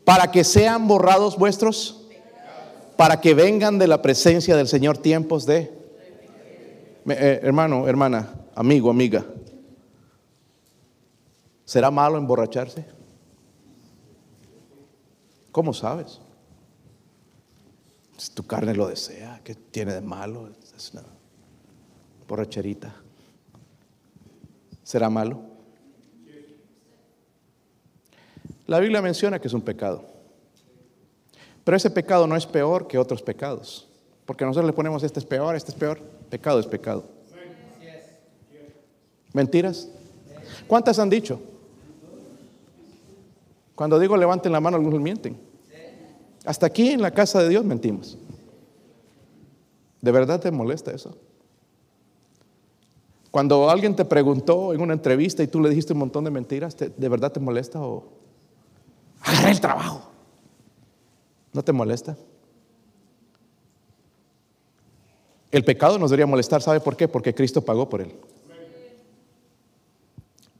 Para 0.04 0.32
que 0.32 0.42
sean 0.42 0.88
borrados 0.88 1.38
vuestros 1.38 2.02
para 2.96 3.20
que 3.20 3.34
vengan 3.34 3.78
de 3.78 3.86
la 3.86 4.02
presencia 4.02 4.56
del 4.56 4.66
Señor 4.66 4.98
tiempos 4.98 5.46
de... 5.46 5.72
Eh, 7.08 7.40
hermano, 7.42 7.86
hermana, 7.86 8.34
amigo, 8.56 8.90
amiga, 8.90 9.24
¿será 11.64 11.90
malo 11.90 12.18
emborracharse? 12.18 12.84
¿Cómo 15.52 15.72
sabes? 15.72 16.20
Si 18.16 18.32
tu 18.32 18.46
carne 18.46 18.74
lo 18.74 18.88
desea, 18.88 19.40
¿qué 19.44 19.54
tiene 19.54 19.92
de 19.92 20.00
malo? 20.00 20.50
Es 20.76 20.92
una. 20.92 21.02
¿Será 24.82 25.10
malo? 25.10 25.40
La 28.66 28.80
Biblia 28.80 29.00
menciona 29.00 29.38
que 29.38 29.48
es 29.48 29.54
un 29.54 29.62
pecado. 29.62 30.04
Pero 31.62 31.76
ese 31.76 31.90
pecado 31.90 32.26
no 32.26 32.36
es 32.36 32.46
peor 32.46 32.86
que 32.88 32.98
otros 32.98 33.22
pecados. 33.22 33.88
Porque 34.24 34.44
nosotros 34.44 34.66
le 34.66 34.72
ponemos 34.72 35.02
este 35.02 35.20
es 35.20 35.26
peor, 35.26 35.54
este 35.54 35.72
es 35.72 35.78
peor. 35.78 36.00
Pecado 36.30 36.58
es 36.58 36.66
pecado. 36.66 37.04
¿Mentiras? 39.32 39.88
¿Cuántas 40.66 40.98
han 40.98 41.10
dicho? 41.10 41.40
Cuando 43.74 43.98
digo 43.98 44.16
levanten 44.16 44.50
la 44.50 44.60
mano, 44.60 44.76
algunos 44.76 45.00
mienten. 45.00 45.45
Hasta 46.47 46.66
aquí 46.66 46.90
en 46.90 47.03
la 47.03 47.11
casa 47.11 47.42
de 47.42 47.49
Dios 47.49 47.64
mentimos. 47.64 48.16
¿De 50.01 50.12
verdad 50.12 50.40
te 50.40 50.51
molesta 50.51 50.92
eso? 50.92 51.16
Cuando 53.32 53.68
alguien 53.68 53.94
te 53.97 54.05
preguntó 54.05 54.72
en 54.72 54.80
una 54.80 54.94
entrevista 54.94 55.42
y 55.42 55.49
tú 55.49 55.61
le 55.61 55.68
dijiste 55.68 55.92
un 55.92 55.99
montón 55.99 56.24
de 56.24 56.30
mentiras, 56.30 56.76
¿de 56.78 57.09
verdad 57.09 57.32
te 57.32 57.40
molesta 57.40 57.82
o 57.82 58.05
agarré 59.20 59.51
el 59.51 59.61
trabajo? 59.61 60.11
¿No 61.53 61.62
te 61.62 61.72
molesta? 61.72 62.16
El 65.51 65.64
pecado 65.64 65.99
nos 65.99 66.11
debería 66.11 66.26
molestar, 66.26 66.62
¿sabe 66.62 66.80
por 66.80 66.97
qué? 66.97 67.09
Porque 67.09 67.34
Cristo 67.34 67.62
pagó 67.62 67.88
por 67.88 68.01
él. 68.01 68.14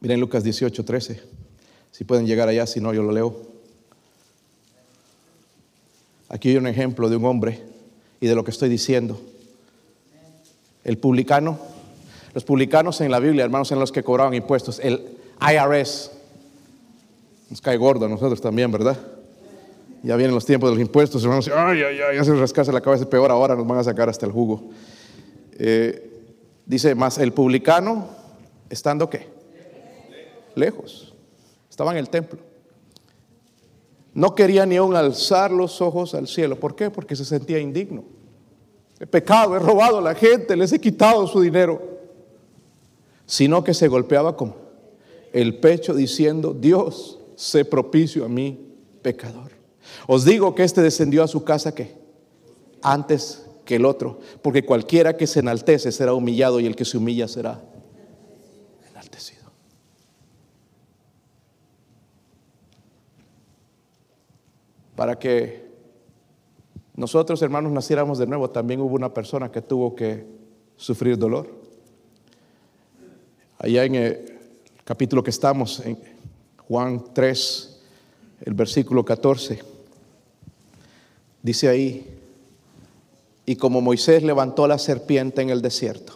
Miren 0.01 0.21
Lucas 0.21 0.43
18, 0.43 0.85
13. 0.85 1.23
Si 1.93 2.05
pueden 2.05 2.27
llegar 2.27 2.49
allá, 2.49 2.67
si 2.67 2.81
no, 2.81 2.93
yo 2.93 3.03
lo 3.03 3.13
leo. 3.13 3.56
Aquí 6.29 6.51
hay 6.51 6.57
un 6.57 6.67
ejemplo 6.67 7.09
de 7.09 7.17
un 7.17 7.25
hombre 7.25 7.61
y 8.21 8.27
de 8.27 8.35
lo 8.35 8.45
que 8.45 8.51
estoy 8.51 8.69
diciendo. 8.69 9.21
El 10.85 10.99
publicano, 10.99 11.59
los 12.35 12.45
publicanos 12.45 13.01
en 13.01 13.11
la 13.11 13.21
Biblia, 13.21 13.45
hermanos, 13.45 13.71
en 13.73 13.79
los 13.79 13.93
que 13.93 14.03
cobraban 14.03 14.35
impuestos, 14.35 14.81
el 14.81 15.01
IRS, 15.41 16.11
nos 17.51 17.61
cae 17.61 17.77
gordo 17.77 18.07
a 18.07 18.09
nosotros 18.09 18.41
también, 18.41 18.73
¿verdad? 18.73 18.97
Ya 20.03 20.17
vienen 20.17 20.35
los 20.35 20.45
tiempos 20.45 20.71
de 20.71 20.77
los 20.77 20.81
impuestos, 20.81 21.23
hermanos. 21.23 21.49
Ay, 21.49 21.83
ay, 21.83 21.99
ay, 22.11 22.17
ya 22.17 22.25
se 22.25 22.35
rascarse 22.35 22.73
la 22.73 22.81
cabeza, 22.81 23.09
peor 23.09 23.31
ahora 23.31 23.55
nos 23.55 23.67
van 23.67 23.79
a 23.79 23.85
sacar 23.85 24.09
hasta 24.09 24.27
el 24.27 24.33
jugo. 24.33 24.71
Eh, 25.59 26.11
dice, 26.65 26.95
más 26.95 27.19
el 27.19 27.33
publicano, 27.33 28.09
estando 28.69 29.09
qué? 29.09 29.27
Lejos. 30.55 31.15
Estaba 31.71 31.93
en 31.93 31.99
el 31.99 32.09
templo. 32.09 32.39
No 34.17 34.35
quería 34.35 34.65
ni 34.65 34.77
aún 34.77 34.97
alzar 34.97 35.51
los 35.51 35.83
ojos 35.83 36.15
al 36.15 36.27
cielo. 36.27 36.59
¿Por 36.59 36.75
qué? 36.75 36.89
Porque 36.89 37.15
se 37.15 37.27
sentía 37.27 37.59
indigno. 37.59 38.03
He 38.99 39.07
pecado, 39.07 39.55
he 39.55 39.59
robado 39.59 39.99
a 39.99 40.01
la 40.01 40.15
gente, 40.15 40.57
les 40.57 40.73
he 40.73 40.81
quitado 40.81 41.27
su 41.27 41.43
dinero. 41.43 41.83
Sino 43.27 43.63
que 43.63 43.75
se 43.75 43.89
golpeaba 43.89 44.35
con 44.35 44.55
el 45.35 45.59
pecho 45.59 45.93
diciendo, 45.93 46.57
Dios, 46.59 47.19
sé 47.35 47.67
propicio 47.67 48.25
a 48.25 48.29
mí, 48.31 48.59
pecador. 49.03 49.51
Os 50.07 50.25
digo 50.25 50.55
que 50.55 50.65
este 50.65 50.81
descendió 50.81 51.23
a 51.23 51.29
su 51.29 51.45
casa 51.45 51.75
que 51.75 51.95
antes 52.81 53.45
que 53.67 53.77
el 53.77 53.85
otro, 53.85 54.21
porque 54.41 54.65
cualquiera 54.65 55.19
que 55.19 55.27
se 55.27 55.41
enaltece 55.41 55.93
será 55.93 56.15
humillado 56.15 56.59
y 56.59 56.65
el 56.65 56.75
que 56.75 56.87
se 56.87 56.97
humilla 56.97 57.29
será 57.29 57.63
Para 64.97 65.19
que 65.19 65.67
nosotros, 66.97 67.43
hermanos, 67.43 67.71
naciéramos 67.71 68.19
de 68.19 68.27
nuevo, 68.27 68.49
también 68.49 68.81
hubo 68.81 68.95
una 68.95 69.13
persona 69.13 69.53
que 69.53 69.61
tuvo 69.61 69.95
que 69.95 70.25
sufrir 70.77 71.19
dolor. 71.19 71.49
Allá 73.59 73.85
en 73.85 73.95
el 73.95 74.39
capítulo 74.85 75.23
que 75.23 75.31
estamos, 75.31 75.81
en 75.81 75.99
Juan 76.67 77.05
3, 77.13 77.81
el 78.47 78.55
versículo 78.55 79.05
14. 79.05 79.63
Dice 81.43 81.69
ahí, 81.69 82.19
y 83.45 83.57
como 83.57 83.83
Moisés 83.83 84.23
levantó 84.23 84.67
la 84.67 84.79
serpiente 84.79 85.43
en 85.43 85.51
el 85.51 85.61
desierto. 85.61 86.15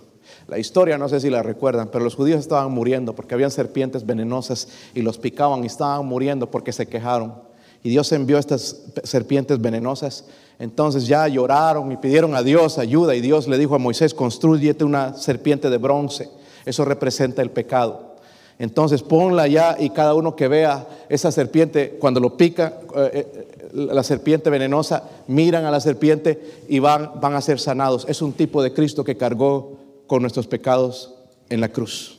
La 0.49 0.59
historia 0.59 0.99
no 0.99 1.09
sé 1.09 1.21
si 1.21 1.29
la 1.29 1.43
recuerdan, 1.43 1.89
pero 1.93 2.03
los 2.03 2.17
judíos 2.17 2.41
estaban 2.41 2.73
muriendo 2.73 3.15
porque 3.15 3.35
habían 3.35 3.51
serpientes 3.51 4.07
venenosas 4.07 4.69
y 4.95 5.03
los 5.03 5.19
picaban 5.19 5.63
y 5.63 5.67
estaban 5.67 6.07
muriendo 6.07 6.51
porque 6.51 6.73
se 6.73 6.89
quejaron. 6.89 7.50
Y 7.83 7.91
Dios 7.91 8.13
envió 8.13 8.39
estas 8.39 8.77
serpientes 9.05 9.61
venenosas. 9.61 10.25
Entonces 10.59 11.07
ya 11.07 11.27
lloraron 11.29 11.91
y 11.91 11.97
pidieron 11.97 12.35
a 12.35 12.43
Dios 12.43 12.79
ayuda 12.79 13.15
y 13.15 13.21
Dios 13.21 13.49
le 13.49 13.57
dijo 13.57 13.75
a 13.75 13.79
Moisés, 13.79 14.13
construyete 14.13 14.85
una 14.85 15.15
serpiente 15.15 15.71
de 15.71 15.79
bronce. 15.79 16.29
Eso 16.67 16.85
representa 16.85 17.41
el 17.41 17.51
pecado. 17.51 18.11
Entonces 18.59 19.03
ponla 19.03 19.47
ya 19.49 19.77
y 19.81 19.89
cada 19.89 20.13
uno 20.13 20.37
que 20.37 20.47
vea 20.47 20.87
esa 21.09 21.33
serpiente, 21.33 21.97
cuando 21.99 22.21
lo 22.21 22.37
pica 22.37 22.75
eh, 22.95 23.11
eh, 23.15 23.47
la 23.73 24.03
serpiente 24.03 24.51
venenosa, 24.51 25.05
miran 25.29 25.65
a 25.65 25.71
la 25.71 25.81
serpiente 25.81 26.61
y 26.69 26.79
van, 26.79 27.13
van 27.23 27.35
a 27.35 27.41
ser 27.41 27.59
sanados. 27.59 28.05
Es 28.07 28.21
un 28.21 28.35
tipo 28.35 28.63
de 28.63 28.75
Cristo 28.75 29.03
que 29.03 29.17
cargó 29.17 29.79
con 30.07 30.21
nuestros 30.21 30.47
pecados 30.47 31.15
en 31.49 31.63
la 31.63 31.71
cruz. 31.71 32.19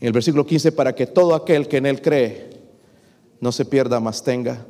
En 0.00 0.08
el 0.08 0.12
versículo 0.12 0.44
15, 0.44 0.72
para 0.72 0.96
que 0.96 1.06
todo 1.06 1.36
aquel 1.36 1.68
que 1.68 1.76
en 1.76 1.86
Él 1.86 2.02
cree 2.02 2.49
no 3.40 3.52
se 3.52 3.64
pierda, 3.64 4.00
más 4.00 4.22
tenga. 4.22 4.66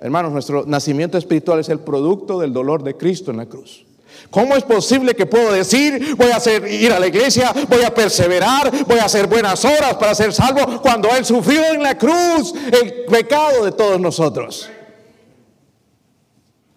Hermanos, 0.00 0.32
nuestro 0.32 0.64
nacimiento 0.66 1.16
espiritual 1.16 1.60
es 1.60 1.68
el 1.68 1.78
producto 1.78 2.40
del 2.40 2.52
dolor 2.52 2.82
de 2.82 2.96
Cristo 2.96 3.30
en 3.30 3.36
la 3.36 3.46
cruz. 3.46 3.84
¿Cómo 4.30 4.56
es 4.56 4.64
posible 4.64 5.14
que 5.14 5.26
puedo 5.26 5.52
decir, 5.52 6.14
voy 6.16 6.30
a 6.30 6.36
hacer, 6.36 6.66
ir 6.66 6.92
a 6.92 6.98
la 6.98 7.06
iglesia, 7.06 7.52
voy 7.68 7.82
a 7.82 7.94
perseverar, 7.94 8.70
voy 8.86 8.98
a 8.98 9.04
hacer 9.04 9.26
buenas 9.26 9.64
horas 9.64 9.94
para 9.94 10.14
ser 10.14 10.32
salvo, 10.32 10.80
cuando 10.80 11.08
Él 11.10 11.24
sufrió 11.24 11.64
en 11.72 11.82
la 11.82 11.96
cruz 11.96 12.54
el 12.72 13.04
pecado 13.04 13.64
de 13.64 13.72
todos 13.72 14.00
nosotros? 14.00 14.68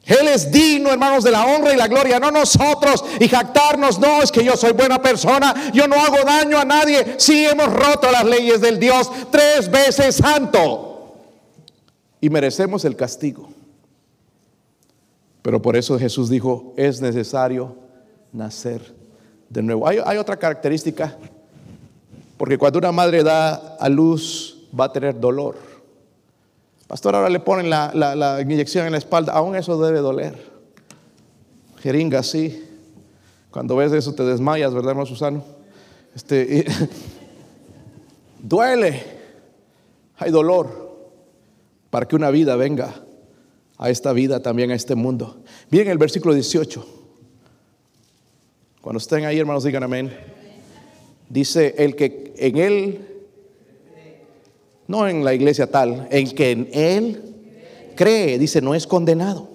Él 0.05 0.27
es 0.27 0.51
digno, 0.51 0.91
hermanos, 0.91 1.23
de 1.23 1.31
la 1.31 1.45
honra 1.45 1.73
y 1.73 1.77
la 1.77 1.87
gloria, 1.87 2.19
no 2.19 2.29
nosotros. 2.29 3.03
Y 3.19 3.27
jactarnos, 3.27 3.97
no, 3.97 4.21
es 4.21 4.31
que 4.31 4.43
yo 4.43 4.55
soy 4.55 4.73
buena 4.73 5.01
persona, 5.01 5.71
yo 5.73 5.87
no 5.87 5.95
hago 5.95 6.17
daño 6.23 6.59
a 6.59 6.65
nadie. 6.65 7.15
Sí 7.17 7.45
hemos 7.45 7.73
roto 7.73 8.11
las 8.11 8.23
leyes 8.23 8.61
del 8.61 8.79
Dios 8.79 9.09
tres 9.31 9.71
veces 9.71 10.17
santo. 10.17 10.94
Y 12.21 12.29
merecemos 12.29 12.85
el 12.85 12.95
castigo. 12.95 13.49
Pero 15.45 15.61
por 15.61 15.75
eso 15.75 15.99
Jesús 15.99 16.29
dijo, 16.29 16.73
es 16.75 17.01
necesario 17.01 17.75
nacer 18.33 18.95
de 19.47 19.61
nuevo. 19.61 19.87
Hay, 19.87 20.17
otra 20.17 20.37
característica, 20.37 21.15
porque 22.35 22.57
cuando 22.57 22.79
una 22.79 22.91
madre 22.91 23.23
da 23.23 23.77
a 23.79 23.87
luz 23.87 24.67
va 24.77 24.85
a 24.85 24.91
tener 24.91 25.19
dolor. 25.19 25.55
Pastor, 26.87 27.15
ahora 27.15 27.29
le 27.29 27.39
ponen 27.39 27.69
la, 27.69 28.39
inyección 28.41 28.87
en 28.87 28.93
la 28.93 28.97
espalda, 28.97 29.33
aún 29.33 29.55
eso 29.55 29.79
debe 29.79 29.99
doler. 29.99 30.35
Jeringa, 31.77 32.23
sí. 32.23 32.67
Cuando 33.51 33.75
ves 33.75 33.91
eso 33.91 34.15
te 34.15 34.23
desmayas, 34.23 34.73
¿verdad, 34.73 34.89
hermano 34.89 35.05
Susano? 35.05 35.43
Este, 36.15 36.65
duele, 38.41 39.03
hay 40.17 40.31
dolor 40.31 40.84
para 41.95 42.09
que 42.09 42.17
una 42.17 42.29
vida 42.29 42.57
venga 42.57 42.93
a 43.77 43.89
esta 43.89 44.11
vida, 44.11 44.41
también 44.41 44.69
a 44.69 44.75
este 44.75 44.95
mundo. 44.95 45.37
Miren 45.69 45.87
el 45.87 45.97
versículo 45.97 46.33
18. 46.33 46.85
Cuando 48.81 48.97
estén 48.97 49.23
ahí, 49.23 49.39
hermanos, 49.39 49.63
digan 49.63 49.83
amén. 49.83 50.11
Dice, 51.29 51.73
el 51.77 51.95
que 51.95 52.33
en 52.35 52.57
él, 52.57 53.07
no 54.89 55.07
en 55.07 55.23
la 55.23 55.33
iglesia 55.33 55.71
tal, 55.71 56.09
el 56.11 56.35
que 56.35 56.51
en 56.51 56.69
él 56.73 57.21
cree, 57.95 58.39
dice, 58.39 58.61
no 58.61 58.75
es 58.75 58.85
condenado. 58.87 59.47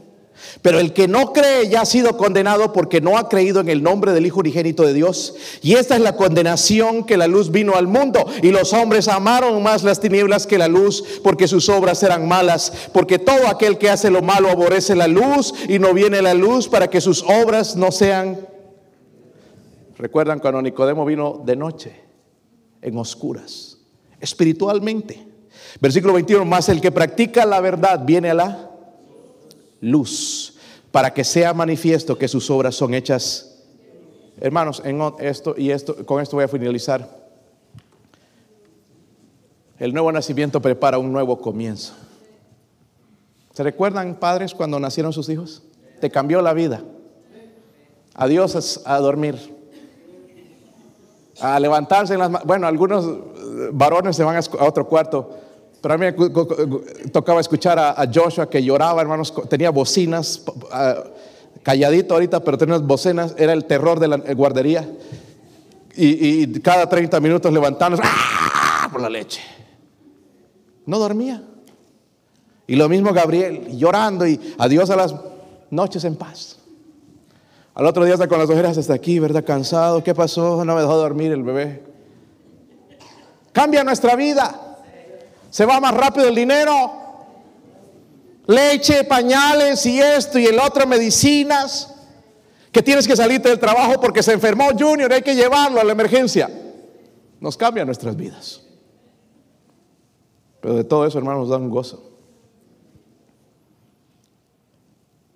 Pero 0.63 0.79
el 0.79 0.93
que 0.93 1.09
no 1.09 1.33
cree 1.33 1.69
ya 1.69 1.83
ha 1.83 1.87
sido 1.87 2.17
condenado 2.17 2.73
porque 2.73 3.01
no 3.01 3.17
ha 3.17 3.29
creído 3.29 3.61
en 3.61 3.69
el 3.69 3.83
nombre 3.83 4.13
del 4.13 4.27
Hijo 4.27 4.41
unigénito 4.41 4.85
de 4.85 4.93
Dios. 4.93 5.35
Y 5.63 5.75
esta 5.75 5.97
es 5.97 6.03
la 6.03 6.17
condenación 6.17 7.05
que 7.05 7.17
la 7.17 7.27
luz 7.27 7.51
vino 7.51 7.77
al 7.77 7.87
mundo. 7.87 8.27
Y 8.43 8.51
los 8.51 8.73
hombres 8.73 9.09
amaron 9.09 9.63
más 9.63 9.83
las 9.83 10.01
tinieblas 10.01 10.47
que 10.47 10.59
la 10.59 10.69
luz 10.69 11.21
porque 11.23 11.49
sus 11.49 11.69
obras 11.69 12.03
eran 12.03 12.29
malas. 12.29 12.73
Porque 12.93 13.19
todo 13.19 13.47
aquel 13.49 13.79
que 13.79 13.91
hace 13.91 14.11
lo 14.11 14.23
malo 14.23 14.51
aborrece 14.51 14.95
la 14.95 15.09
luz 15.09 15.55
y 15.69 15.79
no 15.79 15.95
viene 15.95 16.21
la 16.21 16.35
luz 16.35 16.69
para 16.69 16.91
que 16.91 17.01
sus 17.01 17.23
obras 17.23 17.77
no 17.77 17.91
sean. 17.91 18.39
Recuerdan 19.97 20.39
cuando 20.39 20.63
Nicodemo 20.63 21.05
vino 21.05 21.43
de 21.45 21.57
noche, 21.57 22.01
en 22.81 22.97
oscuras, 22.97 23.79
espiritualmente. 24.19 25.27
Versículo 25.81 26.15
21, 26.15 26.45
más 26.45 26.69
el 26.69 26.81
que 26.81 26.91
practica 26.91 27.45
la 27.45 27.61
verdad 27.61 28.01
viene 28.05 28.31
a 28.31 28.35
la 28.35 28.70
luz, 29.81 30.59
para 30.91 31.13
que 31.13 31.25
sea 31.25 31.55
manifiesto 31.55 32.19
que 32.19 32.29
sus 32.29 32.51
obras 32.51 32.75
son 32.75 32.95
hechas. 32.95 33.65
Hermanos, 34.41 34.83
en 34.85 35.01
esto 35.19 35.55
y 35.57 35.71
esto, 35.71 36.05
con 36.07 36.23
esto 36.23 36.37
voy 36.37 36.45
a 36.45 36.49
finalizar. 36.49 37.21
El 39.79 39.93
nuevo 39.95 40.13
nacimiento 40.13 40.61
prepara 40.61 40.99
un 40.99 41.13
nuevo 41.13 41.41
comienzo. 41.41 41.95
¿Se 43.53 43.63
recuerdan, 43.63 44.15
padres, 44.17 44.55
cuando 44.55 44.79
nacieron 44.79 45.13
sus 45.13 45.29
hijos? 45.29 45.63
Te 46.01 46.11
cambió 46.11 46.43
la 46.43 46.53
vida. 46.53 46.83
Adiós 48.15 48.83
a 48.85 48.99
dormir. 48.99 49.37
A 51.41 51.59
levantarse 51.59 52.15
en 52.15 52.21
las 52.21 52.45
Bueno, 52.45 52.67
algunos 52.67 53.07
varones 53.73 54.17
se 54.17 54.25
van 54.25 54.37
a 54.37 54.65
otro 54.65 54.87
cuarto 54.87 55.39
pero 55.81 55.95
a 55.95 55.99
mí 55.99 56.07
me 56.07 57.11
tocaba 57.11 57.41
escuchar 57.41 57.79
a, 57.79 58.07
Joshua 58.13 58.49
que 58.49 58.63
lloraba, 58.63 59.01
hermanos, 59.01 59.33
tenía 59.49 59.71
bocinas, 59.71 60.43
calladito 61.63 62.15
ahorita, 62.15 62.41
pero 62.41 62.59
tenía 62.59 62.79
bocinas, 62.79 63.35
era 63.39 63.53
el 63.53 63.65
terror 63.65 63.99
de 63.99 64.09
la 64.09 64.17
guardería. 64.35 64.89
Y, 65.97 66.61
cada 66.61 66.89
30 66.89 67.19
minutos 67.21 67.53
levantándose 67.53 68.03
¡ah! 68.05 68.89
por 68.93 69.01
la 69.01 69.11
leche. 69.11 69.41
No 70.87 70.99
dormía. 70.99 71.43
Y 72.67 72.77
lo 72.77 72.89
mismo 72.89 73.13
Gabriel, 73.13 73.77
llorando 73.77 74.27
y 74.27 74.39
adiós 74.59 74.91
a 74.91 74.97
las 74.97 75.15
noches 75.71 76.05
en 76.05 76.17
paz. 76.17 76.59
Al 77.75 77.87
otro 77.87 78.05
día 78.05 78.15
está 78.15 78.29
con 78.29 78.39
las 78.39 78.51
ojeras 78.51 78.77
hasta 78.77 78.95
aquí, 78.95 79.19
¿verdad? 79.19 79.45
Cansado. 79.45 80.05
¿Qué 80.05 80.15
pasó? 80.15 80.65
No 80.65 80.75
me 80.75 80.81
dejó 80.81 80.97
dormir 80.97 81.33
el 81.33 81.43
bebé. 81.43 81.83
Cambia 83.53 83.83
nuestra 83.83 84.17
vida. 84.17 84.70
Se 85.51 85.67
va 85.67 85.81
más 85.81 85.95
rápido 85.95 86.29
el 86.29 86.35
dinero. 86.35 86.93
Leche, 88.47 89.05
pañales 89.05 89.85
y 89.87 90.01
esto 90.01 90.39
y 90.39 90.47
el 90.47 90.59
otro, 90.59 90.87
medicinas. 90.87 91.95
Que 92.73 92.83
tienes 92.83 93.07
que 93.07 93.17
salirte 93.17 93.49
del 93.49 93.59
trabajo 93.59 94.01
porque 94.01 94.23
se 94.23 94.33
enfermó 94.33 94.69
Junior, 94.79 95.13
hay 95.13 95.23
que 95.23 95.35
llevarlo 95.35 95.81
a 95.81 95.85
la 95.85 95.93
emergencia. 95.93 96.49
Nos 97.41 97.57
cambia 97.57 97.85
nuestras 97.85 98.17
vidas. 98.17 98.63
Pero 100.61 100.75
de 100.75 100.85
todo 100.85 101.07
eso, 101.07 101.19
hermanos, 101.19 101.43
nos 101.43 101.49
da 101.51 101.57
un 101.57 101.71
gozo. 101.71 102.11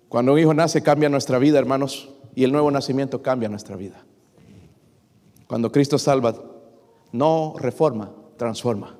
Cuando 0.07 0.33
un 0.33 0.39
hijo 0.39 0.53
nace, 0.53 0.81
cambia 0.81 1.09
nuestra 1.09 1.39
vida, 1.39 1.59
hermanos, 1.59 2.09
y 2.35 2.43
el 2.43 2.51
nuevo 2.51 2.71
nacimiento 2.71 3.21
cambia 3.21 3.49
nuestra 3.49 3.75
vida. 3.75 4.05
Cuando 5.47 5.71
Cristo 5.71 5.97
salva, 5.97 6.35
no 7.11 7.55
reforma, 7.57 8.11
transforma. 8.37 8.94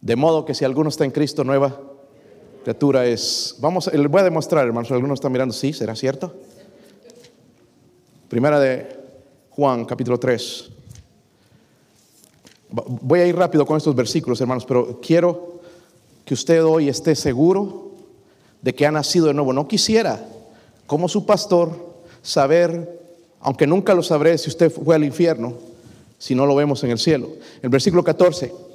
De 0.00 0.16
modo 0.16 0.44
que 0.44 0.54
si 0.54 0.64
alguno 0.64 0.88
está 0.88 1.04
en 1.04 1.10
Cristo, 1.10 1.44
nueva 1.44 1.78
criatura 2.62 3.06
es. 3.06 3.56
Vamos, 3.60 3.92
les 3.92 4.10
voy 4.10 4.20
a 4.20 4.24
demostrar, 4.24 4.66
hermanos, 4.66 4.88
si 4.88 4.94
alguno 4.94 5.14
está 5.14 5.28
mirando, 5.28 5.54
sí, 5.54 5.72
¿será 5.72 5.94
cierto? 5.94 6.34
Primera 8.28 8.58
de 8.58 8.98
Juan, 9.50 9.84
capítulo 9.84 10.18
3. 10.18 10.70
Voy 12.70 13.20
a 13.20 13.26
ir 13.26 13.36
rápido 13.36 13.66
con 13.66 13.76
estos 13.76 13.94
versículos, 13.94 14.40
hermanos, 14.40 14.64
pero 14.64 15.00
quiero 15.00 15.60
que 16.24 16.34
usted 16.34 16.64
hoy 16.64 16.88
esté 16.88 17.14
seguro 17.14 17.90
de 18.62 18.74
que 18.74 18.86
ha 18.86 18.92
nacido 18.92 19.26
de 19.26 19.34
nuevo. 19.34 19.52
No 19.52 19.66
quisiera, 19.66 20.24
como 20.86 21.08
su 21.08 21.26
pastor, 21.26 21.90
saber, 22.22 23.00
aunque 23.40 23.66
nunca 23.66 23.94
lo 23.94 24.02
sabré 24.02 24.38
si 24.38 24.48
usted 24.48 24.70
fue 24.70 24.94
al 24.94 25.04
infierno, 25.04 25.54
si 26.18 26.34
no 26.34 26.46
lo 26.46 26.54
vemos 26.54 26.84
en 26.84 26.90
el 26.90 26.98
cielo. 26.98 27.28
El 27.60 27.68
versículo 27.68 28.04
14. 28.04 28.69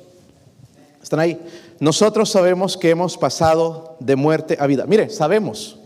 ¿Están 1.05 1.19
ahí? 1.19 1.39
Nosotros 1.79 2.31
sabemos 2.31 2.75
que 2.75 2.89
hemos 2.89 3.15
pasado 3.15 3.95
de 3.99 4.15
muerte 4.15 4.57
a 4.59 4.65
vida. 4.65 4.85
Mire, 4.87 5.11
sabemos. 5.11 5.77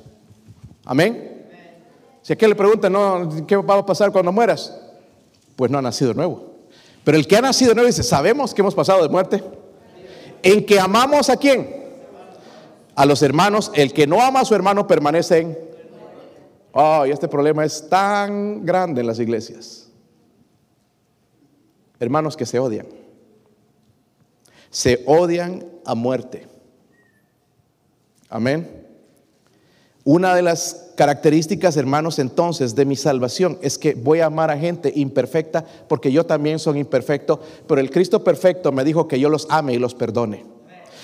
Amén. 0.85 1.45
Si 2.21 2.31
aquí 2.31 2.47
le 2.47 2.55
preguntan, 2.55 2.93
no, 2.93 3.29
¿qué 3.45 3.57
va 3.57 3.79
a 3.79 3.85
pasar 3.85 4.13
cuando 4.13 4.31
mueras? 4.31 4.79
Pues 5.57 5.69
no 5.69 5.77
ha 5.77 5.81
nacido 5.81 6.13
nuevo. 6.13 6.53
Pero 7.03 7.17
el 7.17 7.27
que 7.27 7.35
ha 7.35 7.41
nacido 7.41 7.73
nuevo 7.73 7.87
dice, 7.87 8.01
sabemos 8.01 8.53
que 8.53 8.61
hemos 8.61 8.73
pasado 8.73 9.03
de 9.03 9.09
muerte. 9.09 9.43
En 10.41 10.65
que 10.65 10.79
amamos 10.79 11.29
a 11.29 11.35
quién? 11.35 11.69
A 12.95 13.05
los 13.05 13.21
hermanos. 13.21 13.73
El 13.75 13.91
que 13.91 14.07
no 14.07 14.21
ama 14.21 14.39
a 14.39 14.45
su 14.45 14.55
hermano 14.55 14.87
permanece 14.87 15.39
en... 15.39 15.57
Oh, 16.71 17.05
y 17.05 17.11
este 17.11 17.27
problema 17.27 17.65
es 17.65 17.89
tan 17.89 18.65
grande 18.65 19.01
en 19.01 19.07
las 19.07 19.19
iglesias. 19.19 19.89
Hermanos 21.99 22.37
que 22.37 22.45
se 22.45 22.57
odian. 22.57 22.98
Se 24.69 25.03
odian 25.05 25.65
a 25.85 25.95
muerte. 25.95 26.47
Amén. 28.29 28.87
Una 30.03 30.33
de 30.33 30.41
las 30.41 30.91
características, 30.95 31.77
hermanos, 31.77 32.19
entonces 32.19 32.75
de 32.75 32.85
mi 32.85 32.95
salvación 32.95 33.57
es 33.61 33.77
que 33.77 33.93
voy 33.93 34.19
a 34.21 34.25
amar 34.25 34.49
a 34.49 34.57
gente 34.57 34.91
imperfecta 34.95 35.63
porque 35.87 36.11
yo 36.11 36.25
también 36.25 36.59
soy 36.59 36.79
imperfecto, 36.79 37.39
pero 37.67 37.79
el 37.79 37.91
Cristo 37.91 38.23
perfecto 38.23 38.71
me 38.71 38.83
dijo 38.83 39.07
que 39.07 39.19
yo 39.19 39.29
los 39.29 39.47
ame 39.49 39.73
y 39.73 39.77
los 39.77 39.93
perdone. 39.93 40.45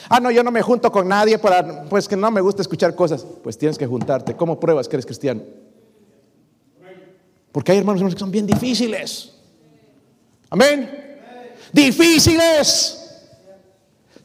Ah, 0.10 0.20
no, 0.20 0.30
yo 0.32 0.44
no 0.44 0.52
me 0.52 0.62
junto 0.62 0.92
con 0.92 1.08
nadie 1.08 1.40
para, 1.40 1.86
pues 1.86 2.08
que 2.08 2.16
no 2.16 2.30
me 2.30 2.42
gusta 2.42 2.62
escuchar 2.62 2.94
cosas. 2.94 3.26
Pues 3.44 3.58
tienes 3.58 3.78
que 3.78 3.88
juntarte. 3.88 4.36
¿Cómo 4.36 4.60
pruebas 4.60 4.88
que 4.88 4.96
eres 4.96 5.06
cristiano? 5.06 5.42
Porque 7.52 7.72
hay 7.72 7.80
hermanos 7.80 8.14
que 8.14 8.20
son 8.20 8.32
bien 8.32 8.46
difíciles. 8.46 9.34
Amén. 10.50 11.18
Difíciles. 11.72 13.05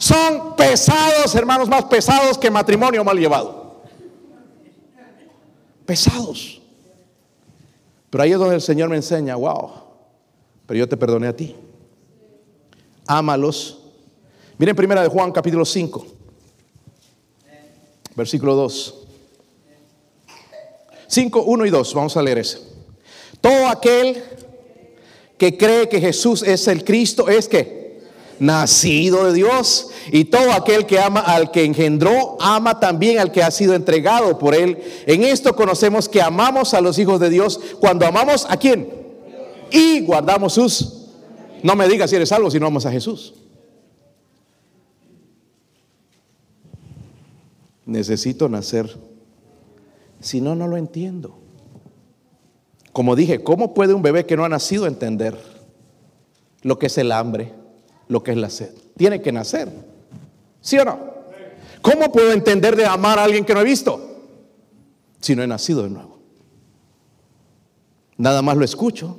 Son 0.00 0.56
pesados, 0.56 1.34
hermanos, 1.34 1.68
más 1.68 1.84
pesados 1.84 2.38
que 2.38 2.50
matrimonio 2.50 3.04
mal 3.04 3.18
llevado. 3.18 3.82
Pesados. 5.84 6.62
Pero 8.08 8.24
ahí 8.24 8.32
es 8.32 8.38
donde 8.38 8.54
el 8.54 8.62
Señor 8.62 8.88
me 8.88 8.96
enseña, 8.96 9.36
wow, 9.36 9.72
pero 10.64 10.78
yo 10.78 10.88
te 10.88 10.96
perdoné 10.96 11.28
a 11.28 11.36
ti. 11.36 11.54
Ámalos. 13.06 13.82
Miren 14.56 14.74
primera 14.74 15.02
de 15.02 15.08
Juan 15.08 15.32
capítulo 15.32 15.66
5, 15.66 16.06
versículo 18.16 18.54
2. 18.54 18.94
5, 21.08 21.42
1 21.42 21.66
y 21.66 21.70
2, 21.70 21.94
vamos 21.94 22.16
a 22.16 22.22
leer 22.22 22.38
ese. 22.38 22.58
Todo 23.42 23.68
aquel 23.68 24.24
que 25.36 25.58
cree 25.58 25.90
que 25.90 26.00
Jesús 26.00 26.42
es 26.42 26.66
el 26.68 26.84
Cristo 26.84 27.28
es 27.28 27.48
que 27.48 27.89
nacido 28.40 29.26
de 29.26 29.34
Dios. 29.34 29.90
Y 30.10 30.24
todo 30.24 30.50
aquel 30.52 30.86
que 30.86 30.98
ama 30.98 31.20
al 31.20 31.52
que 31.52 31.64
engendró, 31.64 32.36
ama 32.40 32.80
también 32.80 33.20
al 33.20 33.30
que 33.30 33.44
ha 33.44 33.50
sido 33.52 33.74
entregado 33.74 34.36
por 34.38 34.56
él. 34.56 34.82
En 35.06 35.22
esto 35.22 35.54
conocemos 35.54 36.08
que 36.08 36.20
amamos 36.20 36.74
a 36.74 36.80
los 36.80 36.98
hijos 36.98 37.20
de 37.20 37.30
Dios 37.30 37.60
cuando 37.78 38.04
amamos 38.04 38.46
a 38.48 38.56
quién. 38.56 38.92
Y 39.70 40.00
guardamos 40.00 40.54
sus... 40.54 40.96
No 41.62 41.76
me 41.76 41.86
digas 41.86 42.10
si 42.10 42.16
eres 42.16 42.30
salvo 42.30 42.50
si 42.50 42.58
no 42.58 42.66
amas 42.66 42.86
a 42.86 42.90
Jesús. 42.90 43.34
Necesito 47.84 48.48
nacer. 48.48 48.98
Si 50.20 50.40
no, 50.40 50.54
no 50.54 50.66
lo 50.66 50.78
entiendo. 50.78 51.38
Como 52.92 53.14
dije, 53.14 53.42
¿cómo 53.42 53.74
puede 53.74 53.94
un 53.94 54.02
bebé 54.02 54.24
que 54.26 54.36
no 54.36 54.44
ha 54.44 54.48
nacido 54.48 54.86
entender 54.86 55.38
lo 56.62 56.78
que 56.78 56.86
es 56.86 56.98
el 56.98 57.12
hambre? 57.12 57.59
Lo 58.10 58.22
que 58.24 58.32
es 58.32 58.36
la 58.36 58.50
sed. 58.50 58.74
Tiene 58.96 59.22
que 59.22 59.30
nacer. 59.32 59.70
¿Sí 60.60 60.76
o 60.78 60.84
no? 60.84 60.98
¿Cómo 61.80 62.12
puedo 62.12 62.32
entender 62.32 62.76
de 62.76 62.84
amar 62.84 63.18
a 63.18 63.24
alguien 63.24 63.44
que 63.44 63.54
no 63.54 63.60
he 63.60 63.64
visto? 63.64 64.18
Si 65.20 65.34
no 65.34 65.42
he 65.42 65.46
nacido 65.46 65.84
de 65.84 65.90
nuevo. 65.90 66.18
Nada 68.16 68.42
más 68.42 68.56
lo 68.56 68.64
escucho, 68.64 69.18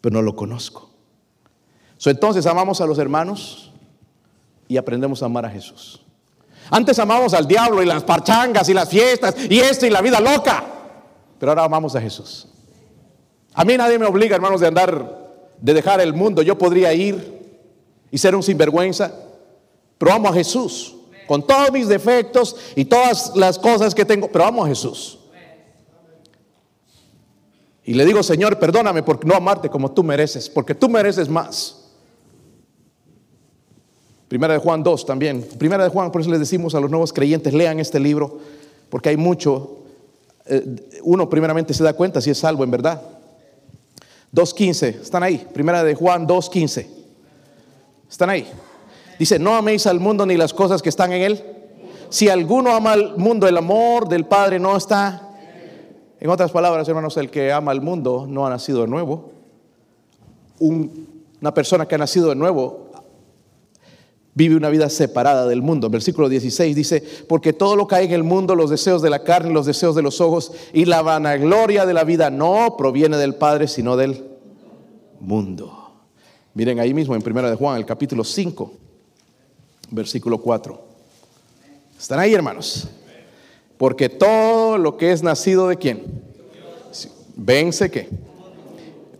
pero 0.00 0.14
no 0.14 0.22
lo 0.22 0.34
conozco. 0.34 0.88
entonces 2.06 2.46
amamos 2.46 2.80
a 2.80 2.86
los 2.86 2.98
hermanos 2.98 3.72
y 4.68 4.76
aprendemos 4.76 5.22
a 5.22 5.26
amar 5.26 5.44
a 5.44 5.50
Jesús. 5.50 6.00
Antes 6.70 6.98
amamos 7.00 7.34
al 7.34 7.48
diablo 7.48 7.82
y 7.82 7.86
las 7.86 8.04
parchangas 8.04 8.68
y 8.68 8.74
las 8.74 8.88
fiestas 8.88 9.34
y 9.50 9.58
esto 9.58 9.86
y 9.86 9.90
la 9.90 10.00
vida 10.00 10.20
loca. 10.20 10.64
Pero 11.40 11.50
ahora 11.50 11.64
amamos 11.64 11.96
a 11.96 12.00
Jesús. 12.00 12.46
A 13.54 13.64
mí 13.64 13.76
nadie 13.76 13.98
me 13.98 14.06
obliga, 14.06 14.36
hermanos, 14.36 14.60
de 14.60 14.68
andar, 14.68 15.34
de 15.60 15.74
dejar 15.74 16.00
el 16.00 16.14
mundo. 16.14 16.42
Yo 16.42 16.56
podría 16.56 16.94
ir 16.94 17.37
y 18.10 18.18
ser 18.18 18.34
un 18.34 18.42
sinvergüenza, 18.42 19.12
pero 19.98 20.12
amo 20.12 20.28
a 20.28 20.32
Jesús 20.32 20.94
con 21.28 21.46
todos 21.46 21.70
mis 21.70 21.86
defectos 21.86 22.56
y 22.74 22.86
todas 22.86 23.36
las 23.36 23.58
cosas 23.58 23.94
que 23.94 24.04
tengo, 24.04 24.28
pero 24.32 24.46
amo 24.46 24.64
a 24.64 24.68
Jesús. 24.68 25.18
Y 27.84 27.94
le 27.94 28.04
digo, 28.04 28.22
Señor, 28.22 28.58
perdóname 28.58 29.02
por 29.02 29.24
no 29.24 29.34
amarte 29.34 29.68
como 29.68 29.92
tú 29.92 30.02
mereces, 30.02 30.48
porque 30.48 30.74
tú 30.74 30.88
mereces 30.88 31.28
más. 31.28 31.90
Primera 34.28 34.54
de 34.54 34.60
Juan 34.60 34.82
2 34.82 35.06
también. 35.06 35.42
Primera 35.58 35.84
de 35.84 35.90
Juan, 35.90 36.10
por 36.10 36.20
eso 36.20 36.30
les 36.30 36.40
decimos 36.40 36.74
a 36.74 36.80
los 36.80 36.90
nuevos 36.90 37.12
creyentes, 37.12 37.52
lean 37.54 37.78
este 37.78 38.00
libro, 38.00 38.38
porque 38.90 39.10
hay 39.10 39.16
mucho. 39.16 39.78
Eh, 40.46 41.00
uno 41.02 41.28
primeramente 41.28 41.72
se 41.72 41.84
da 41.84 41.92
cuenta 41.92 42.20
si 42.20 42.30
es 42.30 42.38
salvo 42.38 42.64
en 42.64 42.70
verdad. 42.70 43.02
2.15, 44.34 45.02
están 45.02 45.22
ahí. 45.22 45.46
Primera 45.52 45.82
de 45.82 45.94
Juan 45.94 46.26
2.15. 46.26 46.97
¿Están 48.08 48.30
ahí? 48.30 48.48
Dice, 49.18 49.38
no 49.38 49.56
améis 49.56 49.86
al 49.86 50.00
mundo 50.00 50.24
ni 50.24 50.36
las 50.36 50.54
cosas 50.54 50.80
que 50.80 50.88
están 50.88 51.12
en 51.12 51.22
él. 51.22 51.44
Si 52.08 52.28
alguno 52.28 52.72
ama 52.74 52.92
al 52.92 53.16
mundo, 53.16 53.46
el 53.46 53.56
amor 53.56 54.08
del 54.08 54.24
Padre 54.24 54.58
no 54.58 54.76
está. 54.76 55.28
En 56.20 56.30
otras 56.30 56.50
palabras, 56.50 56.88
hermanos, 56.88 57.16
el 57.16 57.30
que 57.30 57.52
ama 57.52 57.70
al 57.70 57.80
mundo 57.80 58.26
no 58.28 58.46
ha 58.46 58.50
nacido 58.50 58.82
de 58.82 58.88
nuevo. 58.88 59.32
una 60.60 61.54
persona 61.54 61.86
que 61.86 61.94
ha 61.94 61.98
nacido 61.98 62.30
de 62.30 62.34
nuevo 62.34 62.88
vive 64.38 64.54
una 64.54 64.70
vida 64.70 64.88
separada 64.88 65.46
del 65.48 65.62
mundo. 65.62 65.90
Versículo 65.90 66.28
16 66.28 66.76
dice, 66.76 67.02
porque 67.28 67.52
todo 67.52 67.74
lo 67.74 67.88
que 67.88 67.96
hay 67.96 68.06
en 68.06 68.12
el 68.12 68.22
mundo, 68.22 68.54
los 68.54 68.70
deseos 68.70 69.02
de 69.02 69.10
la 69.10 69.24
carne, 69.24 69.52
los 69.52 69.66
deseos 69.66 69.96
de 69.96 70.02
los 70.02 70.20
ojos 70.20 70.52
y 70.72 70.84
la 70.84 71.02
vanagloria 71.02 71.84
de 71.86 71.92
la 71.92 72.04
vida 72.04 72.30
no 72.30 72.76
proviene 72.78 73.16
del 73.16 73.34
Padre, 73.34 73.66
sino 73.66 73.96
del 73.96 74.24
mundo. 75.18 75.87
Miren 76.58 76.80
ahí 76.80 76.92
mismo 76.92 77.14
en 77.14 77.22
Primera 77.22 77.48
de 77.48 77.54
Juan, 77.54 77.76
el 77.76 77.86
capítulo 77.86 78.24
5, 78.24 78.72
versículo 79.92 80.38
4. 80.38 80.86
¿Están 81.96 82.18
ahí, 82.18 82.34
hermanos? 82.34 82.88
Porque 83.76 84.08
todo 84.08 84.76
lo 84.76 84.96
que 84.96 85.12
es 85.12 85.22
nacido 85.22 85.68
de 85.68 85.76
quién? 85.76 86.02
Vence 87.36 87.92
qué? 87.92 88.08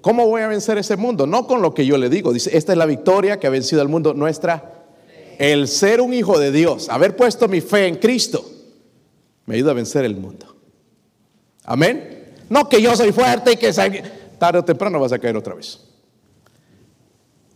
¿Cómo 0.01 0.27
voy 0.27 0.43
a 0.43 0.49
vencer 0.49 0.79
ese 0.79 0.97
mundo? 0.97 1.29
No 1.29 1.47
con 1.47 1.63
lo 1.63 1.75
que 1.75 1.87
yo 1.87 1.97
le 1.97 2.09
digo. 2.09 2.33
Dice, 2.33 2.57
esta 2.57 2.73
es 2.73 2.79
la 2.79 2.87
victoria 2.87 3.39
que 3.39 3.47
ha 3.47 3.51
vencido 3.51 3.83
al 3.83 3.89
mundo 3.89 4.15
nuestra. 4.15 4.89
El 5.39 5.69
ser 5.69 6.01
un 6.01 6.13
hijo 6.15 6.41
de 6.41 6.51
Dios, 6.51 6.89
haber 6.89 7.15
puesto 7.15 7.47
mi 7.47 7.61
fe 7.61 7.87
en 7.87 7.99
Cristo, 7.99 8.45
me 9.47 9.55
ayuda 9.55 9.71
a 9.71 9.75
vencer 9.75 10.05
el 10.05 10.17
mundo. 10.17 10.57
Amén. 11.63 12.35
No 12.51 12.69
que 12.69 12.83
yo 12.83 12.97
soy 12.97 13.13
fuerte 13.13 13.53
y 13.53 13.57
que 13.57 13.73
tarde 14.41 14.59
o 14.59 14.65
temprano 14.65 14.99
vas 14.99 15.13
a 15.13 15.21
caer 15.21 15.37
otra 15.37 15.55
vez 15.55 15.88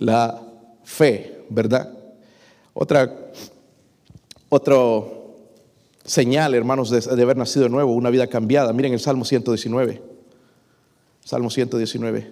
la 0.05 0.43
fe, 0.85 1.45
¿verdad? 1.49 1.93
Otra, 2.75 3.15
otro 4.49 5.37
señal, 6.05 6.55
hermanos, 6.55 6.91
de, 6.91 7.23
haber 7.23 7.37
nacido 7.37 7.65
de 7.65 7.71
nuevo, 7.71 7.93
una 7.93 8.11
vida 8.11 8.27
cambiada. 8.27 8.73
Miren 8.73 8.93
el 8.93 9.01
Salmo 9.01 9.25
119. 9.25 10.03
Salmo 11.25 11.51
119. 11.51 12.31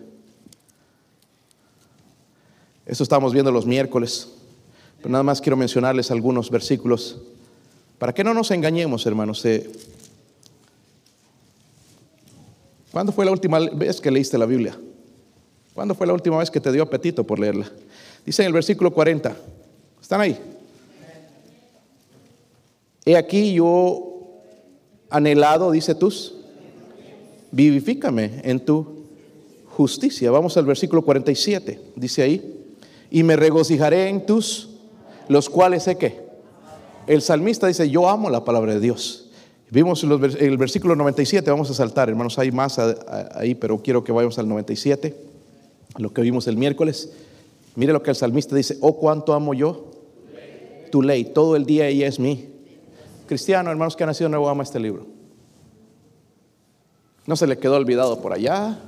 Eso 2.87 3.03
estamos 3.05 3.33
viendo 3.33 3.53
los 3.53 3.67
miércoles. 3.67 4.29
Pero 4.99 5.11
nada 5.11 5.23
más 5.23 5.41
quiero 5.41 5.57
mencionarles 5.57 6.11
algunos 6.11 6.51
versículos 6.51 7.19
para 7.99 8.13
que 8.13 8.25
no 8.25 8.35
nos 8.35 8.51
engañemos, 8.51 9.07
hermanos. 9.07 9.45
¿Cuándo 12.91 13.13
fue 13.13 13.25
la 13.25 13.31
última 13.31 13.61
vez 13.61 14.01
que 14.01 14.11
leíste 14.11 14.37
la 14.37 14.47
Biblia? 14.47 14.77
¿Cuándo 15.81 15.95
fue 15.95 16.07
la 16.07 16.13
última 16.13 16.37
vez 16.37 16.51
que 16.51 16.61
te 16.61 16.71
dio 16.71 16.83
apetito 16.83 17.25
por 17.25 17.39
leerla? 17.39 17.73
Dice 18.27 18.43
en 18.43 18.49
el 18.49 18.53
versículo 18.53 18.93
40. 18.93 19.35
¿Están 19.99 20.21
ahí? 20.21 20.39
He 23.07 23.17
aquí 23.17 23.55
yo 23.55 24.43
anhelado, 25.09 25.71
dice 25.71 25.95
tus, 25.95 26.35
vivifícame 27.51 28.43
en 28.45 28.61
tu 28.61 29.07
justicia. 29.71 30.31
Vamos 30.31 30.55
al 30.59 30.67
versículo 30.67 31.01
47. 31.01 31.81
Dice 31.97 32.23
ahí, 32.25 32.75
y 33.11 33.23
me 33.23 33.37
regocijaré 33.37 34.11
en 34.11 34.27
tus, 34.27 34.69
los 35.29 35.49
cuales 35.49 35.85
sé 35.85 35.97
que. 35.97 36.21
El 37.07 37.23
salmista 37.23 37.67
dice, 37.69 37.89
yo 37.89 38.07
amo 38.07 38.29
la 38.29 38.45
palabra 38.45 38.75
de 38.75 38.81
Dios. 38.81 39.31
Vimos 39.71 40.05
el 40.05 40.59
versículo 40.59 40.95
97, 40.95 41.51
vamos 41.51 41.71
a 41.71 41.75
saltar, 41.75 42.11
hermanos, 42.11 42.39
hay 42.39 42.53
más 42.53 42.79
ahí, 42.79 43.55
pero 43.55 43.81
quiero 43.81 44.05
que 44.05 44.13
vayamos 44.13 44.39
al 44.39 44.47
97 44.47 45.30
lo 45.97 46.13
que 46.13 46.23
vimos 46.23 46.47
el 46.47 46.57
miércoles. 46.57 47.13
Mire 47.77 47.93
lo 47.93 48.03
que 48.03 48.11
el 48.11 48.17
salmista 48.17 48.55
dice, 48.57 48.79
oh 48.81 48.97
cuánto 48.97 49.33
amo 49.33 49.55
yo 49.55 49.91
tu 50.91 51.03
ley, 51.03 51.25
todo 51.25 51.57
el 51.57 51.65
día 51.65 51.87
ella 51.87 52.07
es 52.07 52.19
mi. 52.19 52.49
Cristiano, 53.27 53.71
hermanos 53.71 53.97
que 53.97 54.03
han 54.03 54.09
nacido 54.09 54.29
nuevo, 54.29 54.49
ama 54.49 54.63
este 54.63 54.81
libro. 54.81 55.07
No 57.27 57.37
se 57.37 57.47
le 57.47 57.59
quedó 57.59 57.77
olvidado 57.77 58.21
por 58.21 58.33
allá. 58.33 58.79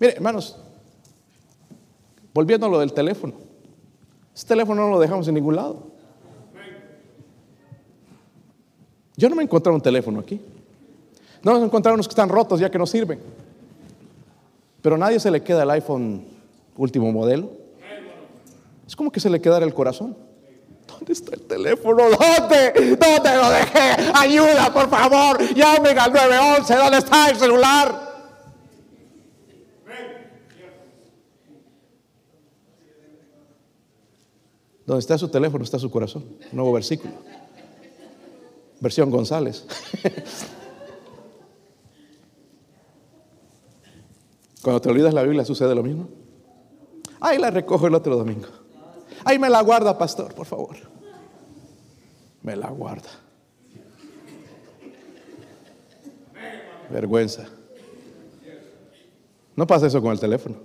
Mire, 0.00 0.14
hermanos, 0.14 0.56
volviendo 2.32 2.66
a 2.66 2.70
lo 2.70 2.78
del 2.80 2.92
teléfono. 2.92 3.34
Este 4.34 4.48
teléfono 4.48 4.82
no 4.82 4.90
lo 4.90 5.00
dejamos 5.00 5.28
en 5.28 5.34
ningún 5.34 5.56
lado. 5.56 5.88
Yo 9.16 9.28
no 9.28 9.34
me 9.34 9.42
he 9.42 9.44
encontrado 9.44 9.74
un 9.74 9.82
teléfono 9.82 10.20
aquí. 10.20 10.40
No 11.42 11.52
me 11.52 11.58
he 11.60 11.64
encontrado 11.64 11.94
unos 11.94 12.06
que 12.06 12.12
están 12.12 12.28
rotos 12.28 12.60
ya 12.60 12.70
que 12.70 12.78
no 12.78 12.86
sirven. 12.86 13.20
Pero 14.82 14.96
nadie 14.96 15.18
se 15.20 15.30
le 15.30 15.42
queda 15.42 15.64
el 15.64 15.70
iPhone 15.70 16.24
último 16.76 17.10
modelo. 17.12 17.50
Es 18.86 18.96
como 18.96 19.10
que 19.10 19.20
se 19.20 19.28
le 19.28 19.40
quedara 19.40 19.64
el 19.66 19.74
corazón. 19.74 20.16
¿Dónde 20.86 21.12
está 21.12 21.34
el 21.34 21.42
teléfono? 21.42 22.04
¿Dónde? 22.04 22.96
¿Dónde 22.96 23.36
lo 23.36 23.50
dejé? 23.50 24.12
Ayuda, 24.14 24.72
por 24.72 24.88
favor. 24.88 25.54
Llamen 25.54 25.98
al 25.98 26.12
911. 26.12 26.74
¿Dónde 26.74 26.98
está 26.98 27.28
el 27.28 27.36
celular? 27.36 28.08
Donde 34.86 35.00
está 35.00 35.18
su 35.18 35.28
teléfono 35.28 35.64
está 35.64 35.78
su 35.78 35.90
corazón. 35.90 36.24
Nuevo 36.50 36.72
versículo. 36.72 37.12
Versión 38.80 39.10
González. 39.10 39.66
Cuando 44.68 44.82
te 44.82 44.90
olvidas 44.90 45.14
la 45.14 45.22
Biblia 45.22 45.46
sucede 45.46 45.74
lo 45.74 45.82
mismo. 45.82 46.10
Ahí 47.20 47.38
la 47.38 47.50
recojo 47.50 47.86
el 47.86 47.94
otro 47.94 48.18
domingo. 48.18 48.48
Ahí 49.24 49.38
me 49.38 49.48
la 49.48 49.62
guarda, 49.62 49.96
pastor, 49.96 50.34
por 50.34 50.44
favor. 50.44 50.76
Me 52.42 52.54
la 52.54 52.68
guarda. 52.68 53.08
Vergüenza. 56.90 57.46
No 59.56 59.66
pasa 59.66 59.86
eso 59.86 60.02
con 60.02 60.12
el 60.12 60.20
teléfono. 60.20 60.56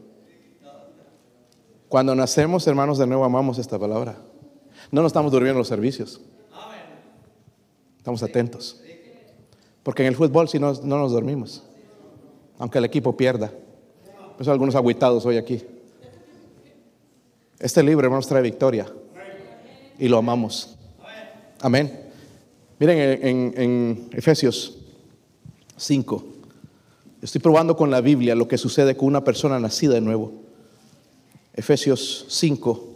Cuando 1.88 2.14
nacemos, 2.14 2.68
hermanos, 2.68 2.98
de 2.98 3.08
nuevo 3.08 3.24
amamos 3.24 3.58
esta 3.58 3.80
palabra. 3.80 4.18
No 4.92 5.02
nos 5.02 5.12
estamos 5.12 5.32
durmiendo 5.32 5.60
los 5.60 5.70
servicios. 5.70 6.20
Estamos 8.00 8.22
atentos. 8.22 8.82
Porque 9.82 10.02
en 10.02 10.10
el 10.10 10.18
fútbol 10.18 10.50
si 10.50 10.60
no, 10.60 10.74
no 10.74 10.98
nos 10.98 11.14
dormimos. 11.14 11.64
Aunque 12.60 12.80
el 12.80 12.84
equipo 12.84 13.16
pierda. 13.16 13.50
Por 14.34 14.42
eso 14.42 14.52
algunos 14.52 14.76
aguitados 14.76 15.26
hoy 15.26 15.38
aquí. 15.38 15.62
Este 17.60 17.82
libro, 17.84 18.06
hermanos, 18.06 18.28
trae 18.28 18.42
victoria. 18.42 18.86
Y 20.00 20.08
lo 20.08 20.18
amamos. 20.18 20.76
Amén. 21.62 22.10
Miren 22.80 22.98
en, 22.98 23.54
en 23.56 24.10
Efesios 24.12 24.78
5. 25.78 26.26
Estoy 27.22 27.40
probando 27.40 27.78
con 27.78 27.90
la 27.90 28.02
Biblia 28.02 28.36
lo 28.36 28.48
que 28.48 28.58
sucede 28.58 28.98
con 28.98 29.08
una 29.08 29.24
persona 29.24 29.60
nacida 29.60 29.94
de 29.94 30.02
nuevo. 30.02 30.34
Efesios 31.54 32.26
5. 32.28 32.90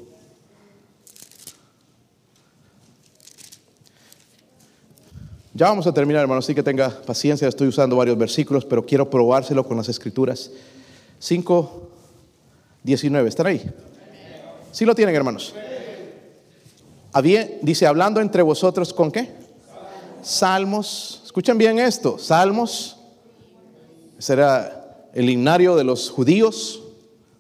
Ya 5.54 5.70
vamos 5.70 5.88
a 5.88 5.94
terminar, 5.94 6.22
hermanos, 6.22 6.46
así 6.46 6.54
que 6.54 6.62
tenga 6.62 6.90
paciencia. 6.90 7.48
Estoy 7.48 7.68
usando 7.68 7.96
varios 7.96 8.18
versículos, 8.18 8.66
pero 8.66 8.86
quiero 8.86 9.10
probárselo 9.10 9.66
con 9.66 9.78
las 9.78 9.90
escrituras. 9.90 10.52
5, 11.20 11.90
19. 12.84 13.30
¿Están 13.30 13.48
ahí? 13.48 13.62
¿Sí 14.72 14.86
lo 14.86 14.94
tienen, 14.94 15.16
hermanos? 15.16 15.54
Había, 17.14 17.50
dice, 17.62 17.88
hablando 17.88 18.22
entre 18.22 18.44
vosotros 18.44 18.94
con 18.94 19.12
qué? 19.12 19.32
Salmos. 20.22 21.22
Escuchen 21.26 21.58
bien 21.58 21.80
esto. 21.80 22.20
Salmos. 22.20 22.98
Será 24.20 25.10
el 25.14 25.30
himnario 25.30 25.76
de 25.76 25.84
los 25.84 26.10
judíos. 26.10 26.84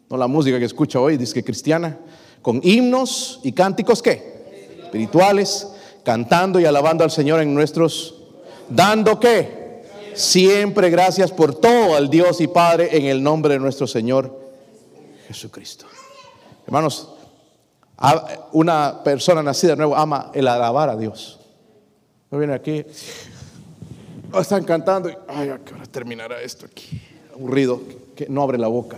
No 0.10 0.18
la 0.18 0.28
música 0.28 0.58
que 0.58 0.66
escucha 0.66 1.00
hoy, 1.00 1.18
dice 1.18 1.34
que 1.34 1.44
cristiana. 1.44 2.00
Con 2.42 2.62
himnos 2.64 3.40
y 3.44 3.52
cánticos 3.52 4.02
qué? 4.02 4.80
Espirituales. 4.86 5.68
Cantando 6.04 6.60
y 6.60 6.66
alabando 6.66 7.04
al 7.04 7.12
Señor 7.12 7.42
en 7.42 7.54
nuestros. 7.54 8.16
Dando 8.70 9.20
qué? 9.20 9.57
Siempre 10.18 10.90
gracias 10.90 11.32
por 11.32 11.54
todo 11.54 11.96
al 11.96 12.10
Dios 12.10 12.42
y 12.42 12.48
Padre 12.48 12.98
en 12.98 13.06
el 13.06 13.22
nombre 13.22 13.54
de 13.54 13.60
nuestro 13.60 13.86
Señor 13.86 14.36
Jesucristo. 15.28 15.86
Hermanos, 16.66 17.10
una 18.52 19.04
persona 19.04 19.44
nacida 19.44 19.74
de 19.74 19.78
nuevo 19.78 19.96
ama 19.96 20.32
el 20.34 20.48
alabar 20.48 20.90
a 20.90 20.96
Dios. 20.96 21.40
No 22.32 22.40
viene 22.40 22.56
aquí, 22.56 22.84
están 24.40 24.64
cantando 24.64 25.12
ay, 25.28 25.50
¿a 25.50 25.60
qué 25.60 25.76
hora 25.76 25.86
terminará 25.86 26.42
esto 26.42 26.66
aquí? 26.66 27.00
Aburrido, 27.36 27.80
que 28.16 28.26
no 28.28 28.42
abre 28.42 28.58
la 28.58 28.68
boca. 28.68 28.98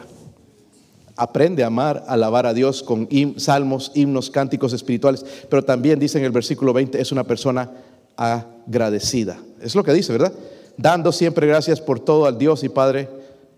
Aprende 1.18 1.66
a 1.66 1.68
amar, 1.68 2.02
a 2.08 2.14
alabar 2.14 2.46
a 2.46 2.54
Dios 2.54 2.82
con 2.82 3.10
salmos, 3.36 3.92
himnos, 3.94 4.30
cánticos 4.30 4.72
espirituales, 4.72 5.26
pero 5.50 5.66
también 5.66 6.00
dice 6.00 6.18
en 6.18 6.24
el 6.24 6.32
versículo 6.32 6.72
20, 6.72 7.02
es 7.02 7.12
una 7.12 7.26
persona 7.26 7.70
agradecida. 8.16 9.38
Es 9.62 9.76
lo 9.76 9.84
que 9.84 9.92
dice, 9.92 10.14
¿verdad? 10.14 10.32
Dando 10.80 11.12
siempre 11.12 11.46
gracias 11.46 11.82
por 11.82 12.00
todo 12.00 12.26
al 12.26 12.38
Dios 12.38 12.64
y 12.64 12.70
Padre 12.70 13.10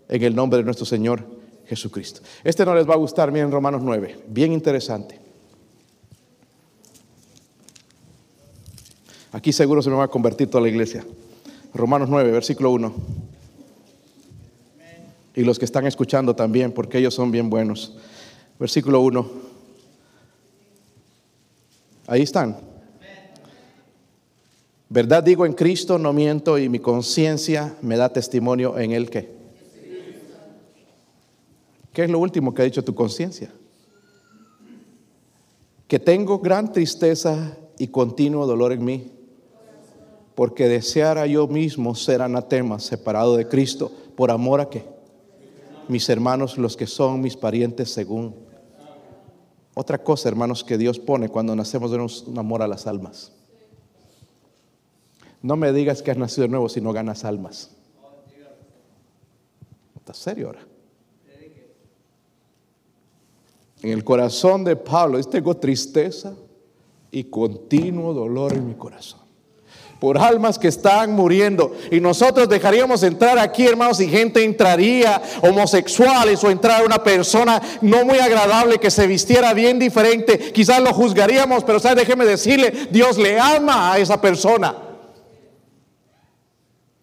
en 0.08 0.24
el 0.24 0.34
nombre 0.34 0.58
de 0.58 0.64
nuestro 0.64 0.84
Señor 0.84 1.24
Jesucristo. 1.68 2.20
Este 2.42 2.64
no 2.64 2.74
les 2.74 2.84
va 2.84 2.94
a 2.94 2.96
gustar, 2.96 3.30
miren 3.30 3.52
Romanos 3.52 3.80
9, 3.80 4.24
bien 4.26 4.50
interesante. 4.52 5.20
Aquí 9.30 9.52
seguro 9.52 9.82
se 9.82 9.90
me 9.90 9.94
va 9.94 10.02
a 10.02 10.08
convertir 10.08 10.50
toda 10.50 10.62
la 10.62 10.68
iglesia. 10.68 11.06
Romanos 11.72 12.08
9, 12.08 12.32
versículo 12.32 12.72
1. 12.72 12.92
Y 15.36 15.42
los 15.42 15.60
que 15.60 15.64
están 15.64 15.86
escuchando 15.86 16.34
también, 16.34 16.72
porque 16.72 16.98
ellos 16.98 17.14
son 17.14 17.30
bien 17.30 17.48
buenos. 17.48 17.96
Versículo 18.58 19.00
1. 19.00 19.30
Ahí 22.08 22.22
están. 22.22 22.71
Verdad 24.92 25.22
digo 25.22 25.46
en 25.46 25.54
Cristo, 25.54 25.98
no 25.98 26.12
miento 26.12 26.58
y 26.58 26.68
mi 26.68 26.78
conciencia 26.78 27.74
me 27.80 27.96
da 27.96 28.12
testimonio 28.12 28.78
en 28.78 28.92
Él 28.92 29.08
que. 29.08 29.26
¿Qué 31.94 32.04
es 32.04 32.10
lo 32.10 32.18
último 32.18 32.52
que 32.52 32.60
ha 32.60 32.66
dicho 32.66 32.84
tu 32.84 32.94
conciencia? 32.94 33.50
Que 35.88 35.98
tengo 35.98 36.40
gran 36.40 36.70
tristeza 36.72 37.56
y 37.78 37.88
continuo 37.88 38.46
dolor 38.46 38.72
en 38.72 38.84
mí 38.84 39.10
porque 40.34 40.68
deseara 40.68 41.26
yo 41.26 41.48
mismo 41.48 41.94
ser 41.94 42.20
anatema, 42.20 42.78
separado 42.78 43.38
de 43.38 43.48
Cristo, 43.48 43.90
por 44.14 44.30
amor 44.30 44.60
a 44.60 44.68
qué? 44.68 44.84
Mis 45.88 46.06
hermanos, 46.10 46.58
los 46.58 46.76
que 46.76 46.86
son 46.86 47.22
mis 47.22 47.38
parientes 47.38 47.90
según. 47.90 48.34
Otra 49.74 49.96
cosa, 49.96 50.28
hermanos, 50.28 50.62
que 50.62 50.76
Dios 50.76 50.98
pone 50.98 51.30
cuando 51.30 51.56
nacemos 51.56 51.90
de 51.90 51.96
un 51.96 52.38
amor 52.38 52.60
a 52.60 52.68
las 52.68 52.86
almas. 52.86 53.32
No 55.42 55.56
me 55.56 55.72
digas 55.72 56.02
que 56.02 56.10
has 56.10 56.16
nacido 56.16 56.42
de 56.42 56.48
nuevo 56.48 56.68
si 56.68 56.80
no 56.80 56.92
ganas 56.92 57.24
almas. 57.24 57.70
¿Estás 59.96 60.16
serio 60.16 60.46
ahora? 60.46 60.60
En 63.82 63.90
el 63.90 64.04
corazón 64.04 64.62
de 64.62 64.76
Pablo, 64.76 65.20
tengo 65.24 65.56
tristeza 65.56 66.34
y 67.10 67.24
continuo 67.24 68.14
dolor 68.14 68.52
en 68.52 68.68
mi 68.68 68.74
corazón 68.74 69.22
por 70.02 70.18
almas 70.18 70.58
que 70.58 70.66
están 70.66 71.12
muriendo. 71.12 71.76
Y 71.92 72.00
nosotros 72.00 72.48
dejaríamos 72.48 73.04
entrar 73.04 73.38
aquí, 73.38 73.68
hermanos, 73.68 74.00
y 74.00 74.08
gente 74.08 74.42
entraría, 74.42 75.22
homosexuales, 75.42 76.42
o 76.42 76.50
entrar 76.50 76.84
una 76.84 77.04
persona 77.04 77.62
no 77.82 78.04
muy 78.04 78.18
agradable 78.18 78.78
que 78.78 78.90
se 78.90 79.06
vistiera 79.06 79.54
bien 79.54 79.78
diferente. 79.78 80.50
Quizás 80.52 80.80
lo 80.82 80.92
juzgaríamos, 80.92 81.62
pero 81.62 81.78
¿sabe? 81.78 82.00
déjeme 82.00 82.24
decirle, 82.24 82.88
Dios 82.90 83.16
le 83.16 83.38
ama 83.38 83.92
a 83.92 83.98
esa 83.98 84.20
persona. 84.20 84.74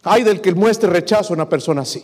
Hay 0.04 0.24
del 0.24 0.41
que 0.41 0.54
muestre 0.54 0.89
rechazo 0.89 1.34
a 1.34 1.36
una 1.36 1.50
persona 1.50 1.82
así. 1.82 2.04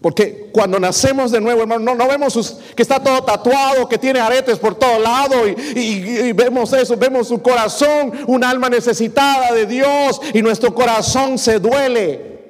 Porque 0.00 0.48
cuando 0.52 0.80
nacemos 0.80 1.30
de 1.30 1.40
nuevo, 1.40 1.60
hermano, 1.60 1.94
no, 1.94 2.08
vemos 2.08 2.58
que 2.74 2.82
está 2.82 3.02
todo 3.02 3.22
tatuado, 3.22 3.86
que 3.86 3.98
tiene 3.98 4.18
aretes 4.18 4.58
por 4.58 4.74
todo 4.74 4.98
lado 4.98 5.46
y, 5.46 6.32
vemos 6.32 6.72
eso, 6.72 6.96
vemos 6.96 7.28
su 7.28 7.42
corazón, 7.42 8.12
un 8.26 8.42
alma 8.42 8.70
necesitada 8.70 9.52
de 9.52 9.66
Dios 9.66 10.20
y 10.32 10.40
nuestro 10.40 10.74
corazón 10.74 11.36
se 11.36 11.58
duele 11.58 12.40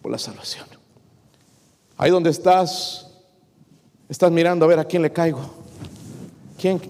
por 0.00 0.12
la 0.12 0.18
salvación. 0.18 0.66
Ahí 1.96 2.10
donde 2.10 2.30
estás, 2.30 3.08
estás 4.08 4.30
mirando 4.30 4.64
a 4.64 4.68
ver 4.68 4.78
a 4.78 4.84
quién 4.84 5.02
le 5.02 5.12
caigo. 5.12 5.40
¿Quién, 6.60 6.80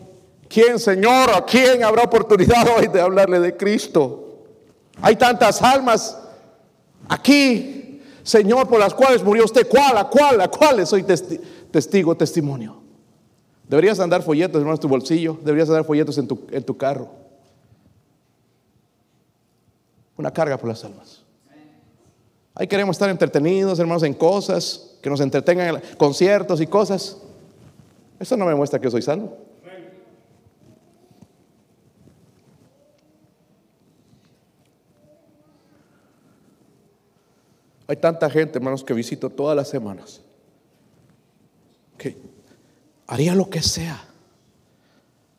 quién 0.46 0.78
Señor, 0.78 1.30
a 1.30 1.42
quién 1.42 1.82
habrá 1.84 2.02
oportunidad 2.02 2.68
hoy 2.76 2.88
de 2.88 3.00
hablarle 3.00 3.40
de 3.40 3.56
Cristo? 3.56 4.23
Hay 5.00 5.16
tantas 5.16 5.60
almas 5.62 6.16
aquí 7.08 7.74
Señor, 8.24 8.66
por 8.68 8.80
las 8.80 8.94
cuales 8.94 9.22
murió 9.22 9.44
usted, 9.44 9.68
¿cuál, 9.68 9.98
a 9.98 10.08
cuál, 10.08 10.40
a 10.40 10.48
cuáles 10.48 10.88
soy 10.88 11.04
testigo, 11.70 12.16
testimonio? 12.16 12.80
Deberías 13.68 14.00
andar 14.00 14.22
folletos, 14.22 14.62
en 14.62 14.78
tu 14.78 14.88
bolsillo, 14.88 15.38
deberías 15.44 15.68
andar 15.68 15.84
folletos 15.84 16.16
en 16.16 16.26
tu, 16.26 16.40
en 16.50 16.64
tu 16.64 16.74
carro. 16.74 17.10
Una 20.16 20.32
carga 20.32 20.56
por 20.56 20.70
las 20.70 20.82
almas. 20.84 21.22
Ahí 22.54 22.66
queremos 22.66 22.94
estar 22.94 23.10
entretenidos, 23.10 23.78
hermanos, 23.78 24.04
en 24.04 24.14
cosas, 24.14 24.96
que 25.02 25.10
nos 25.10 25.20
entretengan 25.20 25.76
en 25.76 25.82
conciertos 25.98 26.62
y 26.62 26.66
cosas. 26.66 27.18
Eso 28.18 28.38
no 28.38 28.46
me 28.46 28.54
muestra 28.54 28.80
que 28.80 28.90
soy 28.90 29.02
salvo. 29.02 29.36
Hay 37.86 37.96
tanta 37.96 38.30
gente, 38.30 38.58
hermanos, 38.58 38.82
que 38.82 38.94
visito 38.94 39.28
todas 39.30 39.56
las 39.56 39.68
semanas, 39.68 40.22
que 41.98 42.16
haría 43.06 43.34
lo 43.34 43.50
que 43.50 43.62
sea 43.62 44.02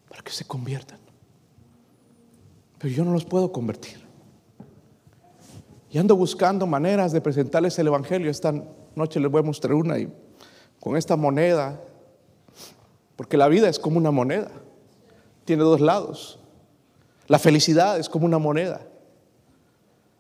para 0.08 0.22
que 0.22 0.32
se 0.32 0.46
conviertan. 0.46 1.00
Pero 2.78 2.94
yo 2.94 3.04
no 3.04 3.12
los 3.12 3.26
puedo 3.26 3.52
convertir. 3.52 4.06
Y 5.90 5.98
ando 5.98 6.16
buscando 6.16 6.68
maneras 6.68 7.12
de 7.14 7.22
presentarles 7.22 7.80
el 7.80 7.88
Evangelio. 7.88 8.30
Esta 8.30 8.54
noche 8.96 9.20
les 9.20 9.32
voy 9.32 9.40
a 9.40 9.44
mostrar 9.44 9.74
una 9.74 9.98
y 9.98 10.12
con 10.80 10.98
esta 10.98 11.16
moneda, 11.16 11.82
porque 13.16 13.38
la 13.38 13.48
vida 13.48 13.70
es 13.70 13.80
como 13.80 13.98
una 13.98 14.12
moneda, 14.12 14.52
tiene 15.46 15.64
dos 15.64 15.82
lados. 15.82 16.38
La 17.28 17.40
felicidad 17.40 18.00
es 18.00 18.08
como 18.08 18.26
una 18.26 18.38
moneda. 18.38 18.82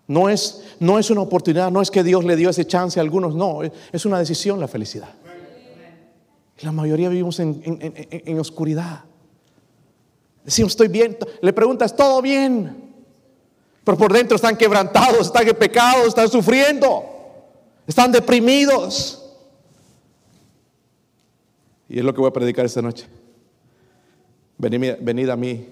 No 0.08 0.30
es, 0.30 0.64
no 0.80 0.99
es 0.99 1.10
una 1.10 1.22
oportunidad, 1.22 1.72
no 1.72 1.82
es 1.82 1.89
que 1.89 2.03
Dios 2.03 2.24
le 2.24 2.36
dio 2.36 2.49
ese 2.49 2.66
chance 2.66 2.99
a 2.99 3.03
algunos, 3.03 3.34
no, 3.34 3.62
es 3.64 4.06
una 4.06 4.20
decisión 4.20 4.60
la 4.60 4.68
felicidad. 4.68 5.10
La 6.62 6.72
mayoría 6.72 7.10
vivimos 7.10 7.39
en, 7.39 7.62
en 7.66 8.39
oscuridad. 8.39 9.03
Decimos, 10.43 10.74
estoy 10.74 10.88
bien. 10.88 11.18
Le 11.41 11.51
preguntas, 11.53 11.95
¿todo 11.95 12.22
bien? 12.22 12.93
Pero 13.84 13.97
por 13.97 14.14
dentro 14.14 14.36
están 14.36 14.56
quebrantados, 14.56 15.28
están 15.28 15.47
en 15.47 15.56
pecado, 15.56 16.08
están 16.08 16.30
sufriendo, 16.30 17.03
están 17.86 18.12
deprimidos. 18.12 19.22
Y 21.89 21.99
es 21.99 22.06
lo 22.06 22.14
que 22.14 22.22
voy 22.22 22.30
a 22.30 22.34
predicar 22.34 22.66
esta 22.66 22.82
noche. 22.82 23.06
Venid, 24.58 24.93
venid 25.01 25.30
a 25.30 25.36
mí 25.36 25.68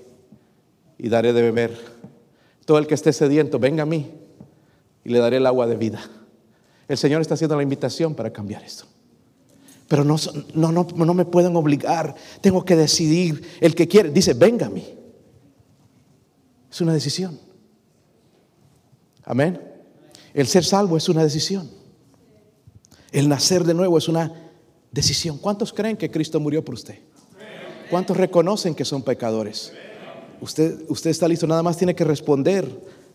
y 0.98 1.08
daré 1.08 1.34
de 1.34 1.42
beber. 1.42 1.80
Todo 2.66 2.78
el 2.78 2.88
que 2.88 2.96
esté 2.96 3.14
sediento, 3.14 3.60
venga 3.60 3.84
a 3.84 3.86
mí 3.86 4.23
y 5.04 5.10
le 5.10 5.20
daré 5.20 5.38
el 5.38 5.46
agua 5.46 5.68
de 5.68 5.76
vida. 5.76 6.02
El 6.88 6.98
Señor 6.98 7.22
está 7.22 7.34
haciendo 7.34 7.56
la 7.56 7.64
invitación 7.64 8.16
para 8.16 8.32
cambiar 8.32 8.64
esto. 8.64 8.86
Pero 9.88 10.04
no, 10.04 10.16
no, 10.54 10.72
no, 10.72 10.84
no 10.84 11.14
me 11.14 11.26
pueden 11.26 11.56
obligar. 11.56 12.16
Tengo 12.42 12.64
que 12.64 12.76
decidir. 12.76 13.46
El 13.60 13.76
que 13.76 13.88
quiere, 13.88 14.10
dice, 14.10 14.34
venga 14.34 14.68
a 14.68 14.70
mí. 14.70 14.86
Es 16.72 16.82
una 16.82 16.94
decisión. 16.94 17.40
Amén. 19.24 19.62
El 20.34 20.48
ser 20.48 20.64
salvo 20.64 20.98
es 20.98 21.08
una 21.10 21.24
decisión. 21.24 21.70
El 23.12 23.30
nacer 23.30 23.64
de 23.64 23.74
nuevo 23.74 23.98
es 23.98 24.08
una 24.08 24.34
decisión. 24.92 25.38
¿Cuántos 25.38 25.72
creen 25.72 25.98
que 25.98 26.10
Cristo 26.10 26.40
murió 26.40 26.66
por 26.66 26.76
usted? 26.76 27.00
¿Cuántos 27.90 28.18
reconocen 28.18 28.74
que 28.74 28.86
son 28.86 29.04
pecadores? 29.04 29.72
Usted, 30.42 30.84
usted 30.90 31.12
está 31.12 31.28
listo, 31.28 31.46
nada 31.46 31.62
más 31.62 31.78
tiene 31.78 31.96
que 31.96 32.04
responder 32.04 32.68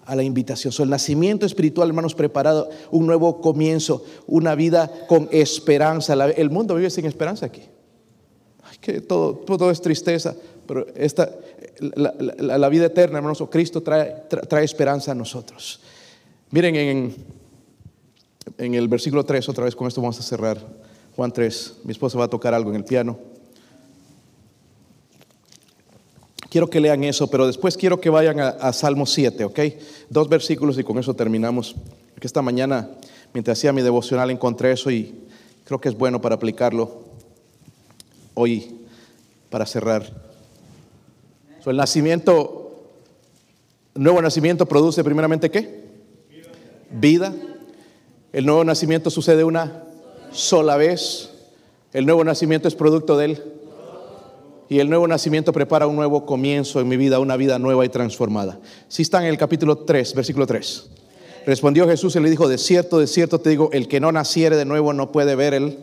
a 0.08 0.16
la 0.16 0.22
invitación. 0.22 0.72
el 0.78 0.88
nacimiento 0.88 1.44
espiritual, 1.44 1.88
hermanos, 1.88 2.14
preparado, 2.14 2.70
un 2.90 3.06
nuevo 3.06 3.42
comienzo, 3.42 4.02
una 4.26 4.54
vida 4.54 4.90
con 5.06 5.28
esperanza. 5.30 6.14
el 6.14 6.48
mundo 6.48 6.74
vive 6.74 6.88
sin 6.88 7.04
esperanza 7.04 7.44
aquí. 7.44 7.62
que 8.80 9.02
todo, 9.02 9.34
todo 9.34 9.70
es 9.70 9.82
tristeza, 9.82 10.34
pero 10.66 10.86
esta, 10.96 11.30
la, 11.80 12.68
vida 12.70 12.86
eterna, 12.86 13.18
hermanos, 13.18 13.44
Cristo 13.50 13.82
trae, 13.82 14.24
trae, 14.48 14.64
esperanza 14.64 15.12
a 15.12 15.14
nosotros. 15.14 15.80
Miren 16.52 16.74
en, 16.76 17.14
en 18.56 18.74
el 18.74 18.88
versículo 18.88 19.24
3, 19.24 19.46
otra 19.50 19.64
vez 19.64 19.76
con 19.76 19.88
esto 19.88 20.00
vamos 20.00 20.18
a 20.18 20.22
cerrar. 20.22 20.56
Juan 21.16 21.32
3, 21.32 21.80
mi 21.84 21.92
esposa 21.92 22.16
va 22.16 22.24
a 22.24 22.30
tocar 22.30 22.54
algo 22.54 22.70
en 22.70 22.76
el 22.76 22.84
piano. 22.84 23.18
Quiero 26.50 26.70
que 26.70 26.80
lean 26.80 27.04
eso, 27.04 27.28
pero 27.28 27.46
después 27.46 27.76
quiero 27.76 28.00
que 28.00 28.08
vayan 28.08 28.40
a, 28.40 28.72
Salmo 28.72 29.04
7, 29.04 29.44
¿ok? 29.44 29.60
Dos 30.08 30.28
versículos 30.30 30.78
y 30.78 30.84
con 30.84 30.98
eso 30.98 31.14
terminamos. 31.14 31.76
Esta 32.20 32.40
mañana, 32.40 32.88
mientras 33.34 33.58
hacía 33.58 33.72
mi 33.72 33.82
devocional, 33.82 34.30
encontré 34.30 34.72
eso 34.72 34.90
y 34.90 35.14
creo 35.64 35.80
que 35.80 35.90
es 35.90 35.96
bueno 35.96 36.20
para 36.22 36.36
aplicarlo 36.36 37.04
hoy, 38.32 38.80
para 39.50 39.66
cerrar. 39.66 40.10
el 41.66 41.76
nacimiento, 41.76 42.82
nuevo 43.94 44.22
nacimiento 44.22 44.64
produce 44.64 45.04
primeramente 45.04 45.50
qué? 45.50 45.84
Vida. 46.90 47.34
El 48.32 48.46
nuevo 48.46 48.64
nacimiento 48.64 49.10
sucede 49.10 49.44
una 49.44 49.84
sola 50.32 50.78
vez. 50.78 51.30
El 51.92 52.06
nuevo 52.06 52.24
nacimiento 52.24 52.68
es 52.68 52.74
producto 52.74 53.18
del 53.18 53.42
y 54.68 54.80
el 54.80 54.88
nuevo 54.88 55.08
nacimiento 55.08 55.52
prepara 55.52 55.86
un 55.86 55.96
nuevo 55.96 56.26
comienzo 56.26 56.80
en 56.80 56.88
mi 56.88 56.96
vida, 56.96 57.20
una 57.20 57.36
vida 57.36 57.58
nueva 57.58 57.84
y 57.84 57.88
transformada. 57.88 58.58
Si 58.88 59.02
está 59.02 59.20
en 59.20 59.26
el 59.26 59.38
capítulo 59.38 59.78
3, 59.78 60.14
versículo 60.14 60.46
3. 60.46 60.90
Respondió 61.46 61.88
Jesús 61.88 62.14
y 62.16 62.20
le 62.20 62.28
dijo, 62.28 62.48
de 62.48 62.58
cierto, 62.58 62.98
de 62.98 63.06
cierto 63.06 63.40
te 63.40 63.50
digo, 63.50 63.70
el 63.72 63.88
que 63.88 64.00
no 64.00 64.12
naciere 64.12 64.56
de 64.56 64.66
nuevo 64.66 64.92
no 64.92 65.10
puede 65.10 65.34
ver 65.34 65.54
el... 65.54 65.78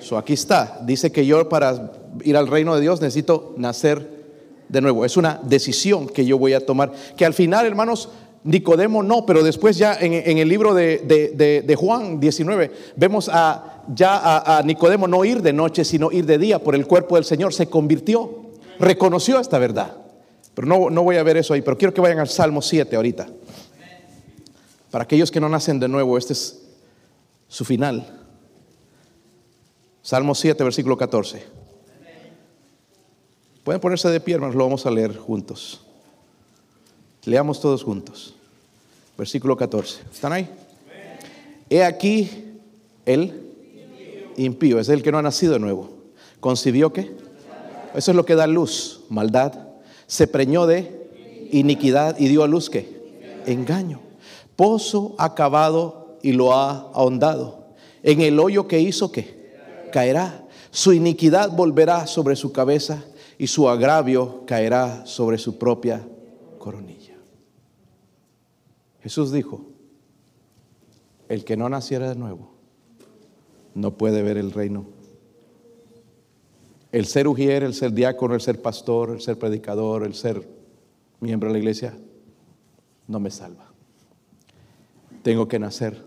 So, 0.00 0.18
aquí 0.18 0.32
está, 0.32 0.80
dice 0.84 1.12
que 1.12 1.24
yo 1.24 1.48
para 1.48 1.92
ir 2.24 2.36
al 2.36 2.48
reino 2.48 2.74
de 2.74 2.80
Dios 2.80 3.00
necesito 3.00 3.54
nacer 3.56 4.24
de 4.68 4.80
nuevo. 4.80 5.04
Es 5.04 5.16
una 5.16 5.40
decisión 5.44 6.08
que 6.08 6.26
yo 6.26 6.38
voy 6.38 6.54
a 6.54 6.66
tomar, 6.66 6.92
que 7.16 7.24
al 7.24 7.34
final, 7.34 7.64
hermanos, 7.64 8.08
Nicodemo 8.44 9.02
no, 9.02 9.24
pero 9.24 9.42
después 9.42 9.78
ya 9.78 9.94
en, 9.98 10.38
el 10.38 10.48
libro 10.48 10.74
de, 10.74 10.98
de, 10.98 11.76
Juan 11.76 12.20
19 12.20 12.70
vemos 12.94 13.30
a, 13.32 13.82
ya 13.88 14.58
a, 14.58 14.62
Nicodemo 14.62 15.08
no 15.08 15.24
ir 15.24 15.40
de 15.40 15.54
noche, 15.54 15.84
sino 15.84 16.12
ir 16.12 16.26
de 16.26 16.36
día 16.36 16.58
por 16.58 16.74
el 16.74 16.86
cuerpo 16.86 17.14
del 17.14 17.24
Señor. 17.24 17.54
Se 17.54 17.68
convirtió, 17.68 18.50
reconoció 18.78 19.40
esta 19.40 19.58
verdad. 19.58 19.96
Pero 20.54 20.68
no, 20.68 20.90
no 20.90 21.02
voy 21.02 21.16
a 21.16 21.22
ver 21.22 21.38
eso 21.38 21.54
ahí, 21.54 21.62
pero 21.62 21.78
quiero 21.78 21.94
que 21.94 22.02
vayan 22.02 22.18
al 22.18 22.28
Salmo 22.28 22.60
7 22.60 22.94
ahorita. 22.94 23.26
Para 24.90 25.04
aquellos 25.04 25.30
que 25.30 25.40
no 25.40 25.48
nacen 25.48 25.80
de 25.80 25.88
nuevo, 25.88 26.16
este 26.18 26.34
es 26.34 26.62
su 27.48 27.64
final. 27.64 28.24
Salmo 30.02 30.34
7, 30.34 30.62
versículo 30.62 30.98
14. 30.98 31.42
Pueden 33.64 33.80
ponerse 33.80 34.10
de 34.10 34.20
pie, 34.20 34.34
hermanos, 34.34 34.54
lo 34.54 34.64
vamos 34.64 34.84
a 34.84 34.90
leer 34.90 35.16
juntos. 35.16 35.83
Leamos 37.26 37.60
todos 37.60 37.82
juntos. 37.82 38.34
Versículo 39.16 39.56
14. 39.56 40.00
¿Están 40.12 40.32
ahí? 40.32 40.48
He 41.70 41.82
aquí 41.82 42.28
el 43.06 43.40
impío, 44.36 44.78
es 44.78 44.88
el 44.88 45.02
que 45.02 45.12
no 45.12 45.18
ha 45.18 45.22
nacido 45.22 45.54
de 45.54 45.58
nuevo. 45.58 45.90
¿Concibió 46.40 46.92
qué? 46.92 47.12
Eso 47.94 48.10
es 48.10 48.16
lo 48.16 48.24
que 48.24 48.34
da 48.34 48.46
luz, 48.46 49.00
maldad. 49.08 49.52
Se 50.06 50.26
preñó 50.26 50.66
de 50.66 51.48
iniquidad 51.52 52.18
y 52.18 52.28
dio 52.28 52.42
a 52.42 52.48
luz 52.48 52.68
qué? 52.68 53.42
Engaño. 53.46 54.00
Pozo 54.56 55.14
acabado 55.18 56.18
y 56.22 56.32
lo 56.32 56.52
ha 56.52 56.90
ahondado. 56.92 57.64
En 58.02 58.20
el 58.20 58.38
hoyo 58.38 58.68
que 58.68 58.80
hizo 58.80 59.10
qué? 59.10 59.54
Caerá. 59.92 60.44
Su 60.70 60.92
iniquidad 60.92 61.50
volverá 61.52 62.06
sobre 62.06 62.36
su 62.36 62.52
cabeza 62.52 63.04
y 63.38 63.46
su 63.46 63.68
agravio 63.68 64.42
caerá 64.46 65.06
sobre 65.06 65.38
su 65.38 65.56
propia 65.56 66.04
coronilla. 66.58 66.93
Jesús 69.04 69.30
dijo, 69.32 69.66
el 71.28 71.44
que 71.44 71.58
no 71.58 71.68
naciera 71.68 72.08
de 72.08 72.14
nuevo 72.14 72.52
no 73.74 73.98
puede 73.98 74.22
ver 74.22 74.38
el 74.38 74.50
reino. 74.50 74.86
El 76.90 77.04
ser 77.04 77.28
ujier, 77.28 77.64
el 77.64 77.74
ser 77.74 77.92
diácono, 77.92 78.34
el 78.34 78.40
ser 78.40 78.62
pastor, 78.62 79.10
el 79.10 79.20
ser 79.20 79.38
predicador, 79.38 80.04
el 80.04 80.14
ser 80.14 80.48
miembro 81.20 81.50
de 81.50 81.52
la 81.52 81.58
iglesia, 81.58 81.94
no 83.06 83.20
me 83.20 83.30
salva. 83.30 83.70
Tengo 85.22 85.48
que 85.48 85.58
nacer. 85.58 86.02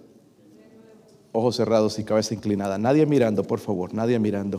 Ojos 1.33 1.57
cerrados 1.57 1.99
y 1.99 2.03
cabeza 2.03 2.33
inclinada. 2.33 2.79
Nadie 2.79 3.05
mirando, 3.05 3.43
por 3.43 3.59
favor, 3.59 3.93
nadie 3.93 4.17
mirando. 4.17 4.57